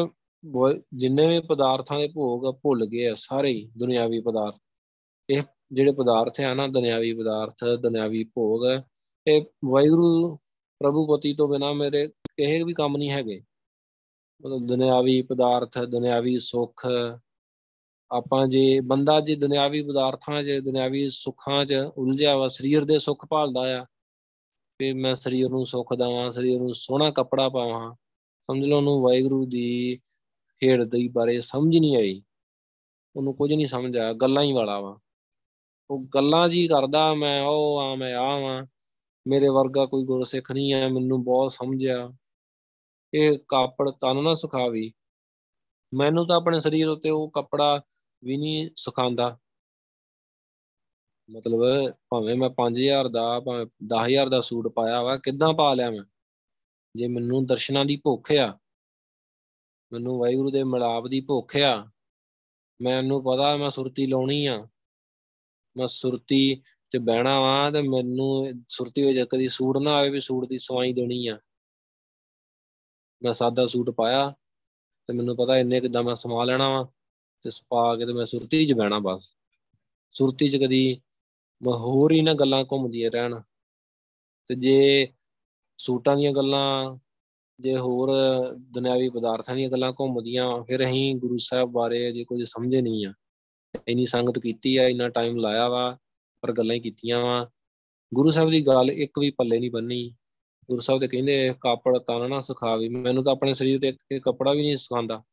ਜਿੰਨੇ 0.93 1.27
ਵੀ 1.27 1.39
ਪਦਾਰਥਾਂ 1.39 1.99
ਦੇ 1.99 2.07
ਭੋਗ 2.07 2.55
ਭੁੱਲ 2.55 2.85
ਗਏ 2.85 3.05
ਆ, 3.05 3.15
ਸਾਰੇ 3.15 3.49
ਹੀ 3.49 3.69
ਦੁਨਿਆਵੀ 3.77 4.21
ਪਦਾਰਥ। 4.21 4.59
ਇਹ 5.29 5.41
ਜਿਹੜੇ 5.71 5.91
ਪਦਾਰਥ 5.91 6.39
ਆ 6.41 6.53
ਨਾ, 6.53 6.67
ਦੁਨਿਆਵੀ 6.67 7.13
ਪਦਾਰਥ, 7.13 7.63
ਦੁਨਿਆਵੀ 7.79 8.23
ਭੋਗ, 8.23 8.65
ਇਹ 9.27 9.41
ਵਾਹਿਗੁਰੂ 9.65 10.35
ਪ੍ਰਭੂ 10.79 11.05
ਪਤੀ 11.07 11.33
ਤੋਂ 11.33 11.47
ਬਿਨਾ 11.47 11.73
ਮੇਰੇ, 11.73 12.07
ਕਿਸੇ 12.07 12.63
ਵੀ 12.63 12.73
ਕੰਮ 12.73 12.97
ਨਹੀਂ 12.97 13.11
ਹੈਗੇ। 13.11 13.41
ਮਤਲਬ 14.45 14.67
ਦੁਨਿਆਵੀ 14.67 15.21
ਪਦਾਰਥ, 15.21 15.79
ਦੁਨਿਆਵੀ 15.79 16.37
ਸੁੱਖ, 16.37 16.87
ਆਪਾਂ 18.11 18.47
ਜੇ 18.47 18.79
ਬੰਦਾ 18.79 19.19
ਜੇ 19.21 19.35
ਦੁਨਿਆਵੀ 19.35 19.81
ਪਦਾਰਥਾਂ 19.81 20.43
'ਚ, 20.43 20.59
ਦੁਨਿਆਵੀ 20.59 21.09
ਸੁੱਖਾਂ 21.09 21.65
'ਚ 21.65 21.73
ਉਲਝਿਆ 21.73 22.37
ਵਾ, 22.37 22.47
ਸਰੀਰ 22.47 22.83
ਦੇ 22.83 22.99
ਸੁੱਖ 22.99 23.25
ਭਾਲਦਾ 23.25 23.81
ਆ 23.81 23.85
ਵੀ 24.79 24.93
ਮੈਂ 24.93 25.15
ਸਰੀਰ 25.15 25.49
ਨੂੰ 25.49 25.65
ਸੁੱਖ 25.65 25.93
ਦਵਾਂ, 25.93 26.31
ਸਰੀਰ 26.31 26.61
ਨੂੰ 26.61 26.73
ਸੋਹਣਾ 26.73 27.11
ਕੱਪੜਾ 27.11 27.49
ਪਾਵਾਂ, 27.49 27.95
ਸਮਝ 28.41 28.67
ਲਓ 28.67 28.77
ਉਹਨੂੰ 28.77 29.01
ਵਾਹਿਗੁਰੂ 29.01 29.45
ਦੀ 29.45 29.99
ਖੇਡ 30.59 30.83
ਦੀ 30.83 31.07
ਬਾਰੇ 31.07 31.39
ਸਮਝ 31.39 31.77
ਨਹੀਂ 31.77 31.97
ਆਈ, 31.97 32.23
ਉਹਨੂੰ 33.15 33.35
ਕੁਝ 33.35 33.53
ਨਹੀਂ 33.53 33.65
ਸਮਝ 33.65 33.97
ਆਇਆ, 33.97 34.13
ਗੱਲਾਂ 34.13 34.43
ਹੀ 34.43 34.53
ਵਾਲਾ 34.53 34.79
ਵਾ। 34.79 34.99
ਉਹ 35.89 35.99
ਗੱਲਾਂ 35.99 36.49
ਜੀ 36.49 36.67
ਕਰਦਾ, 36.67 37.13
ਮੈਂ 37.13 37.41
ਉਹ 37.41 37.79
ਆ, 37.79 37.95
ਮੈਂ 37.95 38.15
ਆ 38.15 38.39
ਵਾਂ, 38.39 38.65
ਮੇਰੇ 39.27 39.49
ਵਰਗਾ 39.49 39.85
ਕੋਈ 39.85 40.03
ਗੁਰਸਿੱਖ 40.03 40.51
ਨਹੀਂ 40.51 40.73
ਆ, 40.73 40.87
ਮੈਨੂੰ 40.87 41.23
ਬਹੁਤ 41.23 41.51
ਸਮਝਿਆ 41.51 42.13
ਇਹ 43.13 43.37
ਕਾਪੜ 43.47 43.89
ਤਨ 43.91 44.23
ਨਾ 44.23 44.33
ਸੁਖਾਵੀ। 44.33 44.93
ਮੈਨੂੰ 45.93 46.27
ਤਾਂ 46.27 46.37
ਆਪਣੇ 46.37 46.59
ਸਰੀਰ 46.59 46.87
ਉੱਤੇ 46.87 47.09
ਉਹ 47.09 47.31
ਕੱਪੜਾ 47.31 47.81
ਵੀ 48.23 48.37
ਨਹੀਂ 48.37 48.69
ਸੁਖਾਂਦਾ 48.75 49.37
ਮਤਲਬ 51.29 51.91
ਭਾਵੇਂ 52.09 52.35
ਮੈਂ 52.35 52.49
5000 52.49 53.07
ਦਾ, 53.07 53.39
ਭਾਵੇਂ 53.39 53.65
10000 53.83 54.29
ਦਾ 54.29 54.39
ਸੂਟ 54.39 54.67
ਪਾਇਆ 54.67 55.01
ਵਾ, 55.01 55.17
ਕਿੱਦਾਂ 55.17 55.53
ਪਾ 55.53 55.73
ਲਿਆ 55.73 55.91
ਮੈਂ? 55.91 56.03
ਜੇ 56.95 57.07
ਮੈਨੂੰ 57.07 57.45
ਦਰਸ਼ਨਾਂ 57.45 57.85
ਦੀ 57.85 57.97
ਭੁੱਖ 57.97 58.31
ਆ, 58.31 58.59
ਮੈਨੂੰ 59.91 60.19
ਵਾਹਿਗੁਰੂ 60.19 60.51
ਦੇ 60.51 60.63
ਮਿਲਾਪ 60.63 61.07
ਦੀ 61.07 61.21
ਭੁੱਖ 61.21 61.55
ਆ, 61.57 61.91
ਮੈਨੂੰ 62.81 63.23
ਪਤਾ 63.23 63.57
ਮੈਂ 63.57 63.69
ਸੁਰਤੀ 63.69 64.05
ਲਾਉਣੀ 64.05 64.45
ਆ। 64.45 64.67
ਮੈਂ 65.77 65.87
ਸੁਰਤੀ 65.87 66.61
ਤੇ 66.91 66.99
ਬਹਿਣਾ 66.99 67.39
ਵਾ 67.39 67.71
ਤੇ 67.71 67.81
ਮੈਨੂੰ 67.81 68.63
ਸੁਰਤੀ 68.67 69.03
ਵਿੱਚ 69.03 69.29
ਕਦੀ 69.29 69.47
ਸੂਟ 69.47 69.77
ਨਾ 69.77 69.91
ਆਵੇ 69.91 70.09
ਵੀ 70.09 70.21
ਸੂਟ 70.21 70.45
ਦੀ 70.45 70.57
ਸਵਾਈ 70.57 70.93
ਦੇਣੀ 70.93 71.27
ਆ। 71.27 71.39
ਮੈਂ 73.23 73.33
ਸਾਦਾ 73.33 73.65
ਸੂਟ 73.65 73.89
ਪਾਇਆ 73.89 74.33
ਤੇ 75.07 75.13
ਮੈਨੂੰ 75.13 75.37
ਪਤਾ 75.37 75.57
ਇੰਨੇ 75.57 75.81
ਕਿਦਾਂ 75.81 76.03
ਮੈਂ 76.03 76.15
ਸਮਾ 76.15 76.43
ਲੈਣਾ 76.43 76.69
ਵਾ 76.69 76.91
ਤੇ 77.41 77.49
ਸਪਾ 77.49 77.95
ਕੇ 77.95 78.05
ਤੇ 78.05 78.13
ਮੈਂ 78.13 78.25
ਸੁਰਤੀ 78.25 78.67
'ਚ 78.67 78.73
ਬਹਿਣਾ 78.73 78.99
ਬਸ। 78.99 79.35
ਸੁਰਤੀ 80.11 80.47
'ਚ 80.47 80.55
ਕਦੀ 80.55 81.01
ਹੋਰ 81.67 82.11
ਹੀ 82.11 82.21
ਨਾ 82.21 82.33
ਗੱਲਾਂ 82.33 82.63
ਘੁੰਮਦੀਆਂ 82.63 83.11
ਰਹਿਣ। 83.11 83.41
ਤੇ 84.47 84.55
ਜੇ 84.55 85.07
ਸੂਟਾਂ 85.77 86.17
ਦੀਆਂ 86.17 86.31
ਗੱਲਾਂ, 86.31 86.97
ਜੇ 87.59 87.77
ਹੋਰ 87.77 88.11
ਦੁਨਿਆਵੀ 88.57 89.09
ਪਦਾਰਥਾਂ 89.09 89.55
ਦੀਆਂ 89.55 89.69
ਗੱਲਾਂ 89.69 89.93
ਘੁੰਮਦੀਆਂ 89.93 90.63
ਫਿਰ 90.63 90.85
ਅਸੀਂ 90.85 91.15
ਗੁਰੂ 91.15 91.37
ਸਾਹਿਬ 91.37 91.69
ਬਾਰੇ 91.69 92.11
ਜੇ 92.11 92.23
ਕੁਝ 92.23 92.43
ਸਮਝੇ 92.43 92.81
ਨਹੀਂ 92.81 93.05
ਆ। 93.05 93.13
ਇੰਨੀ 93.87 94.05
ਸੰਗਤ 94.05 94.39
ਕੀਤੀ 94.39 94.77
ਆ, 94.77 94.87
ਇੰਨਾ 94.87 95.09
ਟਾਈਮ 95.09 95.37
ਲਾਇਆ 95.37 95.69
ਵਾ, 95.69 95.97
ਪਰ 96.41 96.51
ਗੱਲਾਂ 96.51 96.75
ਹੀ 96.75 96.79
ਕੀਤੀਆਂ 96.79 97.19
ਵਾ। 97.19 97.51
ਗੁਰੂ 98.13 98.31
ਸਾਹਿਬ 98.31 98.49
ਦੀ 98.49 98.67
ਗੱਲ 98.67 98.91
ਇੱਕ 98.91 99.19
ਵੀ 99.19 99.31
ਪੱਲੇ 99.31 99.59
ਨਹੀਂ 99.59 99.71
ਬੰਨੀ। 99.71 100.15
ਗੁਰੂ 100.71 100.81
ਸਾਹਿਬ 100.81 101.01
ਤੇ 101.01 101.07
ਕਹਿੰਦੇ 101.07 101.53
ਕਾਪੜ 101.61 101.97
ਤਨ 101.97 102.29
ਨਾ 102.29 102.39
ਸੁਖਾਵੀ, 102.39 102.89
ਮੈਨੂੰ 102.89 103.23
ਤਾਂ 103.23 103.31
ਆਪਣੇ 103.31 103.53
ਸਰੀਰ 103.53 103.79
ਤੇ 103.79 103.87
ਇੱਕ 103.87 104.23
ਕੱਪੜਾ 104.23 104.51
ਵੀ 104.51 104.61
ਨਹੀਂ 104.61 104.75
ਸੁਖਾਉਂਦਾ। 104.75 105.23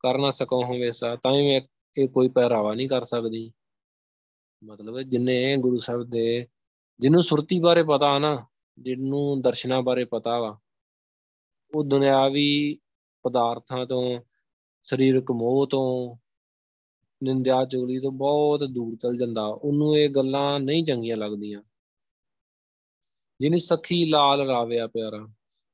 ਕਰ 0.00 0.18
ਨਾ 0.18 0.30
ਸਕੋ 0.30 0.64
ਹਮੇਸ਼ਾ, 0.64 1.16
ਤਾਂ 1.16 1.34
ਹੀ 1.34 1.46
ਮੈਂ 1.46 1.60
ਇਹ 1.98 2.08
ਕੋਈ 2.08 2.28
ਪਹਿਰਾਵਾ 2.28 2.74
ਨਹੀਂ 2.74 2.88
ਕਰ 2.88 3.04
ਸਕਦੀ। 3.04 3.52
ਮਤਲਬ 4.64 5.00
ਜਿੰਨੇ 5.00 5.56
ਗੁਰੂ 5.56 5.76
ਸਾਹਿਬ 5.76 6.02
ਦੇ, 6.02 6.46
ਜਿਹਨੂੰ 7.00 7.22
ਸੁਰਤੀ 7.22 7.60
ਬਾਰੇ 7.60 7.82
ਪਤਾ 7.82 8.18
ਨਾ, 8.18 8.46
ਜਿਹਨੂੰ 8.78 9.40
ਦਰਸ਼ਨਾਂ 9.40 9.82
ਬਾਰੇ 9.82 10.04
ਪਤਾ 10.04 10.40
ਵਾ, 10.40 10.58
ਉਹ 11.74 11.84
ਦੁਨਿਆਵੀ 11.84 12.78
ਪਦਾਰਥਾਂ 13.22 13.86
ਤੋਂ, 13.86 14.20
ਸਰੀਰਕ 14.82 15.30
ਮੋਹ 15.30 15.66
ਤੋਂ, 15.66 16.16
ਨਿੰਦਿਆ 17.24 17.64
ਚੁਗਲੀ 17.64 17.98
ਤੋਂ 17.98 18.12
ਬਹੁਤ 18.12 18.64
ਦੂਰ 18.64 18.96
ਚਲ 18.96 19.16
ਜਾਂਦਾ। 19.16 19.44
ਉਹਨੂੰ 19.44 19.96
ਇਹ 19.96 20.08
ਗੱਲਾਂ 20.08 20.60
ਨਹੀਂ 20.60 20.84
ਚੰਗੀਆਂ 20.84 21.16
ਲੱਗਦੀਆਂ। 21.16 21.62
ਜਿਨੀ 23.40 23.58
ਸਖੀ 23.58 24.04
ਲਾਲ 24.04 24.46
ਰਾਵਿਆ 24.46 24.86
ਪਿਆਰਾ, 24.86 25.28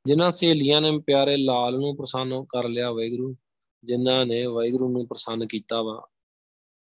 ਜਿਨ੍ਹਾਂ 0.07 0.31
ਸਹੇਲੀਆਂ 0.31 0.81
ਨੇ 0.81 0.99
ਪਿਆਰੇ 0.99 1.37
ਲਾਲ 1.37 1.79
ਨੂੰ 1.79 1.97
ਪ੍ਰਸੰਨ 1.97 2.45
ਕਰ 2.45 2.69
ਲਿਆ 2.69 2.93
ਵਾਹਿਗੁਰੂ, 2.93 3.37
ਜਿਨ੍ਹਾਂ 3.85 4.27
ਨੇ 4.27 4.47
ਵਾਹਿਗੁਰੂ 4.47 4.89
ਨੂੰ 4.89 5.09
ਪ੍ਰਸੰਨ 5.09 5.47
ਕੀਤਾ 5.47 5.83
ਵਾ 5.83 6.09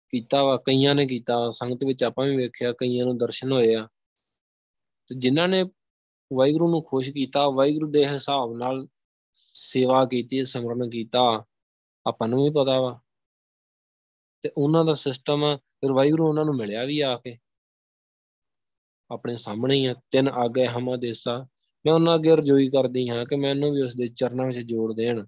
ਕੀਤਾ 0.09 0.43
ਵਾ, 0.43 0.57
ਕਈਆਂ 0.57 0.95
ਨੇ 0.95 1.05
ਕੀਤਾ, 1.05 1.49
ਸੰਗਤ 1.49 1.83
ਵਿੱਚ 1.85 2.03
ਆਪਾਂ 2.03 2.25
ਵੀ 2.25 2.35
ਵੇਖਿਆ 2.35 2.71
ਕਈਆਂ 2.71 3.05
ਨੂੰ 3.05 3.17
ਦਰਸ਼ਨ 3.17 3.51
ਹੋਏ 3.51 3.75
ਆ। 3.75 3.87
ਤੇ 5.07 5.15
ਜਿਨ੍ਹਾਂ 5.15 5.47
ਨੇ 5.47 5.63
ਵਾਹਿਗੁਰੂ 6.33 6.69
ਨੂੰ 6.69 6.83
ਖੁਸ਼ 6.83 7.09
ਕੀਤਾ, 7.09 7.49
ਵਾਹਿਗੁਰੂ 7.49 7.91
ਦੇ 7.91 8.07
ਹਿਸਾਬ 8.07 8.57
ਨਾਲ 8.57 8.87
ਸੇਵਾ 9.53 10.05
ਕੀਤੀ, 10.05 10.45
ਸਿਮਰਨ 10.45 10.89
ਕੀਤਾ, 10.89 11.45
ਆਪਾਂ 12.07 12.27
ਨੂੰ 12.27 12.43
ਵੀ 12.43 12.49
ਪਤਾ 12.49 12.81
ਵਾ। 12.81 12.99
ਤੇ 14.41 14.51
ਉਹਨਾਂ 14.57 14.85
ਦਾ 14.85 14.93
ਸਿਸਟਮ 14.93 15.57
ਫਿਰ 15.57 15.93
ਵਾਹਿਗੁਰੂ 15.93 16.27
ਉਹਨਾਂ 16.27 16.45
ਨੂੰ 16.45 16.55
ਮਿਲਿਆ 16.55 16.85
ਵੀ 16.85 16.99
ਆ 16.99 17.17
ਕੇ। 17.17 17.37
ਆਪਣੇ 19.11 19.35
ਸਾਹਮਣੇ 19.35 19.75
ਹੀ 19.75 19.85
ਆ, 19.85 19.95
ਤਿੰਨ 20.11 20.27
ਆਗੇ 20.27 20.67
ਹਮਾ 20.67 20.95
ਦੇਸਾ। 20.95 21.47
ਮੈਂ 21.85 21.93
ਉਹਨਾਂ 21.93 22.15
ਅੱਗੇ 22.15 22.35
ਰਜੋਈ 22.35 22.69
ਕਰਦੀ 22.69 23.09
ਹਾਂ 23.09 23.25
ਕਿ 23.25 23.35
ਮੈਨੂੰ 23.35 23.71
ਵੀ 23.71 23.81
ਉਸ 23.81 23.95
ਦੇ 23.95 24.07
ਚਰਨਾਂ 24.07 24.47
ਵਿੱਚ 24.47 24.59
ਜੋੜ 24.59 24.93
ਦੇਣ। 24.93 25.25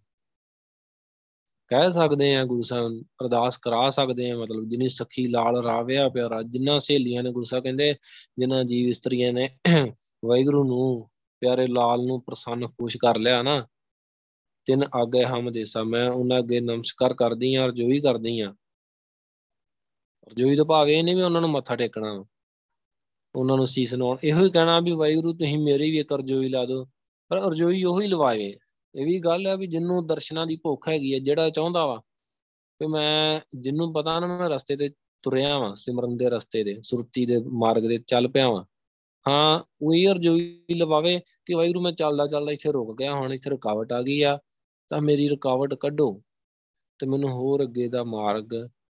ਕਹਿ 1.68 1.92
ਸਕਦੇ 1.92 2.36
ਆ 2.36 2.46
ਗੁਰੂ 2.46 2.62
ਸਾਹਿਬ, 2.62 3.04
ਅਰਦਾਸ 3.24 3.58
ਕਰਾ 3.58 3.90
ਸਕਦੇ 3.90 4.32
ਆ 4.32 4.38
ਮਤਲਬ 4.38 4.70
ਜਿਨੀ 4.70 4.88
ਸਖੀ 4.88 5.28
ਲਾਲ 5.28 5.64
ਰਾਵਿਆ 5.64 6.10
ਪਿਆਰਾ, 6.10 6.42
ਜਿੰਨਾ 6.42 6.80
ਸਹੇਲੀਆਂ 6.80 7.24
ਨੇ 7.24 7.32
ਗੁਰੂ 7.32 7.44
ਸਾਹਿਬ 7.44 7.64
ਕਹਿੰਦੇ 7.64 7.96
ਜਿਨ੍ਹਾਂ 8.40 8.64
ਜੀਵ 8.64 8.90
ਇਸਤਰੀਆਂ 8.90 9.34
ਨੇ 9.34 9.50
ਵਾਹਿਗੁਰੂ 10.26 10.64
ਨੂੰ 10.64 11.10
ਪਿਆਰੇ 11.40 11.68
ਲਾਲ 11.68 12.06
ਨੂੰ 12.06 12.22
ਪ੍ਰਸੰਨ 12.22 12.68
ਖੁਸ਼ 12.68 12.98
ਕਰ 12.98 13.18
ਲਿਆ 13.18 13.44
ਨਾ। 13.44 13.68
ਤਿੰਨ 14.66 14.84
ਆਗੇ 14.96 15.26
ਹਮ 15.26 15.52
ਦੇਸਾ, 15.52 15.84
ਮੈਂ 15.84 16.10
ਉਹਨਾਂ 16.10 16.40
ਅੱਗੇ 16.40 16.60
ਨਮਸਕਾਰ 16.60 17.14
ਕਰਦੀ 17.14 17.56
ਆ 17.56 17.66
ਰਜੋਈ 17.66 18.00
ਕਰਦੀ 18.00 18.40
ਆ 18.40 18.56
ਰਜੋਈ 20.32 20.56
ਤੋਂ 20.56 20.66
ਭਾਵੇਂ 20.66 20.98
ਇਹ 20.98 21.04
ਨਹੀਂ 21.04 21.16
ਵੀ 21.16 21.22
ਉਹਨਾਂ 21.22 21.42
ਨੂੰ 21.42 21.50
ਮੱਥਾ 21.50 21.76
ਟੇਕਣਾ। 21.76 22.26
ਉਹਨਾਂ 23.36 23.58
ਨੂੰ 23.58 23.68
ਸੀਸ 23.68 23.94
ਨਵਾਉਣ 23.94 24.18
ਇਹੋ 24.24 24.46
ਹੀ 24.46 24.50
ਕਹਿਣਾ 24.50 24.80
ਵੀ 24.80 24.92
ਵਾਹਿਗੁਰੂ, 24.92 25.34
ਤੁਸੀਂ 25.34 25.60
ਮੇਰੀ 25.60 25.92
ਵੀ 25.92 26.00
ਇੱਕ 26.00 26.14
ਅਰਜ਼ੋਈ 26.14 26.50
ਲਾ 26.50 26.66
ਦਿਓ। 26.66 26.86
ਪਰ 27.30 27.40
ਅਰਜ਼ੋਈ 27.40 27.84
ਉਹੀ 27.84 28.08
ਲਵਾਏ। 28.08 28.54
ਇਹ 28.96 29.06
ਵੀ 29.06 29.20
ਗੱਲ 29.20 29.48
ਹੈ 29.48 29.58
ਵੀ 29.58 29.68
ਜਿੰਨੂੰ 29.68 30.08
ਦਰਸ਼ਨਾਂ 30.08 30.48
ਦੀ 30.48 30.56
ਭੁੱਖ 30.56 30.90
ਹੈਗੀ 30.90 31.14
ਹੈ 31.14 31.20
ਜਿਹੜਾ 31.20 31.50
ਚਾਹੁੰਦਾ 31.50 31.86
ਵਾ। 31.86 32.02
ਕਿ 32.80 32.88
ਮੈਂ 32.88 33.42
ਜਿੰਨੂੰ 33.60 33.94
ਪਤਾ 33.94 34.20
ਨਾ, 34.20 34.28
ਮੈਂ 34.28 34.50
ਰਸਤੇ 34.50 34.76
ਤੇ 34.76 34.90
ਤੁਰਿਆ 35.22 35.58
ਵਾਂ, 35.58 35.76
ਸਿਮਰਨ 35.76 36.18
ਦੇ 36.18 36.30
ਰਸਤੇ 36.30 36.64
ਦੇ 36.64 36.80
ਸੁਰਤੀ 36.82 37.26
ਦੇ 37.26 37.40
ਮਾਰਗ 37.44 37.84
ਦੇ 37.84 38.00
ਚੱਲ 38.08 38.28
ਪਿਆ 38.28 38.50
ਵਾਂ। 38.50 38.64
ਹਾਂ, 39.28 39.64
ਉਹੀ 39.82 40.08
ਅਰਜ਼ੋਈ 40.08 40.64
ਲਵਾਵੇ 40.76 41.22
ਕਿ 41.46 41.54
ਵਾਹਿਗੁਰੂ, 41.54 41.82
ਮੈਂ 41.82 41.92
ਚੱਲਦਾ 41.92 42.28
ਚੱਲਦਾ 42.28 42.52
ਇੱਥੇ 42.52 42.72
ਰੁਕ 42.72 42.98
ਗਿਆ, 42.98 43.14
ਹੁਣ 43.14 43.34
ਇੱਥੇ 43.34 43.50
ਰੁਕਾਵਟ 43.50 43.94
ਆ 43.94 44.02
ਗਈ 44.02 44.22
ਆ, 44.22 44.40
ਤਾਂ 44.90 45.02
ਮੇਰੀ 45.02 45.28
ਰੁਕਾਵਟ 45.28 45.74
ਕੱਢੋ। 45.74 46.24
ਤੇ 47.00 47.08
ਮੈਨੂੰ 47.08 47.30
ਹੋਰ 47.30 47.64
ਅੱਗੇ 47.64 47.88
ਦਾ 47.88 48.04
ਮਾਰਗ 48.04 48.44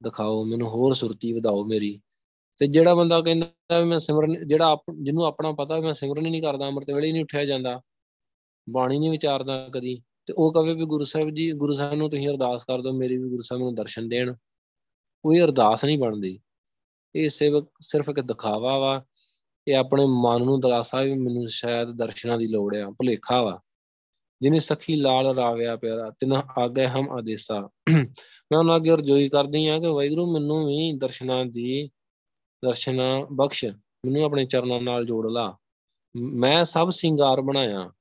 ਦਿਖਾਓ, 0.04 0.44
ਮੈਨੂੰ 0.44 0.70
ਹੋਰ 0.70 0.94
ਸੁਰਤੀ 0.94 1.34
ਵਧਾਓ 1.34 1.64
ਮੇਰੀ। 1.64 2.02
ਤੇ 2.58 2.68
ਜਿਹੜਾ 2.68 2.96
ਬੰਦਾ 2.96 3.22
ਕਹਿੰਦਾ 3.22 3.80
ਵੀ 3.80 3.84
ਮੈਂ 3.84 4.00
ਸਿਮਰਨ, 4.00 4.48
ਜਿਹੜਾ 4.48 4.78
ਜਿਹਨੂੰ 5.02 5.26
ਆਪਣਾ 5.26 5.52
ਪਤਾ 5.52 5.82
ਮੈਂ 5.82 5.94
ਸਿਮਰਨ 5.94 6.26
ਹੀ 6.26 6.32
ਨਹੀਂ 6.32 6.42
ਕਰਦਾ, 6.42 6.68
ਅੰਮ੍ਰਿਤ 6.68 6.92
ਵੇਲੇ 6.92 7.08
ਹੀ 7.08 7.12
ਨਹੀਂ 7.12 7.24
ਉੱਠਿਆ 7.24 7.46
ਜਾਂਦਾ, 7.46 7.82
ਬਾਣੀ 8.70 9.00
ਨਹੀਂ 9.00 9.10
ਵਿਚਾਰਦਾ 9.10 9.70
ਕਦੀ, 9.74 10.02
ਤੇ 10.26 10.34
ਉਹ 10.38 10.54
ਕਹੇ 10.54 10.74
ਵੀ 10.74 10.86
ਗੁਰੂ 10.86 11.04
ਸਾਹਿਬ 11.04 11.30
ਜੀ, 11.30 11.52
ਗੁਰੂ 11.52 11.74
ਸਾਹਿਬ 11.74 11.94
ਨੂੰ 11.94 12.10
ਤੁਸੀਂ 12.10 12.30
ਅਰਦਾਸ 12.30 12.64
ਕਰ 12.64 12.82
ਦਿਓ, 12.82 12.92
ਮੇਰੀ 12.92 13.18
ਵੀ 13.18 13.30
ਗੁਰੂ 13.30 13.42
ਸਾਹਿਬ 13.42 13.64
ਨੂੰ 13.64 13.76
ਦਰਸ਼ਨ 13.76 14.10
ਦੇਣ। 14.10 14.34
ਕੋਈ 15.24 15.40
ਅਰਦਾਸ 15.40 15.86
ਨਹੀਂ 15.86 15.98
ਬਣਦੀ। 15.98 16.40
ਇਹ 17.16 17.30
ਸੇਵਕ, 17.30 17.70
ਸਿਰਫ 17.82 18.10
ਇੱਕ 18.10 18.20
ਦਿਖਾਵਾ 18.20 18.78
ਵਾ, 18.78 19.06
ਇਹ 19.68 19.76
ਆਪਣੇ 19.76 20.06
ਮਨ 20.06 20.44
ਨੂੰ 20.44 20.60
ਦਲਾਸਾ 20.60 21.02
ਵੀ 21.02 21.14
ਮੈਨੂੰ 21.14 21.48
ਸ਼ਾਇਦ 21.48 21.92
ਦਰਸ਼ਨਾਂ 21.92 22.38
ਦੀ 22.38 22.48
ਲੋੜ 22.48 22.76
ਆ, 22.76 22.90
ਭੁਲੇਖਾ 22.90 23.42
ਵਾ। 23.42 23.62
ਜਿਨੇ 24.42 24.60
ਸਖੀ 24.60 24.96
ਲਾਲ 24.96 25.36
ਰਾਵਿਆ 25.36 25.76
ਪਿਆਰਾ, 25.76 26.10
ਤਿਨਾ 26.10 26.44
ਆਗੇ 26.58 26.88
ਹਮ 26.88 27.10
ਆਦੇਸਾ। 27.10 27.70
ਮੈਂ 28.52 28.58
ਉਹਨਾਂ 28.58 28.76
ਅੱਗੇ 28.76 28.92
ਅਰਜ਼ੋਈ 28.92 29.30
ਕਰਦੀ 29.30 29.68
ਆ 29.68 29.80
ਕਿ 29.80 29.88
ਵਾਹਿਗੁਰੂ 29.88 30.34
ਮੈਨੂੰ 30.34 30.68
ਵੀ 30.68 30.98
ਦਰਸ਼ਨਾਂ 30.98 31.46
ਦੀ 31.46 31.90
ਦਰਸ਼ਨਾ 32.66 33.28
ਬਖਸ਼, 33.32 33.66
ਮੈਨੂੰ 34.06 34.24
ਆਪਣੇ 34.24 34.46
ਚਰਨਾਂ 34.46 34.82
ਨਾਲ 34.82 35.06
ਜੋੜ 35.06 35.32
ਲਾ। 35.32 35.58
ਮੈਂ 36.16 36.66
ਸਭ 36.66 36.90
ਸਿੰਗਾਰ 36.90 37.42
ਬਣਾਇਆ। 37.42 37.92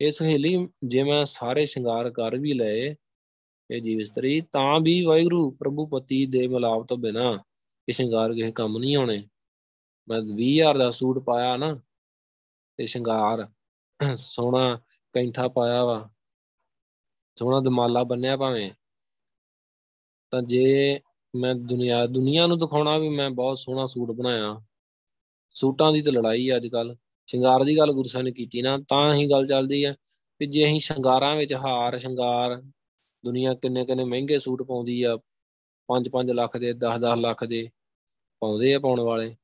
ਇਹ 0.00 0.10
ਸਹੇਲੀ, 0.10 0.68
ਜੇ 0.84 1.02
ਮੈਂ 1.02 1.24
ਸਾਰੇ 1.24 1.66
ਸਿੰਗਾਰ 1.66 2.10
ਕਰ 2.10 2.36
ਵੀ 2.36 2.52
ਲਏ, 2.52 2.96
ਇਹ 3.70 3.80
ਜੀਵ 3.80 4.00
ਇਸਤਰੀ, 4.00 4.40
ਤਾਂ 4.40 4.80
ਵੀ 4.80 5.04
ਵਾਹਿਗੁਰੂ 5.04 5.50
ਪ੍ਰਭੂ 5.50 5.86
ਪਤੀ 5.86 6.26
ਦੇ 6.26 6.48
ਮਿਲਾਪ 6.48 6.88
ਤੋਂ 6.88 6.96
ਬਿਨਾ 6.96 7.44
ਇਹ 7.88 7.94
ਸ਼ਿੰਗਾਰ 7.94 8.34
ਕਿਸੇ 8.34 8.52
ਕੰਮ 8.52 8.78
ਨਹੀਂ 8.78 8.96
ਆਉਣੇ। 8.96 9.28
ਮੈਂ 10.08 10.20
20000 10.20 10.78
ਦਾ 10.78 10.90
ਸੂਟ 10.90 11.18
ਪਾਇਆ 11.18 11.56
ਨਾ 11.56 11.80
ਤੇ 12.76 12.86
ਸ਼ਿੰਗਾਰ 12.86 13.48
ਸੋਹਣਾ 14.16 14.80
ਕੈਂਠਾ 15.12 15.48
ਪਾਇਆ 15.48 15.84
ਵਾ, 15.84 16.10
ਸੋਹਣਾ 17.38 17.60
ਦਮਾਲਾ 17.60 18.04
ਬੰਨਿਆ 18.04 18.36
ਭਾਵੇਂ। 18.36 18.70
ਤਾਂ 20.30 20.42
ਜੇ 20.42 21.00
ਮੈਂ 21.34 21.54
ਦੁਨੀਆ 21.54 22.06
ਦੁਨੀਆ 22.06 22.46
ਨੂੰ 22.46 22.58
ਦਿਖਾਉਣਾ 22.58 22.96
ਵੀ 22.98 23.08
ਮੈਂ 23.08 23.30
ਬਹੁਤ 23.30 23.58
ਸੋਹਣਾ 23.58 23.84
ਸੂਟ 23.86 24.10
ਬਣਾਇਆ। 24.10 24.60
ਸੂਟਾਂ 25.54 25.92
ਦੀ 25.92 26.02
ਤਾਂ 26.02 26.12
ਲੜਾਈ 26.12 26.50
ਅੱਜ 26.56 26.66
ਕੱਲ 26.66 26.94
ਸ਼ਿੰਗਾਰ 27.28 27.64
ਦੀ 27.64 27.76
ਗੱਲ 27.78 27.92
ਗੁਰੂ 27.92 28.08
ਸਾਹਿਬ 28.08 28.24
ਨੇ 28.24 28.32
ਕੀਤੀ 28.32 28.62
ਨਾ, 28.62 28.78
ਤਾਂ 28.78 29.14
ਹੀ 29.14 29.30
ਗੱਲ 29.30 29.46
ਚੱਲਦੀ 29.46 29.82
ਆ 29.84 29.92
ਕਿ 29.92 30.46
ਜੇ 30.46 30.64
ਅਸੀਂ 30.64 30.80
ਸ਼ਿੰਗਾਰਾਂ 30.80 31.34
ਵਿੱਚ 31.36 31.52
ਹਾਰ, 31.54 31.98
ਸ਼ਿੰਗਾਰ, 31.98 32.62
ਦੁਨੀਆ 33.24 33.54
ਕਿੰਨੇ 33.54 33.84
ਕਿੰਨੇ 33.84 34.04
ਮਹਿੰਗੇ 34.04 34.38
ਸੂਟ 34.38 34.62
ਪਾਉਂਦੀ 34.62 35.02
ਆ 35.02 35.16
5-5 35.88 36.32
ਲੱਖ 36.32 36.56
ਦੇ 36.56 36.72
10-10 36.72 37.16
ਲੱਖ 37.16 37.44
ਦੇ 37.44 37.68
ਪਾਉਂਦੇ 38.42 38.74
ਆ 38.74 38.78
ਪਾਉਣ 38.78 39.00
ਵਾਲੇ। 39.00 39.36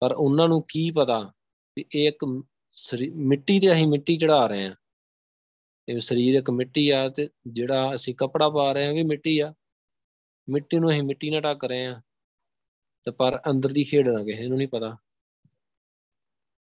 ਪਰ 0.00 0.12
ਉਹਨਾਂ 0.12 0.48
ਨੂੰ 0.48 0.62
ਕੀ 0.68 0.90
ਪਤਾ 0.90 1.20
ਵੀ 1.76 1.84
ਇਹ 1.94 2.08
ਇੱਕ 2.08 2.24
ਮਿੱਟੀ 2.24 3.58
ਤੇ 3.60 3.72
ਅਸੀਂ 3.72 3.86
ਮਿੱਟੀ 3.86 4.16
ਚੜਾ 4.16 4.46
ਰਹੇ 4.46 4.66
ਆ। 4.66 4.74
ਇਹ 5.88 6.00
ਸਰੀਰ 6.00 6.34
ਇੱਕ 6.34 6.50
ਮਿੱਟੀ 6.50 6.88
ਆ 6.90 7.08
ਤੇ 7.08 7.28
ਜਿਹੜਾ 7.46 7.94
ਅਸੀਂ 7.94 8.14
ਕਪੜਾ 8.14 8.48
ਪਾ 8.50 8.72
ਰਹੇ 8.72 8.86
ਆ 8.86 8.92
ਵੀ 8.92 9.02
ਮਿੱਟੀ 9.02 9.38
ਆ। 9.38 9.52
ਮਿੱਟੀ 10.48 10.78
ਨੂੰ 10.78 10.90
ਅਸੀਂ 10.90 11.02
ਮਿੱਟੀ 11.02 11.30
ਨਾਲ 11.30 11.40
ਢੱਕ 11.40 11.64
ਰਹੇ 11.64 11.86
ਆ 11.86 12.00
ਤੇ 13.06 13.10
ਪਰ 13.10 13.40
ਅੰਦਰ 13.50 13.72
ਦੀ 13.72 13.84
ਖੇਡ 13.84 14.08
ਨਾ 14.08 14.22
ਕਿਸੇ 14.24 14.46
ਨੂੰ 14.48 14.58
ਨਹੀਂ 14.58 14.68
ਪਤਾ। 14.68 14.96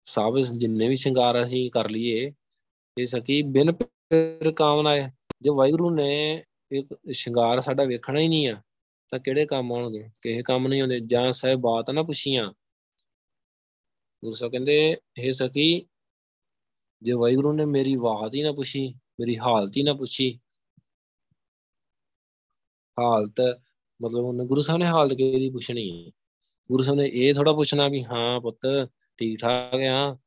ਸਭ 0.07 0.37
ਜਿੰਨੇ 0.57 0.87
ਵੀ 0.89 0.95
ਸ਼ਿੰਗਾਰ 0.95 1.43
ਅਸੀਂ 1.43 1.69
ਕਰ 1.71 1.89
ਲਈਏ, 1.89 2.33
ਇਹ 2.97 3.05
ਸਕੀ 3.05 3.41
ਬਿਨ 3.41 3.71
ਫਿਰ 3.71 4.51
ਕਾਮਨਾ 4.51 4.95
ਹੈ। 4.95 5.17
ਜੇ 5.41 5.49
ਵਾਹਿਗੁਰੂ 5.49 5.89
ਨੇ 5.89 6.43
ਇੱਕ 6.71 6.97
ਸ਼ਿੰਗਾਰ 7.11 7.61
ਸਾਡਾ 7.61 7.83
ਵੇਖਣਾ 7.83 8.19
ਹੀ 8.19 8.27
ਨਹੀਂ 8.27 8.47
ਆ, 8.49 8.61
ਤਾਂ 9.11 9.19
ਕਿਹੜੇ 9.19 9.45
ਕੰਮ 9.45 9.71
ਆਉਣਗੇ? 9.73 10.09
ਕਿਸੇ 10.21 10.43
ਕੰਮ 10.43 10.67
ਨਹੀਂ 10.67 10.81
ਆਉਂਦੇ। 10.81 10.99
ਜਾਂ 10.99 11.31
ਸਹਿ 11.31 11.55
ਬਾਤ 11.55 11.91
ਨਾ 11.91 12.03
ਪੁੱਛੀਆਂ। 12.03 12.51
ਗੁਰੂ 14.23 14.35
ਸਾਹਿਬ 14.35 14.51
ਕਹਿੰਦੇ 14.51 14.97
ਇਹ 15.17 15.31
ਸਕੀ 15.33 15.85
ਜੇ 17.01 17.11
ਵਾਹਿਗੁਰੂ 17.11 17.53
ਨੇ 17.53 17.65
ਮੇਰੀ 17.65 17.95
ਬਾਤ 17.95 18.35
ਹੀ 18.35 18.43
ਨਾ 18.43 18.51
ਪੁੱਛੀ, 18.51 18.87
ਮੇਰੀ 19.19 19.37
ਹਾਲਤ 19.37 19.77
ਹੀ 19.77 19.83
ਨਾ 19.83 19.93
ਪੁੱਛੀ, 19.93 20.39
ਹਾਲਤ 22.97 23.41
ਮਤਲਬ 24.01 24.25
ਉਹਨੇ 24.25 24.45
ਗੁਰੂ 24.45 24.61
ਸਾਹਿਬ 24.61 24.79
ਨੇ 24.79 24.85
ਹਾਲਤ 24.85 25.13
ਕਿਹਦੀ 25.13 25.49
ਪੁੱਛਣੀ 25.49 26.05
ਹੈ? 26.05 26.11
ਗੁਰੂ 26.71 26.83
ਸਾਹਿਬ 26.83 26.99
ਨੇ 26.99 27.11
ਇਹ 27.13 27.33
ਥੋੜਾ 27.33 27.53
ਪੁੱਛਣਾ 27.53 27.87
ਵੀ 27.87 28.03
ਹਾਂ 28.03 28.41
ਪੁੱਤ 28.41 28.89
ਠੀਕ 29.17 29.39
ਠਾਕ 29.39 29.75
ਆ, 29.75 30.17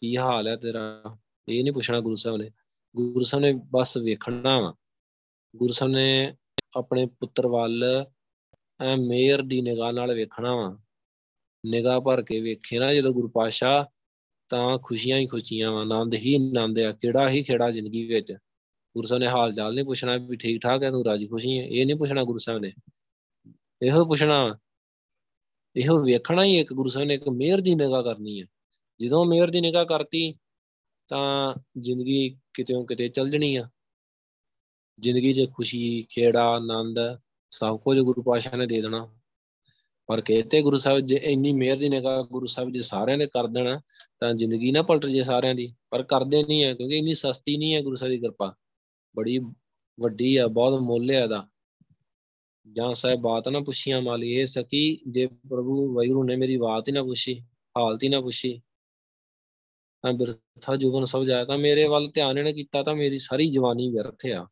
ਕੀ 0.00 0.16
ਹਾਲ 0.16 0.48
ਹੈ 0.48 0.56
ਤੇਰਾ? 0.56 1.16
ਇਹ 1.48 1.62
ਨਹੀਂ 1.62 1.72
ਪੁੱਛਣਾ 1.72 2.00
ਗੁਰੂ 2.00 2.16
ਸਾਹਿਬ 2.16 2.36
ਨੇ। 2.36 2.50
ਗੁਰੂ 2.96 3.24
ਸਾਹਿਬ 3.24 3.42
ਨੇ 3.42 3.52
ਬਸ 3.70 3.96
ਵੇਖਣਾ 3.96 4.60
ਵਾ। 4.60 4.74
ਗੁਰੂ 5.56 5.72
ਸਾਹਿਬ 5.72 5.92
ਨੇ 5.92 6.36
ਆਪਣੇ 6.76 7.06
ਪੁੱਤਰ 7.06 7.46
ਵੱਲ 7.46 8.06
ਐ 8.80 8.96
ਮੇਰ 8.96 9.42
ਦੀ 9.42 9.62
ਨਿਗਾਹ 9.62 9.92
ਨਾਲ 9.92 10.14
ਵੇਖਣਾ 10.14 10.54
ਵਾ। 10.54 10.78
ਨਿਗਾਹ 11.66 12.00
ਭਰ 12.00 12.22
ਕੇ 12.22 12.40
ਵੇਖੇ 12.40 12.78
ਨਾ 12.78 12.94
ਜਦੋਂ 12.94 13.12
ਗੁਰੂ 13.12 13.28
ਪਾਸ਼ਾ 13.28 13.88
ਤਾਂ 14.48 14.78
ਖੁਸ਼ੀਆਂ 14.78 15.18
ਹੀ 15.18 15.26
ਖੁਸ਼ੀਆਂ 15.26 15.72
ਵਾ, 15.72 15.80
ਆਨੰਦ 15.80 16.14
ਹੀ 16.14 16.34
ਆਨੰਦ 16.34 16.78
ਆ, 16.78 16.92
ਕਿਹੜਾ 16.92 17.28
ਹੀ 17.28 17.42
ਖੇੜਾ 17.42 17.70
ਜ਼ਿੰਦਗੀ 17.70 18.06
ਵਿੱਚ। 18.06 18.32
ਗੁਰੂ 18.96 19.08
ਸਾਹਿਬ 19.08 19.20
ਨੇ 19.20 19.28
ਹਾਲ 19.28 19.52
ਚਾਲ 19.52 19.74
ਨਹੀਂ 19.74 19.84
ਪੁੱਛਣਾ 19.84 20.16
ਵੀ 20.16 20.36
ਠੀਕ 20.36 20.62
ਠਾਕ 20.62 20.82
ਹੈ 20.82 20.90
ਤੂੰ 20.90 21.04
ਰਾਜੀ 21.04 21.26
ਖੁਸ਼ੀ 21.26 21.58
ਹੈ 21.58 21.64
ਇਹ 21.66 21.86
ਨਹੀਂ 21.86 21.96
ਪੁੱਛਣਾ 21.96 22.24
ਗੁਰੂ 22.24 22.38
ਸਾਹਿਬ 22.38 22.60
ਨੇ। 22.60 22.72
ਇਹੋ 23.82 24.04
ਪੁੱਛਣਾ, 24.04 24.58
ਇਹੋ 25.76 26.04
ਵੇਖਣਾ 26.04 26.44
ਹੀ 26.44 26.58
ਇੱਕ 26.58 26.72
ਗੁਰੂ 26.72 26.88
ਸਾਹਿਬ 26.88 27.08
ਨੇ 27.08 27.14
ਇੱਕ 27.14 27.28
ਮਿਹਰ 27.28 27.60
ਦੀ 27.60 27.74
ਨਿਗਾਹ 27.74 28.02
ਕਰਨੀ 28.02 28.42
ਹੈ। 28.42 28.46
ਜਦੋਂ 29.00 29.26
ਮਿਹਰ 29.26 29.50
ਦੀ 29.50 29.60
ਨਿਗਾਹ 29.60 29.84
ਕਰਤੀ, 29.84 30.34
ਤਾਂ 31.08 31.54
ਜ਼ਿੰਦਗੀ 31.78 32.38
ਕਿਤੇੋਂ 32.54 32.86
ਕਿਤੇ 32.86 33.08
ਚੱਲ 33.08 33.30
ਜਣੀ 33.30 33.56
ਆ। 33.56 33.70
ਜ਼ਿੰਦਗੀ 35.00 35.32
'ਚ 35.32 35.50
ਖੁਸ਼ੀ, 35.54 36.06
ਖੇੜਾ, 36.08 36.44
ਆਨੰਦ 36.44 36.98
ਸਭ 37.50 37.78
ਕੁਝ 37.78 37.98
ਗੁਰੂ 37.98 38.22
ਪਾਸ਼ਾ 38.22 38.56
ਨੇ 38.56 38.66
ਦੇ 38.66 38.80
ਦੇਣਾ। 38.80 39.18
ਪਰ 40.06 40.20
ਕਹਤੇ 40.20 40.62
ਗੁਰੂ 40.62 40.76
ਸਾਹਿਬ 40.76 41.00
ਜੇ 41.00 41.16
ਇੰਨੀ 41.16 41.52
ਮਿਹਰ 41.52 41.76
ਦੀ 41.76 41.88
ਨਿਗਾਹ 41.88 42.22
ਗੁਰੂ 42.22 42.46
ਸਾਹਿਬ 42.46 42.70
ਜੇ 42.70 42.80
ਸਾਰਿਆਂ 42.80 43.18
ਦੇ 43.18 43.26
ਕਰ 43.26 43.46
ਦੇਣਾ, 43.46 43.80
ਤਾਂ 44.20 44.34
ਜ਼ਿੰਦਗੀ 44.34 44.72
ਨਾ 44.72 44.82
ਪਲਟ 44.82 45.06
ਜੇ 45.06 45.24
ਸਾਰਿਆਂ 45.24 45.54
ਦੀ। 45.54 45.74
ਪਰ 45.90 46.02
ਕਰਦੇ 46.02 46.42
ਨਹੀਂ 46.42 46.64
ਹੈ 46.64 46.74
ਕਿਉਂਕਿ 46.74 46.98
ਇੰਨੀ 46.98 47.14
ਸਸਤੀ 47.14 47.56
ਨਹੀਂ 47.56 47.74
ਹੈ 47.74 47.82
ਗੁਰੂ 47.82 47.96
ਸਾਹਿਬ 47.96 48.12
ਦੀ 48.12 48.18
ਕਿਰਪਾ। 48.18 48.54
ਬੜੀ 49.16 49.38
ਵੱਡੀ 50.00 50.36
ਆ, 50.36 50.46
ਬਹੁਤ 50.46 50.80
ਮੁੱਲ 50.80 51.10
ਹੈ 51.10 51.22
ਇਹਦਾ। 51.22 51.48
ਜਾਂ 52.66 52.92
ਸਾਹਿਬ 52.94 53.20
ਬਾਤ 53.20 53.48
ਨਾ 53.48 53.60
ਪੁੱਛੀਆਂ 53.60 54.00
ਮਾਲੀ 54.02 54.32
ਇਹ 54.32 54.46
ਸਕੀ, 54.46 55.00
ਜੇ 55.08 55.26
ਪ੍ਰਭੂ 55.26 55.92
ਵੈਗੁਰੂ 55.94 56.22
ਨੇ 56.24 56.36
ਮੇਰੀ 56.36 56.56
ਬਾਤ 56.56 56.88
ਹੀ 56.88 56.92
ਨਾ 56.92 57.02
ਪੁੱਛੀ, 57.02 57.38
ਹਾਲਤ 57.76 58.02
ਹੀ 58.02 58.08
ਨਾ 58.08 58.20
ਪੁੱਛੀ, 58.20 58.60
ਤਾਂ 60.04 60.12
ਬਿਰਥਾ 60.12 60.76
ਜੁਗਨ 60.76 61.04
ਸਭ 61.04 61.24
ਜਾਇਆ 61.24 61.44
ਤਾਂ 61.44 61.58
ਮੇਰੇ 61.58 61.86
ਵੱਲ 61.88 62.08
ਧਿਆਨ 62.08 62.38
ਇਹਨੇ 62.38 62.52
ਕੀਤਾ 62.52 62.82
ਤਾਂ 62.82 62.94
ਮੇਰੀ 62.94 63.18
ਸਾਰੀ 63.18 63.50
ਜਵਾਨੀ 63.50 63.88
ਵਿਅਰਥ 63.90 64.26
ਆ, 64.26 64.46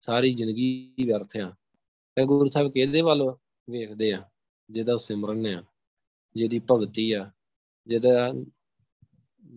ਸਾਰੀ 0.00 0.32
ਜ਼ਿੰਦਗੀ 0.34 0.94
ਵਿਅਰਥ 1.04 1.36
ਆ। 1.36 1.52
ਤੇ 2.16 2.24
ਗੁਰੂ 2.24 2.48
ਸਾਹਿਬ 2.50 2.72
ਕਿਹਦੇ 2.72 3.02
ਵੱਲ 3.02 3.22
ਵੇਖਦੇ 3.68 4.12
ਆ? 4.12 4.22
ਜਿਹਦਾ 4.70 4.96
ਸਿਮਰਨ 4.96 5.46
ਆ, 5.46 5.62
ਜਿਹਦੀ 6.36 6.60
ਭਗਤੀ 6.70 7.10
ਆ, 7.12 7.30
ਜਿਹਦਾ 7.86 8.32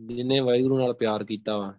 ਜਿਹਨੇ 0.07 0.39
ਵਾਹਿਗੁਰੂ 0.39 0.77
ਨਾਲ 0.77 0.93
ਪਿਆਰ 0.93 1.23
ਕੀਤਾ 1.23 1.57
ਵਾ। 1.57 1.73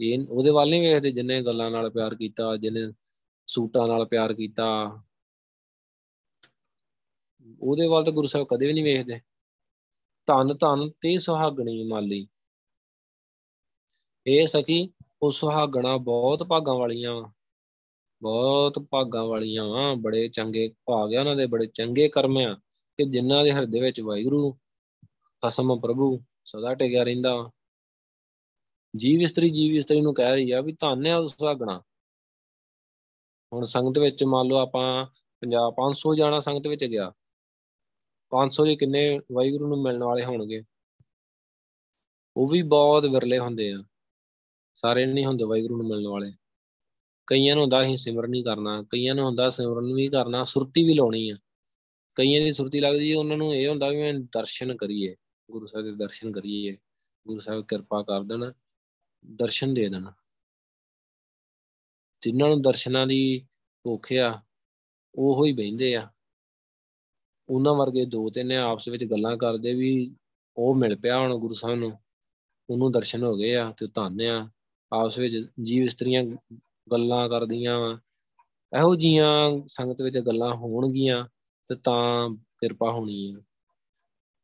ਇਹ 0.00 0.26
ਉਹਦੇ 0.28 0.50
ਵੱਲ 0.50 0.70
ਨਹੀਂ 0.70 0.80
ਵੇਖਦੇ 0.82 1.10
ਜਿੰਨੇ 1.10 1.40
ਗੱਲਾਂ 1.42 1.70
ਨਾਲ 1.70 1.90
ਪਿਆਰ 1.90 2.14
ਕੀਤਾ 2.14 2.56
ਜਿੰਨੇ 2.56 2.86
ਸੂਟਾਂ 3.48 3.86
ਨਾਲ 3.88 4.04
ਪਿਆਰ 4.06 4.34
ਕੀਤਾ 4.34 4.66
ਉਹਦੇ 7.60 7.86
ਵੱਲ 7.86 8.04
ਤਾਂ 8.04 8.12
ਗੁਰੂ 8.12 8.26
ਸਾਹਿਬ 8.26 8.46
ਕਦੇ 8.46 8.66
ਵੀ 8.66 8.72
ਨਹੀਂ 8.72 8.84
ਵੇਖਦੇ। 8.84 9.20
ਧੰਨ 10.26 10.48
ਧੰਨ 10.60 10.90
ਤੇ 10.90 11.18
ਸੁਹਾਗਣੀ 11.18 11.84
ਮਾਲੀ। 11.84 12.28
ਇਹ 14.26 14.46
ਸਕੀ 14.46 14.92
ਉਹ 15.22 15.30
ਸੁਹਾਗਣਾ 15.30 15.96
ਬਹੁਤ 15.96 16.42
ਭਾਗਾਂ 16.42 16.74
ਵਾਲੀਆਂ 16.74 17.14
ਵਾ। 17.14 17.32
ਬਹੁਤ 18.22 18.78
ਭਾਗਾਂ 18.78 19.24
ਵਾਲੀਆਂ 19.24 19.64
ਵਾ, 19.64 19.94
ਬੜੇ 19.94 20.28
ਚੰਗੇ 20.28 20.68
ਭਾਗ 20.68 21.14
ਆ 21.14 21.20
ਉਹਨਾਂ 21.20 21.36
ਦੇ, 21.36 21.46
ਬੜੇ 21.46 21.66
ਚੰਗੇ 21.66 22.08
ਕਰਮ 22.08 22.38
ਆ। 22.38 22.54
ਕਿ 22.96 23.04
ਜਿਨ੍ਹਾਂ 23.04 23.44
ਦੇ 23.44 23.52
ਹਿਰਦੇ 23.52 23.80
ਵਿੱਚ 23.80 24.00
ਵਾਹਿਗੁਰੂ, 24.00 24.52
ਖਸਮ 25.44 25.80
ਪ੍ਰਭੂ 25.80 26.20
ਸਦਾ 26.44 26.74
ਟਿਕਿਆ 26.74 27.02
ਰਹਿੰਦਾ 27.02 27.50
ਜੀਵ 28.96 29.20
ਇਸਤਰੀ 29.20 29.50
ਜੀਵ 29.50 29.76
ਇਸਤਰੀ 29.76 30.00
ਨੂੰ 30.00 30.14
ਕਹਿ 30.14 30.34
ਰਹੀ 30.34 30.50
ਆ 30.50 30.60
ਵੀ 30.60 30.76
ਧੰਨ 30.80 31.06
ਆ 31.06 31.24
ਸੁਹਾਗਣਾ। 31.24 31.82
ਹੁਣ 33.52 33.64
ਸੰਗਤ 33.64 33.98
ਵਿੱਚ 33.98 34.24
ਮੰਨ 34.24 34.48
ਲਓ 34.48 34.56
ਆਪਾਂ 34.56 35.06
50 35.40 35.70
500 35.70 36.14
ਜਾਣਾ 36.14 36.40
ਸੰਗਤ 36.40 36.66
ਵਿੱਚ 36.66 36.84
ਗਿਆ। 36.84 37.12
500 38.30 38.64
ਦੇ 38.64 38.76
ਕਿੰਨੇ 38.76 39.20
ਵਾਹਿਗੁਰੂ 39.32 39.68
ਨੂੰ 39.68 39.82
ਮਿਲਣ 39.82 40.02
ਵਾਲੇ 40.02 40.24
ਹੋਣਗੇ? 40.24 40.62
ਉਹ 42.36 42.50
ਵੀ 42.50 42.62
ਬਹੁਤ 42.62 43.04
ਵਿਰਲੇ 43.04 43.38
ਹੁੰਦੇ 43.38 43.72
ਆ। 43.72 43.84
ਸਾਰੇ 44.74 45.06
ਨਹੀਂ 45.06 45.26
ਹੁੰਦੇ 45.26 45.44
ਵਾਹਿਗੁਰੂ 45.44 45.76
ਨੂੰ 45.76 45.86
ਮਿਲਣ 45.86 46.08
ਵਾਲੇ। 46.08 46.32
ਕਈਆਂ 47.26 47.54
ਨੂੰ 47.54 47.62
ਹੁੰਦਾ 47.62 47.82
ਅਸੀਂ 47.82 47.96
ਸਿਮਰਨ 47.96 48.30
ਨਹੀਂ 48.30 48.44
ਕਰਨਾ, 48.44 48.82
ਕਈਆਂ 48.82 49.14
ਨੂੰ 49.14 49.24
ਹੁੰਦਾ 49.24 49.50
ਸਿਮਰਨ 49.50 49.94
ਵੀ 49.94 50.08
ਕਰਨਾ, 50.08 50.44
ਸੁਰਤੀ 50.44 50.84
ਵੀ 50.84 50.94
ਲਾਉਣੀ 50.94 51.30
ਆ। 51.30 51.36
ਕਈਆਂ 52.14 52.44
ਦੀ 52.44 52.52
ਸੁਰਤੀ 52.52 52.78
ਲੱਗਦੀ 52.78 53.12
ਹੈ 53.12 53.16
ਉਹਨਾਂ 53.16 53.36
ਨੂੰ 53.36 53.54
ਇਹ 53.54 53.68
ਹੁੰਦਾ 53.68 53.88
ਵੀ 53.88 53.96
ਮੈਂ 53.96 54.14
ਦਰਸ਼ਨ 54.14 54.76
ਕਰੀਏ, 54.76 55.16
ਗੁਰੂ 55.50 55.66
ਸਾਹਿਬ 55.66 55.84
ਦੇ 55.84 55.92
ਦਰਸ਼ਨ 55.92 56.32
ਕਰੀਏ, 56.32 56.76
ਗੁਰੂ 57.26 57.40
ਸਾਹਿਬ 57.40 57.64
ਕਿਰਪਾ 57.66 58.02
ਕਰ 58.02 58.22
ਦੇਣ, 58.22 58.52
ਦਰਸ਼ਨ 59.26 59.74
ਦੇ 59.74 59.88
ਦੇਣ। 59.88 60.10
ਜਿਨ੍ਹਾਂ 62.20 62.48
ਨੂੰ 62.48 62.62
ਦਰਸ਼ਨਾਂ 62.62 63.06
ਦੀ 63.06 63.46
ਭੁੱਖ 63.82 64.12
ਆ, 64.12 64.42
ਉਹੋ 65.14 65.44
ਹੀ 65.44 65.52
ਬਹਿੰਦੇ 65.52 65.94
ਆ। 65.94 66.10
ਉਹਨਾਂ 67.50 67.74
ਵਰਗੇ 67.74 68.04
ਦੋ 68.04 68.30
ਤਿੰਨ 68.30 68.52
ਆਪਸ 68.52 68.88
ਵਿੱਚ 68.88 69.04
ਗੱਲਾਂ 69.04 69.36
ਕਰਦੇ 69.36 69.74
ਵੀ 69.74 70.14
ਉਹ 70.56 70.74
ਮਿਲ 70.74 70.96
ਪਿਆ 70.96 71.18
ਹੁਣ 71.18 71.34
ਗੁਰੂ 71.34 71.54
ਸਾਹਿਬ 71.54 71.78
ਨੂੰ, 71.78 71.92
ਉਹਨੂੰ 72.70 72.92
ਦਰਸ਼ਨ 72.92 73.22
ਹੋ 73.22 73.36
ਗਏ 73.36 73.54
ਆ 73.54 73.74
ਤੇ 73.78 73.86
ਧੰਨ 73.86 74.20
ਆ। 74.20 74.50
ਆਪਸ 74.92 75.18
ਵਿੱਚ 75.18 75.46
ਜੀਵ 75.62 75.84
ਇਸਤਰੀਆਂ 75.84 76.24
ਗੱਲਾਂ 76.92 77.28
ਕਰਦੀਆਂ 77.28 77.80
ਵਾ। 77.80 78.00
ਇਹੋ 78.78 78.94
ਜੀਆਂ 78.94 79.50
ਸੰਗਤ 79.66 80.02
ਵਿੱਚ 80.02 80.18
ਗੱਲਾਂ 80.18 80.54
ਹੋਣਗੀਆਂ 80.54 81.24
ਤੇ 81.68 81.74
ਤਾਂ 81.74 82.30
ਕਿਰਪਾ 82.30 82.90
ਹੋਣੀ 82.90 83.34
ਆ। 83.36 83.42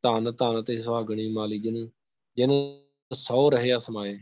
ਧੰਨ 0.03 0.35
ਧੰਨ 0.35 0.63
ਤੇ 0.63 0.77
ਸੁਹਾਗਣੀ 0.77 1.31
ਮਾਲੀ 1.31 1.59
ਜਿਨ 1.59 1.89
ਜਿਨ 2.35 2.51
ਸੌ 3.13 3.49
ਰਹੇ 3.49 3.79
ਸਮਾਏ। 3.79 4.17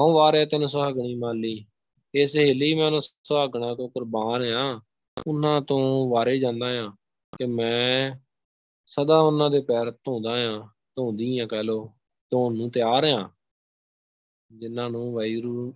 ਹਉ 0.00 0.12
ਵਾਰੇ 0.12 0.46
ਤੈਨ 0.46 0.66
ਸੁਹਾਗਣੀ 0.66 1.14
ਮਾਲੀ। 1.14 1.66
ਇਹ 2.14 2.26
ਸਹੇਲੀ 2.26 2.74
ਮੈਂ 2.74 2.86
ਉਹਨਾਂ 2.86 3.00
ਸੁਹਾਗਣਾ 3.00 3.74
ਤੋਂ 3.74 3.88
ਕੁਰਬਾਨ 3.88 4.42
ਆ। 4.42 4.80
ਉਹਨਾਂ 5.26 5.60
ਤੋਂ 5.60 6.08
ਵਾਰੇ 6.10 6.38
ਜਾਂਦਾ 6.38 6.84
ਆ। 6.84 6.92
ਕਿ 7.38 7.46
ਮੈਂ 7.46 8.16
ਸਦਾ 8.86 9.18
ਉਹਨਾਂ 9.18 9.50
ਦੇ 9.50 9.60
ਪੈਰ 9.60 9.90
ਧੋਂਦਾ 9.90 10.32
ਆ, 10.50 10.68
ਧੋਂਦੀ 10.96 11.38
ਆ 11.38 11.46
ਕਹਿ 11.46 11.64
ਲੋ 11.64 11.92
ਧੋਣ 12.32 12.56
ਨੂੰ 12.56 12.70
ਤਿਆਰ 12.70 13.04
ਆ, 13.04 13.30
ਜਿਨ੍ਹਾਂ 14.52 14.90
ਨੂੰ 14.90 15.12
ਵਾਹਿਗੁਰੂ 15.12 15.74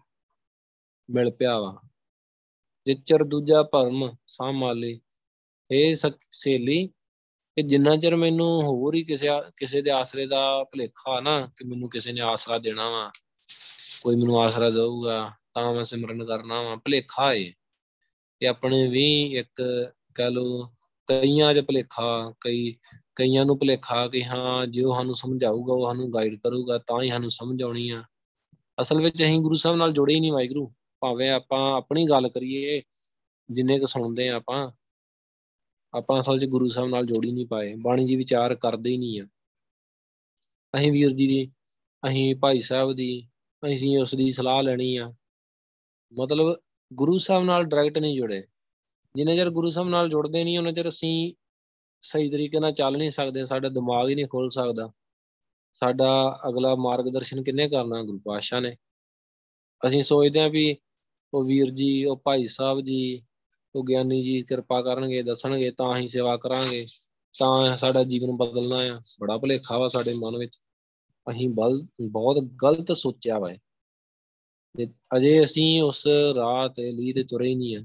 ਮਿਲ 1.10 1.30
ਪਿਆ 1.30 1.58
ਵਾ। 1.58 1.80
ਜਿਚਰ 2.86 3.24
ਦੂਜਾ 3.24 3.62
ਭਰਮ 3.62 4.16
ਸਾਮਾਲੀ 4.26 5.00
ਇਹ 5.70 5.94
ਸਹੇਲੀ, 5.94 6.86
ਕਿ 7.56 7.62
ਜਿੰਨਾ 7.62 7.96
ਚਿਰ 7.96 8.16
ਮੈਨੂੰ 8.16 8.62
ਹੋਰ 8.62 8.94
ਹੀ 8.94 9.02
ਕਿਸੇ 9.04 9.28
ਕਿਸੇ 9.56 9.82
ਦੇ 9.82 9.90
ਆਸਰੇ 9.90 10.26
ਦਾ 10.26 10.64
ਭਲੇਖਾ 10.64 11.20
ਨਾ, 11.20 11.46
ਕਿ 11.46 11.64
ਮੈਨੂੰ 11.64 11.90
ਕਿਸੇ 11.90 12.12
ਨੇ 12.12 12.20
ਆਸਰਾ 12.20 12.58
ਦੇਣਾ 12.58 12.88
ਵਾ, 12.90 13.10
ਕੋਈ 14.02 14.16
ਮੈਨੂੰ 14.16 14.42
ਆਸਰਾ 14.42 14.70
ਦੇਊਗਾ, 14.70 15.30
ਤਾਂ 15.54 15.74
ਮੈਂ 15.74 15.84
ਸਿਮਰਨ 15.84 16.26
ਕਰਨਾ 16.26 16.62
ਵਾ, 16.62 16.76
ਭਲੇਖਾ 16.76 17.32
ਏ। 17.32 17.52
ਇਹ 18.42 18.48
ਆਪਣੇ 18.48 18.88
ਵੀ 18.88 19.36
ਇੱਕ 19.36 19.62
ਕਹ 20.14 20.30
ਲੋ 20.30 20.72
ਕਈਆਂ 21.08 21.54
'ਚ 21.54 21.60
ਭਲੇਖਾ, 21.60 22.34
ਕਈ, 22.40 22.76
ਕਈਆਂ 23.16 23.46
ਨੂੰ 23.46 23.58
ਭਲੇਖਾ 23.58 24.08
ਕਿ 24.08 24.24
ਹਾਂ, 24.24 24.66
ਜੇ 24.66 24.82
ਉਹ 24.82 24.94
ਸਾਨੂੰ 24.94 25.14
ਸਮਝਾਊਗਾ, 25.14 25.74
ਉਹ 25.74 25.86
ਸਾਨੂੰ 25.86 26.12
ਗਾਈਡ 26.12 26.34
ਕਰੂਗਾ, 26.34 26.78
ਤਾਂ 26.78 27.02
ਹੀ 27.02 27.08
ਸਾਨੂੰ 27.08 27.30
ਸਮਝ 27.30 27.62
ਆਉਣੀ 27.62 27.90
ਆ। 27.90 28.04
ਅਸਲ 28.80 29.02
ਵਿੱਚ 29.02 29.22
ਅਸੀਂ 29.22 29.40
ਗੁਰੂ 29.40 29.56
ਸਾਹਿਬ 29.56 29.76
ਨਾਲ 29.76 29.92
ਜੁੜੇ 29.92 30.14
ਹੀ 30.14 30.20
ਨਹੀਂ 30.20 30.32
ਵਾਹਿਗੁਰੂ। 30.32 30.72
ਭਾਵੇਂ 31.00 31.30
ਆਪਾਂ 31.30 31.76
ਆਪਣੀ 31.76 32.06
ਗੱਲ 32.10 32.28
ਕਰੀਏ, 32.28 32.82
ਜਿੰਨੇ 33.50 33.78
ਕੁ 33.78 33.86
ਸੁਣਦੇ 33.86 34.28
ਆ 34.28 34.34
ਆਪਾਂ 34.34 34.70
ਆਪਾਂ 35.94 36.18
ਅਸਲ 36.18 36.38
'ਚ 36.38 36.44
ਗੁਰੂ 36.44 36.68
ਸਾਹਿਬ 36.68 36.88
ਨਾਲ 36.88 37.04
ਜੋੜੀ 37.04 37.32
ਨਹੀਂ 37.32 37.46
ਪਾਏ, 37.46 37.74
ਬਾਣੀ 37.74 38.04
ਜੀ 38.04 38.16
ਵਿਚਾਰ 38.16 38.54
ਕਰਦੇ 38.54 38.90
ਹੀ 38.90 38.98
ਨਹੀਂ 38.98 39.20
ਆ। 39.20 39.24
ਅਸੀਂ 40.76 40.92
ਵੀਰ 40.92 41.10
ਜੀ 41.10 41.26
ਦੀ, 41.26 41.52
ਅਸੀਂ 42.08 42.36
ਭਾਈ 42.36 42.60
ਸਾਹਿਬ 42.60 42.92
ਦੀ, 42.92 43.28
ਅਸੀਂ 43.66 43.98
ਉਸ 43.98 44.14
ਦੀ 44.14 44.30
ਸਲਾਹ 44.30 44.62
ਲੈਣੀ 44.62 44.96
ਆ। 44.96 45.14
ਮਤਲਬ 46.18 46.56
ਗੁਰੂ 46.92 47.18
ਸਾਹਿਬ 47.18 47.44
ਨਾਲ 47.44 47.64
ਡਾਇਰੈਕਟ 47.64 47.98
ਨਹੀਂ 47.98 48.16
ਜੁੜੇ। 48.16 48.42
ਜਿੰਨੇ 49.16 49.36
ਚਿਰ 49.36 49.50
ਗੁਰੂ 49.50 49.70
ਸਾਹਿਬ 49.70 49.88
ਨਾਲ 49.88 50.08
ਜੁੜਦੇ 50.08 50.44
ਨਹੀਂ 50.44 50.58
ਉਹਨਾਂ 50.58 50.72
ਚਿਰ 50.72 50.88
ਅਸੀਂ 50.88 51.34
ਸਹੀ 52.02 52.28
ਤਰੀਕੇ 52.28 52.60
ਨਾਲ 52.60 52.72
ਚੱਲ 52.72 52.96
ਨਹੀਂ 52.96 53.10
ਸਕਦੇ, 53.10 53.44
ਸਾਡਾ 53.44 53.68
ਦਿਮਾਗ 53.68 54.08
ਹੀ 54.08 54.14
ਨਹੀਂ 54.14 54.26
ਖੁੱਲ 54.26 54.50
ਸਕਦਾ। 54.50 54.92
ਸਾਡਾ 55.72 56.40
ਅਗਲਾ 56.48 56.74
ਮਾਰਗਦਰਸ਼ਨ 56.74 57.42
ਕਿੰਨੇ 57.42 57.68
ਕਰਨਾ, 57.68 58.02
ਗੁਰੂ 58.02 58.18
ਪਾਤਸ਼ਾਹ 58.18 58.60
ਨੇ। 58.60 58.76
ਅਸੀਂ 59.86 60.02
ਸੋਚਦੇ 60.02 60.40
ਹਾਂ 60.40 60.50
ਵੀ 60.50 60.76
ਉਹ 61.34 61.44
ਵੀਰ 61.44 61.70
ਜੀ, 61.70 62.04
ਉਹ 62.04 62.16
ਭਾਈ 62.16 62.46
ਸਾਹਿਬ 62.46 62.80
ਜੀ, 62.80 63.26
ਉਹ 63.74 63.84
ਗਿਆਨੀ 63.84 64.22
ਜੀ 64.22 64.42
ਕਿਰਪਾ 64.42 64.82
ਕਰਨਗੇ, 64.82 65.22
ਦੱਸਣਗੇ, 65.22 65.70
ਤਾਂ 65.70 65.94
ਅਸੀਂ 65.94 66.08
ਸੇਵਾ 66.08 66.36
ਕਰਾਂਗੇ, 66.36 66.86
ਤਾਂ 67.38 67.76
ਸਾਡਾ 67.76 68.04
ਜੀਵਨ 68.04 68.34
ਬਦਲਣਾ 68.38 68.76
ਆ। 68.76 69.00
ਬੜਾ 69.20 69.36
ਭਲੇਖਾ 69.36 69.78
ਵਾ 69.78 69.88
ਸਾਡੇ 69.88 70.14
ਮਨ 70.14 70.36
ਵਿੱਚ। 70.36 70.58
ਅਸੀਂ 71.30 71.48
ਬਲ, 71.48 71.86
ਬਹੁਤ 72.08 72.38
ਗਲਤ 72.38 72.92
ਸੋਚਿਆ 72.92 73.38
ਵਾ 73.38 73.50
ਅਜੇ 75.16 75.44
ਅਸੀਂ 75.44 75.82
ਉਸ 75.82 76.06
ਰਾਹ 76.36 76.68
ਤੇ 76.68 76.92
ਲਈ 76.92 77.12
ਤੇ 77.12 77.22
ਤੁਰੇ 77.22 77.48
ਹੀ 77.48 77.54
ਨਹੀਂ 77.54 77.76
ਆ। 77.76 77.80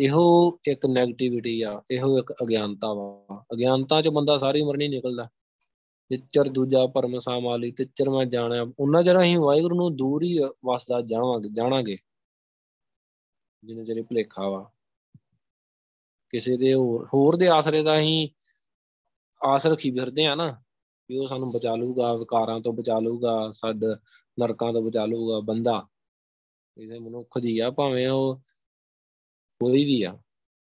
ਇਹੋ 0.00 0.58
ਇੱਕ 0.68 0.86
네ਗੇਟਿਵਿਟੀ 0.86 1.62
ਆ, 1.62 1.82
ਇਹੋ 1.90 2.18
ਇੱਕ 2.18 2.32
ਅਗਿਆਨਤਾ 2.32 2.92
ਵਾ। 2.92 3.44
ਅਗਿਆਨਤਾ 3.52 4.02
ਚ 4.02 4.08
ਬੰਦਾ 4.08 4.38
ਸਾਰੀ 4.38 4.60
ਉਮਰ 4.60 4.76
ਨਹੀਂ 4.76 4.90
ਨਿਕਲਦਾ। 4.90 5.24
ਚਿੱਚਰ 6.10 6.48
ਦੂਜਾ 6.48 6.86
ਪਰਮ 6.86 7.18
ਸਾਮਾਲੀ 7.18 7.70
ਚਿੱਚਰ 7.70 8.10
ਮੈਂ 8.10 8.26
ਜਾਣਿਆ। 8.26 8.66
ਉਹਨਾਂ 8.78 9.02
ਜਰਾ 9.02 9.20
ਅਸੀਂ 9.20 9.38
ਵਾਹਿਗੁਰੂ 9.38 9.76
ਨੂੰ 9.76 9.96
ਦੂਰ 9.96 10.22
ਹੀ 10.22 10.38
ਵਸਦਾ 10.38 11.00
ਜਾਵਾਂਗੇ, 11.00 11.48
ਜਾਣਾਂਗੇ। 11.52 11.98
ਜਿਹਨੇ 13.64 13.84
ਜਿਹੜੇ 13.84 14.02
ਭਲੇਖਾ 14.02 14.48
ਵਾ। 14.48 14.70
ਕਿਸੇ 16.30 16.56
ਦੇ 16.56 16.74
ਹੋਰ 16.74 17.06
ਹੋਰ 17.14 17.36
ਦੇ 17.36 17.48
ਆਸਰੇ 17.48 17.82
ਦਾ 17.82 17.98
ਅਸੀਂ 17.98 18.28
ਆਸ 19.44 19.66
ਰੱਖੀ 19.66 19.90
ਫਿਰਦੇ 19.90 20.26
ਆ 20.26 20.34
ਨਾ 20.34 20.62
ਕਿ 21.08 21.18
ਉਹ 21.18 21.28
ਸਾਨੂੰ 21.28 21.52
ਬਚਾ 21.52 21.74
ਲੂਗਾ 21.74 22.14
ਵਿਕਾਰਾਂ 22.14 22.60
ਤੋਂ 22.60 22.72
ਬਚਾ 22.72 22.98
ਲੂਗਾ 22.98 23.52
ਸਾਡ 23.54 23.84
ਨਰਕਾਂ 24.40 24.72
ਤੋਂ 24.72 24.82
ਬਚਾ 24.82 25.06
ਲੂਗਾ 25.06 25.40
ਬੰਦਾ। 25.40 25.88
ਕਿਸੇ 26.74 26.98
ਮਨੁੱਖ 26.98 27.38
ਦੀ 27.38 27.58
ਆ, 27.58 27.70
ਭਾਵੇਂ 27.70 28.08
ਉਹ 28.08 28.40
ਕੋਈ 29.62 29.84
ਵੀ 29.84 30.02
ਆ। 30.02 30.18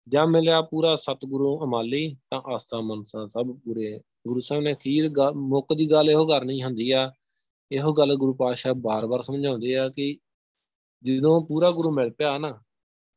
ਜਾਂ 0.08 0.26
ਮਿਲਿਆ 0.26 0.62
ਪੂਰਾ 0.62 0.96
ਸਤਿਗੁਰੂ 0.96 1.64
ਅਮਾਲੀ, 1.64 2.16
ਤਾਂ 2.30 2.40
ਆਸਤਾ 2.40 2.80
ਮਨਸਾ 2.80 3.26
ਸਭ 3.26 3.46
ਪੂਰੇ। 3.64 3.98
ਗੁਰੂ 4.26 4.40
ਸਾਹਿਬ 4.40 4.62
ਨੇ 4.62 4.72
ਅਖੀਰ 4.72 5.10
ਮੁੱਕ 5.34 5.74
ਦੀ 5.74 5.90
ਗੱਲ 5.90 6.10
ਇਹੋ 6.10 6.26
ਕਰਨੀ 6.26 6.62
ਹੁੰਦੀ 6.62 6.90
ਆ। 6.90 7.12
ਇਹੋ 7.72 7.92
ਗੱਲ 7.92 8.14
ਗੁਰੂ 8.14 8.34
ਪਾਤਸ਼ਾਹ 8.34 8.74
ਬਾਰ-ਬਾਰ 8.74 9.22
ਸਮਝਾਉਂਦੇ 9.22 9.76
ਆ 9.76 9.88
ਕਿ 9.88 10.18
ਜਦੋਂ 11.02 11.46
ਪੂਰਾ 11.46 11.70
ਗੁਰੂ 11.70 11.90
ਮਿਲ 11.90 12.10
ਪਿਆ 12.10 12.38
ਨਾ, 12.38 12.62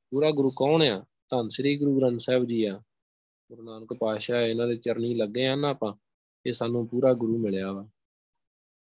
ਪੂਰਾ 0.10 0.32
ਗੁਰੂ 0.32 0.52
ਕੌਣ 0.52 0.82
ਆ? 0.82 1.06
ਧੰਨ 1.30 1.50
ਸ੍ਰੀ 1.50 1.78
ਗੁਰੂ 1.78 2.00
ਗ੍ਰੰਥ 2.00 2.20
ਸਾਹਿਬ 2.20 2.46
ਜੀ 2.46 2.66
ਆ। 2.66 2.82
ਗੁਰੂ 3.52 3.64
ਨਾਨਕ 3.64 3.94
ਪਾਤਸ਼ਾਹ 3.94 4.42
ਇਹਨਾਂ 4.42 4.68
ਦੇ 4.68 4.76
ਚਰਨੀ 4.76 5.14
ਲੱਗੇ 5.14 5.48
ਆ 5.48 5.56
ਨਾ 5.56 5.70
ਆਪਾਂ, 5.70 5.94
ਇਹ 6.46 6.54
ਸਾਨੂੰ 6.54 6.88
ਪੂਰਾ 6.88 7.14
ਗੁਰੂ 7.14 7.38
ਮਿਲਿਆ 7.38 7.72
ਵਾ। 7.72 7.90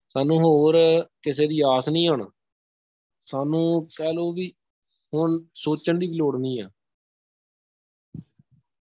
ਸਾਨੂੰ 0.08 0.38
ਹੋਰ 0.38 0.76
ਕਿਸੇ 1.22 1.46
ਦੀ 1.46 1.60
ਆਸ 1.60 1.88
ਨਹੀਂ 1.88 2.08
ਹੁਣ। 2.08 2.30
ਸਾਨੂੰ 3.24 3.88
ਕਹਿ 3.96 4.12
ਲਓ 4.12 4.32
ਵੀ 4.32 4.52
ਹੁਣ 5.14 5.44
ਸੋਚਣ 5.54 5.98
ਦੀ 5.98 6.06
ਵੀ 6.06 6.14
ਲੋੜ 6.14 6.38
ਨਹੀਂ 6.38 6.62
ਆ। 6.62 6.70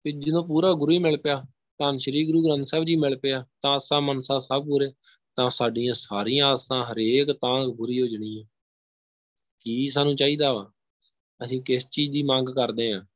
ਕਿ 0.06 0.12
ਜਦੋਂ 0.12 0.44
ਪੂਰਾ 0.44 0.72
ਗੁਰੂ 0.72 0.92
ਹੀ 0.92 0.98
ਮਿਲ 0.98 1.16
ਪਿਆ, 1.16 1.44
ਤਾਂ 1.78 1.98
ਸ੍ਰੀ 1.98 2.26
ਗੁਰੂ 2.26 2.42
ਗ੍ਰੰਥ 2.42 2.66
ਸਾਹਿਬ 2.66 2.84
ਜੀ 2.84 2.96
ਮਿਲ 2.96 3.18
ਪਿਆ, 3.18 3.46
ਤਾਂ 3.60 3.70
ਆਸਾ 3.70 4.00
ਮਨਸਾ 4.00 4.38
ਸਭ 4.38 4.64
ਪੂਰੇ, 4.64 4.92
ਤਾਂ 5.36 5.50
ਸਾਡੀਆਂ 5.50 5.94
ਸਾਰੀਆਂ 5.94 6.46
ਆਸਾਂ 6.46 6.84
ਹਰੇਕ 6.84 7.32
ਤਾਂ 7.32 7.74
ਪੂਰੀ 7.74 8.02
ਹੋ 8.02 8.06
ਜਣੀ 8.06 8.42
ਹੈ 8.42 8.48
ਕੀ 9.60 9.88
ਸਾਨੂੰ 9.88 10.16
ਚਾਹੀਦਾ 10.16 10.52
ਵਾ? 10.52 10.72
ਅਸੀਂ 11.44 11.62
ਕਿਸ 11.62 11.86
ਚੀਜ਼ 11.90 12.12
ਦੀ 12.12 12.22
ਮੰਗ 12.22 12.48
ਕਰਦੇ 12.48 12.92
ਆ? 12.92 13.06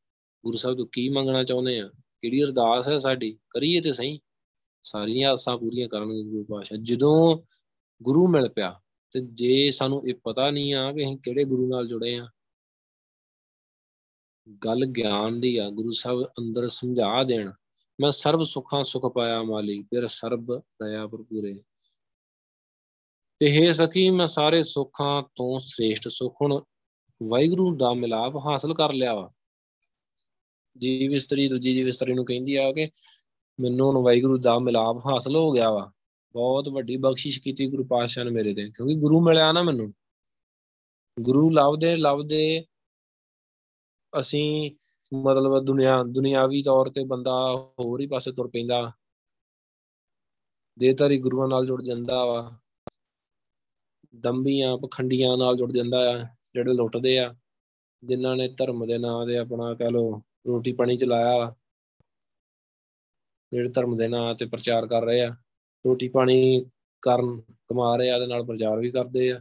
ਗੁਰੂ 0.45 0.57
ਸਾਹਿਬ 0.57 0.79
ਤੋਂ 0.79 0.87
ਕੀ 0.87 1.09
ਮੰਗਣਾ 1.09 1.45
ਚਾਹੁੰਦੇ 1.45 1.81
ਆ? 1.81 1.91
ਕਿਹੜੀ 2.23 2.45
ਅਰਦਾਸ 2.45 2.89
ਹੈ 2.89 2.99
ਸਾਡੀ? 2.99 3.39
ਕਰੀਏ 3.51 3.81
ਤੇ 3.81 3.93
ਸਹੀ। 3.93 4.21
ਸਾਰੀਆਂ 4.85 5.33
ਆਸਾਂ 5.33 5.59
ਪੂਰੀਆਂ 5.59 5.89
ਕਰਨਗੇ 5.89 6.23
ਗੁਰੂ 6.23 6.45
ਪਾਸ਼ਾ 6.45 6.77
ਜਦੋਂ 6.83 7.39
ਗੁਰੂ 8.03 8.29
ਮਿਲ 8.29 8.49
ਪਿਆ, 8.49 8.81
ਤੇ 9.11 9.21
ਜੇ 9.21 9.71
ਸਾਨੂੰ 9.71 10.09
ਇਹ 10.09 10.15
ਪਤਾ 10.25 10.51
ਨਹੀਂ 10.51 10.75
ਆ 10.75 10.93
ਕਿ 10.93 11.05
ਅਸੀਂ 11.05 11.17
ਕਿਹੜੇ 11.17 11.45
ਗੁਰੂ 11.45 11.69
ਨਾਲ 11.69 11.87
ਜੁੜੇ 11.87 12.19
ਆ 12.19 12.29
ਗੱਲ 14.51 14.85
ਗਿਆਨ 14.85 15.41
ਦੀ 15.41 15.57
ਆ, 15.57 15.71
ਗੁਰੂ 15.71 15.91
ਸਾਹਿਬ 15.91 16.23
ਅੰਦਰ 16.23 16.69
ਸਮਝਾ 16.69 17.25
ਦੇਣ। 17.25 17.53
ਮੈਂ 18.01 18.11
ਸਰਬ 18.11 18.43
ਸੁੱਖਾਂ 18.43 18.85
ਸੁਖ 18.85 19.15
ਪਾਇਆ 19.15 19.43
ਮਾਲੀ, 19.43 19.83
ਫਿਰ 19.83 20.07
ਸਰਬ 20.07 20.57
ਦਇਆ 20.59 21.07
ਭਰਪੂਰੇ। 21.07 21.55
ਤੇ 23.39 23.67
ਹੈ 23.67 23.73
ਸਖੀ, 23.73 24.11
ਮੈਂ 24.11 24.27
ਸਾਰੇ 24.27 24.63
ਸੁੱਖਾਂ 24.63 25.23
ਤੋਂ 25.23 25.59
ਸ੍ਰੇਸ਼ਟ 25.59 26.09
ਸੁਖ। 26.09 26.37
ਹੁਣ 26.43 26.63
ਵਾਹਿਗੁਰੂ 27.23 27.77
ਦਾ 27.77 27.95
ਮਿਲਾਪ 27.95 28.37
ਹਾਸਲ 28.37 28.75
ਕਰ 28.75 28.93
ਲਿਆ 28.93 29.15
ਵਾ। 29.15 29.33
ਜੀਵ 30.79 31.11
ਇਸਤਰੀ 31.11 31.49
ਦੂਜੀ 31.49 31.75
ਜੀਵ 31.75 31.89
ਇਸਤਰੀ 31.89 32.13
ਨੂੰ 32.13 32.25
ਕਹਿੰਦੀ 32.25 32.57
ਆ 32.57 32.73
ਕਿ 32.73 32.91
ਮੈਨੂੰ 33.61 33.87
ਹੁਣ 33.87 34.03
ਵਾਹਿਗੁਰੂ 34.03 34.37
ਦਾ 34.37 34.59
ਮਿਲਾਪ 34.59 34.97
ਹਾਸਲ 34.97 35.37
ਹੋ 35.37 35.53
ਗਿਆ 35.53 35.71
ਵਾ। 35.71 35.93
ਬਹੁਤ 36.33 36.69
ਵੱਡੀ 36.69 36.97
ਬਖਸ਼ਿਸ਼ 36.97 37.41
ਕੀਤੀ 37.41 37.67
ਗੁਰੂ 37.67 37.85
ਪਾਤਸ਼ਾਹ 37.85 38.25
ਨੇ 38.25 38.31
ਮੇਰੇ 38.31 38.55
ਤੇ, 38.55 38.71
ਕਿਉਂਕਿ 38.71 38.95
ਗੁਰੂ 38.95 39.21
ਮਿਲਿਆ 39.21 39.53
ਨਾ 39.53 39.63
ਮੈਨੂੰ। 39.63 39.95
ਗੁਰੂ 41.21 41.51
ਲੱਭਦੇ 41.51 41.97
ਲੱਭਦੇ 41.97 42.67
ਅਸੀਂ 44.19 44.71
ਮਤਲਬ 45.15 45.59
ਦੁਨੀਆ, 45.65 46.03
ਦੁਨਿਆਵੀ 46.03 46.63
ਤੌਰ 46.63 46.91
ਤੇ 46.91 47.05
ਬੰਦਾ 47.05 47.33
ਹੋਰ 47.81 48.01
ਹੀ 48.01 48.07
ਪਾਸੇ 48.07 48.33
ਤੁਰ 48.33 48.49
ਪੈਂਦਾ। 48.49 48.93
ਦੇਤਾਰੀ 50.79 51.19
ਗੁਰੂਆਂ 51.19 51.49
ਨਾਲ 51.49 51.67
ਜੁੜ 51.67 51.83
ਜਾਂਦਾ 51.83 52.25
ਵਾ। 52.25 52.53
ਦੰਬੀਆਂ 54.15 54.79
ਪਖੰਡੀਆਂ 54.79 55.37
ਨਾਲ 55.37 55.57
ਜੁੜ 55.57 55.73
ਜਾਂਦਾ 55.73 56.11
ਆ, 56.11 56.25
ਜਿਹੜੇ 56.55 56.73
ਲੁੱਟਦੇ 56.73 57.19
ਆ, 57.19 57.35
ਜਿਨ੍ਹਾਂ 58.05 58.37
ਨੇ 58.37 58.49
ਧਰਮ 58.49 58.87
ਦੇ 58.87 58.99
ਨਾਂ 58.99 59.27
ਤੇ 59.27 59.39
ਆਪਣਾ 59.39 59.75
ਕਹ 59.75 59.85
ਲੋ 59.85 60.23
ਰੋਟੀ 60.47 60.73
ਪਾਣੀ 60.73 60.97
ਚਲਾਇਆ 60.97 61.57
ਜਿਹੜੇ 63.53 63.69
ਧਰਮ 63.69 63.97
ਦੇ 63.97 64.09
ਨਾਂ 64.09 64.35
ਤੇ 64.35 64.47
ਪ੍ਰਚਾਰ 64.47 64.87
ਕਰ 64.87 65.03
ਰਹੇ 65.03 65.21
ਆ, 65.21 65.31
ਰੋਟੀ 65.87 66.09
ਪਾਣੀ 66.09 66.65
ਕਰਨ 67.03 67.41
ਕਮਾ 67.41 67.97
ਰਹੇ 67.97 68.11
ਆ 68.11 68.19
ਦੇ 68.19 68.27
ਨਾਲ 68.27 68.45
ਪ੍ਰਚਾਰ 68.45 68.79
ਵੀ 68.79 68.91
ਕਰਦੇ 68.91 69.33
ਆ। 69.33 69.41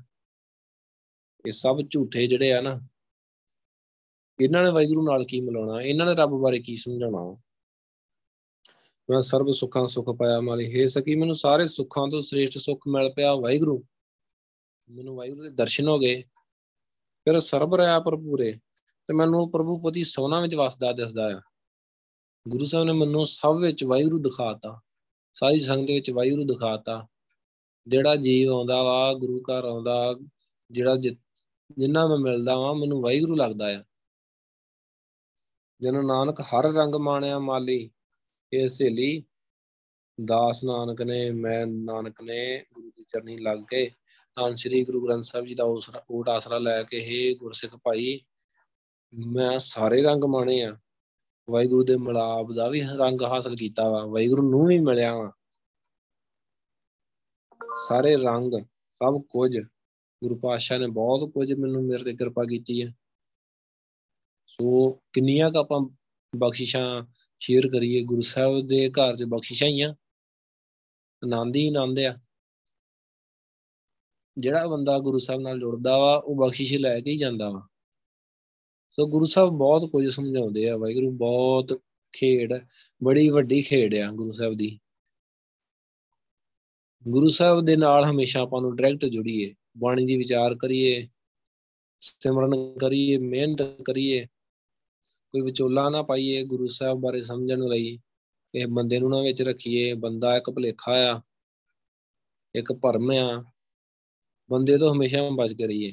ਇਹ 1.46 1.52
ਸਭ 1.52 1.80
ਝੂਠੇ 1.90 2.28
ਜਿਹੜੇ 2.28 2.54
ਆ 2.54 2.62
ਨਾ 2.62 2.80
ਇਹਨਾਂ 4.42 4.64
ਨੇ 4.64 4.72
ਵਾਹਿਗੁਰੂ 4.72 5.06
ਨਾਲ 5.06 5.24
ਕੀ 5.24 5.42
ਮਿਲਾਉਣਾ? 5.42 5.82
ਇਹਨਾਂ 5.82 6.06
ਨੇ 6.06 6.16
ਰੱਬ 6.16 6.30
ਬਾਰੇ 6.30 6.60
ਕੀ 6.60 6.76
ਸਮਝਾਉਣਾ? 6.76 7.42
ਮੈਂ 9.10 9.22
ਸਰਬ 9.22 9.52
ਸੁੱਖਾਂ 9.52 9.88
ਸੁਖ 9.88 10.18
ਪਾਇਆ 10.18 10.42
ਮਾਲੀ। 10.42 10.82
ਹੈ 10.82 10.88
ਸਕੀ, 10.88 11.16
ਮੈਨੂੰ 11.16 11.36
ਸਾਰੇ 11.36 11.68
ਸੁੱਖਾਂ 11.68 12.08
ਤੋਂ 12.08 12.22
ਸ੍ਰੇਸ਼ਟ 12.22 12.58
ਸੁੱਖ 12.58 12.82
ਮਿਲ 12.88 13.14
ਪਿਆ 13.14 13.36
ਵਾਹਿਗੁਰੂ। 13.36 13.84
ਮੈਨੂੰ 14.90 15.16
ਵਾਹਿਗੁਰੂ 15.16 15.44
ਦੇ 15.44 15.50
ਦਰਸ਼ਨ 15.50 15.88
ਹੋ 15.88 16.00
ਗਏ। 16.00 16.24
ਫਿਰ 17.00 17.40
ਸਰਬ 17.40 17.76
ਰਿਆ 17.76 18.00
ਭਰਪੂਰੇ 18.00 18.52
ਤੇ 19.08 19.14
ਮੈਨੂੰ 19.14 19.52
ਪ੍ਰਭੂ 19.52 19.82
ਪਤੀ 19.82 20.04
ਸੋਨਾ 20.04 20.42
ਵਿੱਚ 20.42 20.56
ਵਸਦਾ 20.56 20.92
ਦਿਸਦਾ 20.92 21.36
ਆ। 21.36 21.42
ਗੁਰੂ 22.48 22.66
ਸਾਹਿਬ 22.66 22.86
ਨੇ 22.86 22.94
ਮੈਨੂੰ 22.94 23.28
ਸਭ 23.28 23.58
ਵਿੱਚ 23.62 23.84
ਵਾਹਿਗੁਰੂ 23.84 24.20
ਦਿਖਾਤਾ। 24.20 24.82
ਸਾਰੀ 25.34 25.60
ਸੰਗਤ 25.60 25.92
ਵਿੱਚ 25.92 26.12
ਵਾਹਿਗੁਰੂ 26.12 26.44
ਦਿਖਾਤਾ। 26.44 27.08
ਜਿਹੜਾ 27.88 28.16
ਜੀਵ 28.16 28.52
ਆਉਂਦਾ 28.52 28.84
ਵਾ, 28.84 29.14
ਗੁਰੂ 29.14 29.42
ਘਰ 29.42 29.64
ਆਉਂਦਾ, 29.66 30.16
ਜਿਹੜਾ 30.72 30.96
ਜਿੰਨਾ 30.96 32.08
ਮੈਂ 32.08 32.18
ਮਿਲਦਾ 32.18 32.56
ਵਾਂ, 32.56 32.76
ਮੈਨੂੰ 32.76 33.02
ਵਾਹਿਗੁਰੂ 33.02 33.36
ਲੱਗਦਾ 33.36 33.78
ਆ। 33.78 33.84
ਜਨ 35.82 36.06
ਨਾਨਕ 36.06 36.42
ਹਰ 36.42 36.74
ਰੰਗ 36.74 36.96
ਮਾਣਿਆ 36.96 37.40
ਮਾਲੀ, 37.40 37.90
ਇਹ 38.54 38.70
ਸਹੇਲੀ 38.70 39.24
ਦਾਸ 40.26 40.64
ਨਾਨਕ 40.64 41.02
ਨੇ, 41.02 41.32
ਮੈਂ 41.32 41.68
ਨਾਨਕ 41.68 42.22
ਨੇ 42.22 42.64
ਗੁਰੂ 42.74 42.90
ਦੀ 42.90 43.04
ਚਰਨੀ 43.04 43.38
ਲੱਗ 43.38 43.60
ਕੇ 43.70 43.92
ਧੰਨ 44.36 44.56
ਸ੍ਰੀ 44.56 44.84
ਗੁਰੂ 44.84 45.08
ਗ੍ਰੰਥ 45.08 45.24
ਸਾਹਿਬ 45.24 45.46
ਜੀ 45.46 45.56
ਦਾ 45.56 45.64
ਓਟ 46.12 46.30
ਆਸਰਾ 46.30 46.58
ਲੈ 46.58 46.84
ਕੇ, 46.84 47.00
ਹੀ 47.00 47.36
ਗੁਰਸਿੱਖ 47.36 47.76
ਭਾਈ, 47.76 48.22
ਮੈਂ 49.28 49.60
ਸਾਰੇ 49.60 50.02
ਰੰਗ 50.02 50.24
ਮਾਣੇ 50.24 50.62
ਆ। 50.62 50.80
ਵਾਹਿਗੁਰੂ 51.50 51.84
ਦੇ 51.84 51.98
ਮਲਾਪ 51.98 52.52
ਦਾ 52.52 52.70
ਵੀ 52.70 52.82
ਰੰਗ 52.82 53.22
ਹਾਸਲ 53.22 53.56
ਕੀਤਾ 53.56 53.90
ਵਾ। 53.90 54.06
ਵਾਹਿਗੁਰੂ 54.06 54.50
ਨੂੰ 54.50 54.66
ਵੀ 54.66 54.80
ਮਿਲਿਆ 54.80 55.16
ਵਾ। 55.16 55.32
ਸਾਰੇ 57.76 58.16
ਰੰਗ 58.16 58.54
ਸਭ 58.92 59.22
ਕੁਝ 59.30 59.58
ਗੁਰੂ 60.24 60.36
ਪਾਤਸ਼ਾਹ 60.36 60.80
ਨੇ 60.80 60.88
ਬਹੁਤ 60.88 61.34
ਕੁਝ 61.34 61.54
ਮੈਨੂੰ 61.54 61.84
ਮੇਰੇ 61.84 62.04
ਤੇ 62.04 62.14
ਕਿਰਪਾ 62.14 62.44
ਕੀਤੀ 62.44 62.84
ਹੈ 62.84 62.94
ਸੋ 64.62 64.92
ਕਿੰਨੀਆਂ 65.14 65.52
ਕ 65.52 65.56
ਆਪਾਂ 65.56 65.90
ਬਖਸ਼ਿਸ਼ਾਂ 66.36 67.06
ਸ਼ੇਅਰ 67.40 67.68
ਕਰੀਏ, 67.68 68.04
ਗੁਰੂ 68.04 68.22
ਸਾਹਿਬ 68.22 68.68
ਦੇ 68.68 68.90
ਘਰ 68.90 69.16
'ਚ 69.16 69.24
ਬਖਸ਼ਿਸ਼ਾਂ 69.24 69.68
ਹੀ 69.68 69.82
ਆ। 69.82 69.96
ਆਨੰਦ 71.24 71.56
ਹੀ 71.56 71.68
ਆਨੰਦ 71.68 72.00
ਆ। 72.00 72.20
ਜਿਹੜਾ 74.38 74.68
ਬੰਦਾ 74.68 75.00
ਗੁਰੂ 75.00 75.18
ਸਾਹਿਬ 75.18 75.42
ਨਾਲ 75.42 75.60
ਜੁੜਦਾ 75.60 75.98
ਵਾ, 75.98 76.16
ਉਹ 76.26 76.36
ਬਖਸ਼ਿਸ਼ 76.36 76.74
ਲੈ 76.74 77.02
ਕੇ 77.02 77.12
ਹੀ 77.12 77.18
ਜਾਂਦਾ 77.18 77.50
ਵਾ। 77.50 77.68
ਸੋ 78.92 79.08
ਗੁਰੂ 79.08 79.26
ਸਾਹਿਬ 79.26 79.50
ਬਹੁਤ 79.50 79.92
ਕੁਝ 79.92 80.08
ਸਮਝਾਉਂਦੇ 80.08 80.70
ਆ, 80.70 80.78
ਵਾਹਿਗੁਰੂ 80.78 81.12
ਬਹੁਤ 81.12 81.82
ਖੇਡ, 82.14 82.54
ਬੜੀ 83.04 83.30
ਵੱਡੀ 83.30 83.62
ਖੇਡ 83.62 83.96
ਆ 83.96 84.12
ਗੁਰੂ 84.12 84.32
ਸਾਹਿਬ 84.32 84.54
ਦੀ। 84.54 84.80
ਗੁਰੂ 87.08 87.30
ਸਾਹਿਬ 87.30 87.66
ਦੇ 87.66 87.76
ਨਾਲ 87.76 88.04
ਹਮੇਸ਼ਾ 88.04 88.42
ਆਪਾਂ 88.42 88.62
ਨੂੰ 88.62 88.76
ਡਾਇਰੈਕਟ 88.76 89.06
ਜੁੜੀਏ, 89.06 89.56
ਬਾਣੀ 89.78 90.06
ਦੀ 90.06 90.18
ਵਿਚਾਰ 90.18 90.56
ਕਰੀਏ, 90.56 91.08
ਸਿਮਰਨ 92.02 92.78
ਕਰੀਏ, 92.78 93.18
ਮਿਹਨਤ 93.18 93.62
ਕਰੀਏ 93.62 94.28
ਕੋਈ 95.34 95.42
ਵਿਚੋਲਾ 95.42 95.90
ਨਾ 95.90 96.02
ਪਾਈਏ 96.02 96.44
ਗੁਰੂ 96.44 96.68
ਸਾਹਿਬ 96.68 96.98
ਬਾਰੇ 96.98 97.22
ਸਮਝਣ 97.22 97.60
ਲਈ, 97.60 98.00
ਇਹ 98.56 98.68
ਬੰਦੇ 98.68 99.00
ਨੂੰ 99.00 99.10
ਨਾ 99.10 99.22
ਵਿੱਚ 99.22 99.42
ਰੱਖੀਏ, 99.42 99.94
ਬੰਦਾ 99.94 100.38
ਇੱਕ 100.38 100.50
ਭੁਲੇਖਾ 100.50 100.92
ਆ, 100.92 101.22
ਇੱਕ 102.56 102.74
ਭਰਮ 102.74 103.12
ਆ, 103.12 103.44
ਬੰਦੇ 104.50 104.78
ਤੋਂ 104.78 104.94
ਹਮੇਸ਼ਾ 104.94 105.30
ਬਚ 105.30 105.54
ਕੇ 105.54 105.68
ਰਹੀਏ। 105.68 105.92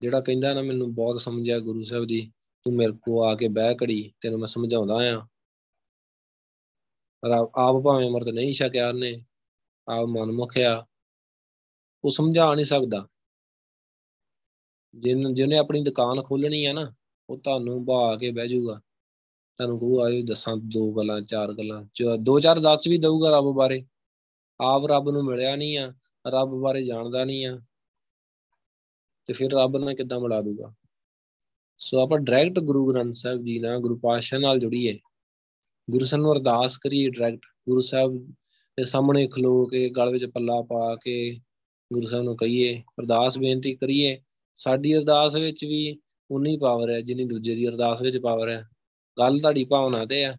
ਜਿਹੜਾ 0.00 0.20
ਕਹਿੰਦਾ 0.20 0.54
ਨਾ, 0.54 0.62
ਮੈਨੂੰ 0.62 0.94
ਬਹੁਤ 0.94 1.20
ਸਮਝਿਆ 1.20 1.58
ਗੁਰੂ 1.58 1.84
ਸਾਹਿਬ 1.84 2.04
ਦੀ 2.04 2.32
ਤੂੰ 2.64 2.74
ਮੇਰੇ 2.74 2.92
ਕੋ 2.92 3.24
ਆ 3.24 3.34
ਕੇ 3.34 3.48
ਬਹਿ 3.48 3.74
ਕੜੀ 3.74 4.12
ਤੈਨੂੰ 4.20 4.38
ਮੈਂ 4.38 4.46
ਸਮਝਾਉਂਦਾ 4.46 4.94
ਆ। 4.94 5.26
ਪਰ 7.22 7.30
ਆਪ 7.30 7.82
ਭਾਵੇਂ 7.84 8.08
ਅਮਰਤ 8.08 8.28
ਨਹੀਂ 8.28 8.54
ਛਕਿਆ 8.54 8.92
ਨੇ 8.92 9.24
ਆਪ 9.88 10.04
ਮਨਮੁਖ 10.04 10.58
ਆ, 10.58 10.86
ਉਹ 12.04 12.10
ਸਮਝਾ 12.10 12.54
ਨਹੀਂ 12.54 12.64
ਸਕਦਾ। 12.64 13.08
ਜਿਨ 14.94 15.34
ਜਿਹਨੇ 15.34 15.58
ਆਪਣੀ 15.58 15.82
ਦੁਕਾਨ 15.82 16.22
ਖੋਲਣੀ 16.22 16.64
ਆ 16.64 16.72
ਨਾ 16.72 16.94
ਉਹ 17.32 17.38
ਤੁਹਾਨੂੰ 17.38 17.84
ਬਾ 17.84 18.16
ਕੇ 18.16 18.30
ਬਹਿ 18.30 18.48
ਜਾਊਗਾ। 18.48 18.74
ਤੁਹਾਨੂੰ 19.58 19.78
ਕਹੂ, 19.80 20.00
ਆਇਓ 20.00 20.22
ਦੱਸਾਂ 20.22 20.56
ਦੋ 20.56 20.92
ਗੱਲਾਂ, 20.92 21.20
ਚਾਰ 21.20 21.52
ਗੱਲਾਂ 21.52 21.84
ਦੋ 22.18 22.40
ਚਾਰ 22.40 22.58
ਦੱਸ 22.60 22.88
ਵੀ 22.88 22.98
ਦਊਗਾ 22.98 23.30
ਰੱਬ 23.30 23.44
ਬਾਰੇ। 23.56 23.84
ਆਪ 24.60 24.86
ਰੱਬ 24.86 25.10
ਨੂੰ 25.10 25.24
ਮਿਲਿਆ 25.24 25.56
ਨਹੀਂ 25.56 25.78
ਆ, 25.78 25.92
ਰੱਬ 26.26 26.50
ਬਾਰੇ 26.62 26.82
ਜਾਣਦਾ 26.84 27.24
ਨਹੀਂ 27.24 27.46
ਆ। 27.46 27.58
ਤੇ 29.26 29.32
ਫਿਰ 29.32 29.52
ਰੱਬ 29.52 29.76
ਨਾਲ 29.76 29.94
ਕਿੱਦਾਂ 29.94 30.20
ਮਿਲਾ 30.20 30.40
ਦੂਗਾ 30.40 30.72
ਸੋ 31.78 32.00
ਆਪਾਂ 32.00 32.18
ਡਾਇਰੈਕਟ 32.18 32.58
ਗੁਰੂ 32.58 32.86
ਗ੍ਰੰਥ 32.86 33.14
ਸਾਹਿਬ 33.14 33.44
ਜੀ 33.44 33.58
ਨਾਲ, 33.58 33.78
ਗੁਰੂ 33.78 33.96
ਪਾਤਸ਼ਾਹ 33.98 34.40
ਨਾਲ 34.40 34.58
ਜੁੜੀਏ। 34.58 34.98
ਗੁਰੂ 35.90 36.04
ਸਾਹਿਬ 36.04 36.22
ਨੂੰ 36.22 36.32
ਅਰਦਾਸ 36.32 36.76
ਕਰੀਏ 36.78 37.08
ਡਾਇਰੈਕਟ 37.08 37.46
ਗੁਰੂ 37.68 37.80
ਸਾਹਿਬ 37.80 38.18
ਦੇ 38.78 38.84
ਸਾਹਮਣੇ 38.84 39.26
ਖਲੋ 39.26 39.66
ਕੇ, 39.66 39.88
ਗਲ 39.88 40.12
ਵਿੱਚ 40.12 40.24
ਪੱਲਾ 40.24 40.60
ਪਾ 40.62 40.96
ਕੇ 41.04 41.40
ਗੁਰੂ 41.92 42.06
ਸਾਹਿਬ 42.06 42.24
ਨੂੰ 42.24 42.36
ਕਹੀਏ, 42.36 42.82
ਅਰਦਾਸ 43.00 43.38
ਬੇਨਤੀ 43.38 43.74
ਕਰੀਏ। 43.74 44.20
ਸਾਡੀ 44.56 44.96
ਅਰਦਾਸ 44.98 45.36
ਵਿੱਚ 45.36 45.64
ਵੀ 45.64 46.00
ਉਨੀ 46.32 46.56
ਪਾਵਰ 46.56 46.90
ਹੈ, 46.90 47.00
ਜਿੰਨੀ 47.00 47.24
ਦੂਜੇ 47.24 47.54
ਦੀ 47.54 47.68
ਅਰਦਾਸ 47.68 48.02
ਵਿੱਚ 48.02 48.18
ਪਾਵਰ 48.18 48.48
ਹੈ। 48.48 48.62
ਗੱਲ 49.18 49.38
ਤੁਹਾਡੀ 49.38 49.64
ਭਾਵਨਾ 49.64 50.04
ਤੇ 50.06 50.24
ਆ 50.24 50.32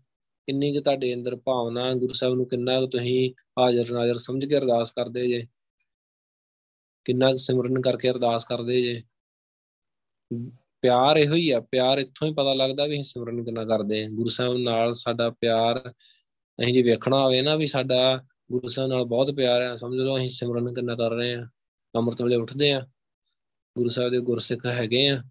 ਕਿੰਨੀ 0.47 0.71
ਕਿ 0.73 0.79
ਤੁਹਾਡੇ 0.79 1.13
ਅੰਦਰ 1.13 1.35
ਭਾਵਨਾ 1.35 1.93
ਗੁਰੂ 1.93 2.13
ਸਾਹਿਬ 2.13 2.35
ਨੂੰ 2.35 2.45
ਕਿੰਨਾ 2.45 2.79
ਕੁ 2.79 2.87
ਤੁਸੀਂ 2.87 3.33
ਹਾਜ਼ਰ 3.59 3.91
ਨਾਜ਼ਰ 3.91 4.17
ਸਮਝ 4.17 4.45
ਕੇ 4.45 4.57
ਅਰਦਾਸ 4.57 4.91
ਕਰਦੇ 4.91 5.27
ਜੇ? 5.27 5.45
ਕਿੰਨਾ 7.05 7.35
ਸਿਮਰਨ 7.35 7.81
ਕਰਕੇ 7.81 8.09
ਅਰਦਾਸ 8.09 8.45
ਕਰਦੇ 8.45 8.81
ਜੇ? 8.81 9.03
ਪਿਆਰ 10.81 11.17
ਇਹੋ 11.17 11.33
ਹੀ 11.33 11.49
ਆ 11.49 11.59
ਪਿਆਰ 11.61 11.97
ਇੱਥੋਂ 11.97 12.27
ਹੀ 12.27 12.33
ਪਤਾ 12.33 12.53
ਲੱਗਦਾ 12.53 12.85
ਵੀ 12.85 12.93
ਅਸੀਂ 12.93 13.03
ਸਿਮਰਨ 13.03 13.43
ਕਿੰਨਾ 13.43 13.63
ਕਰਦੇ 13.65 14.03
ਆ 14.05 14.09
ਗੁਰੂ 14.09 14.29
ਸਾਹਿਬ 14.29 14.57
ਨਾਲ 14.57 14.93
ਸਾਡਾ 14.93 15.29
ਪਿਆਰ, 15.29 15.91
ਅਸੀਂ 16.59 16.73
ਜੇ 16.73 16.81
ਵੇਖਣਾ 16.81 17.19
ਹੋਵੇ 17.23 17.41
ਨਾ 17.41 17.55
ਵੀ 17.55 17.67
ਸਾਡਾ 17.67 18.17
ਗੁਰੂ 18.51 18.67
ਸਾਹਿਬ 18.67 18.89
ਨਾਲ 18.89 19.03
ਬਹੁਤ 19.05 19.31
ਪਿਆਰ 19.31 19.61
ਹੈ, 19.61 19.75
ਸਮਝ 19.75 19.99
ਲਓ 19.99 20.17
ਅਸੀਂ 20.17 20.29
ਸਿਮਰਨ 20.29 20.73
ਕਿੰਨਾ 20.73 20.95
ਕਰ 20.95 21.11
ਰਹੇ 21.11 21.33
ਆ 21.33 21.47
ਅੰਮ੍ਰਿਤ 21.93 22.21
ਵੇਲੇ 22.21 22.35
ਉੱਠਦੇ 22.35 22.71
ਆ 22.71 22.81
ਗੁਰੂ 23.77 23.89
ਸਾਹਿਬ 23.89 24.11
ਦੇ 24.11 24.19
ਗੁਰਸਿੱਖ 24.19 24.65
ਹੈਗੇ 24.65 25.07
ਆ 25.09 25.21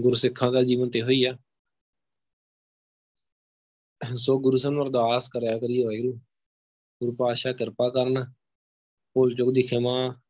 ਗੁਰਸਿੱਖਾਂ 0.00 0.52
ਦਾ 0.52 0.62
ਜੀਵਨ 0.62 0.90
ਤੇ 0.90 1.02
ਹੋਈ 1.02 1.24
ਆ। 1.24 1.38
ਸੋ 4.16 4.38
ਗੁਰੂ 4.38 4.56
ਸਾਹਿਬ 4.56 4.76
ਨੂੰ 4.76 4.84
ਅਰਦਾਸ 4.84 5.28
ਕਰਿਆ 5.28 5.58
ਕਰੀ 5.58 5.82
ਵਾਹਿਗੁਰੂ। 5.82 6.12
ਗੁਰੂ 7.02 7.16
ਪਾਤਸ਼ਾਹ 7.16 7.52
ਕਿਰਪਾ 7.52 7.88
ਕਰਨ, 7.88 8.32
ਭੁੱਲ 9.14 9.34
ਚੁੱਕ 9.34 9.50
ਦੀ 9.54 9.62
ਖਿਮਾ, 9.62 10.20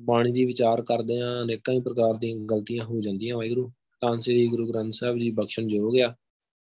ਬਾਣੀ 0.00 0.32
ਦੀ 0.32 0.44
ਵਿਚਾਰ 0.44 0.82
ਕਰਦੇ 0.82 1.20
ਆ, 1.20 1.42
ਅਨੇਕਾਂ 1.42 1.74
ਹੀ 1.74 1.80
ਪ੍ਰਕਾਰ 1.80 2.14
ਦੀਆਂ 2.14 2.36
ਗਲਤੀਆਂ 2.36 2.84
ਹੋ 2.84 3.00
ਜਾਂਦੀਆਂ 3.00 3.36
ਵਾਹਿਗੁਰੂ। 3.36 3.72
ਤਾਂ 4.00 4.20
ਸ੍ਰੀ 4.20 4.46
ਗੁਰੂ 4.46 4.68
ਗ੍ਰੰਥ 4.68 4.92
ਸਾਹਿਬ 4.92 5.18
ਜੀ, 5.18 5.30
ਬਖਸ਼ਣ 5.30 5.70
ਯੋਗ 5.70 5.98
ਆ। 5.98 6.16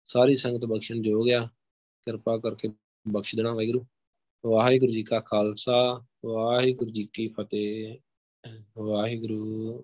ਸਾਰੀ 0.07 0.35
ਸੰਗਤ 0.35 0.65
ਬਖਸ਼ਣ 0.65 0.95
ਯੋਗ 1.05 1.29
ਆ। 1.29 1.45
ਕਿਰਪਾ 2.05 2.37
ਕਰਕੇ 2.37 2.69
ਬਖਸ਼ 3.07 3.35
ਦੇਣਾ 3.35 3.53
ਵਾਹਿਗੁਰੂ। 3.53 3.85
ਵਾਹਿਗੁਰੂ 4.45 4.91
ਜੀ 4.91 5.03
ਕਾ 5.03 5.19
ਖਾਲਸਾ, 5.19 6.05
ਵਾਹਿਗੁਰੂ 6.25 6.91
ਜੀ 6.91 7.09
ਕੀ 7.13 7.27
ਫਤਿਹ। 7.27 7.99
ਵਾਹਿਗੁਰੂ 8.77 9.83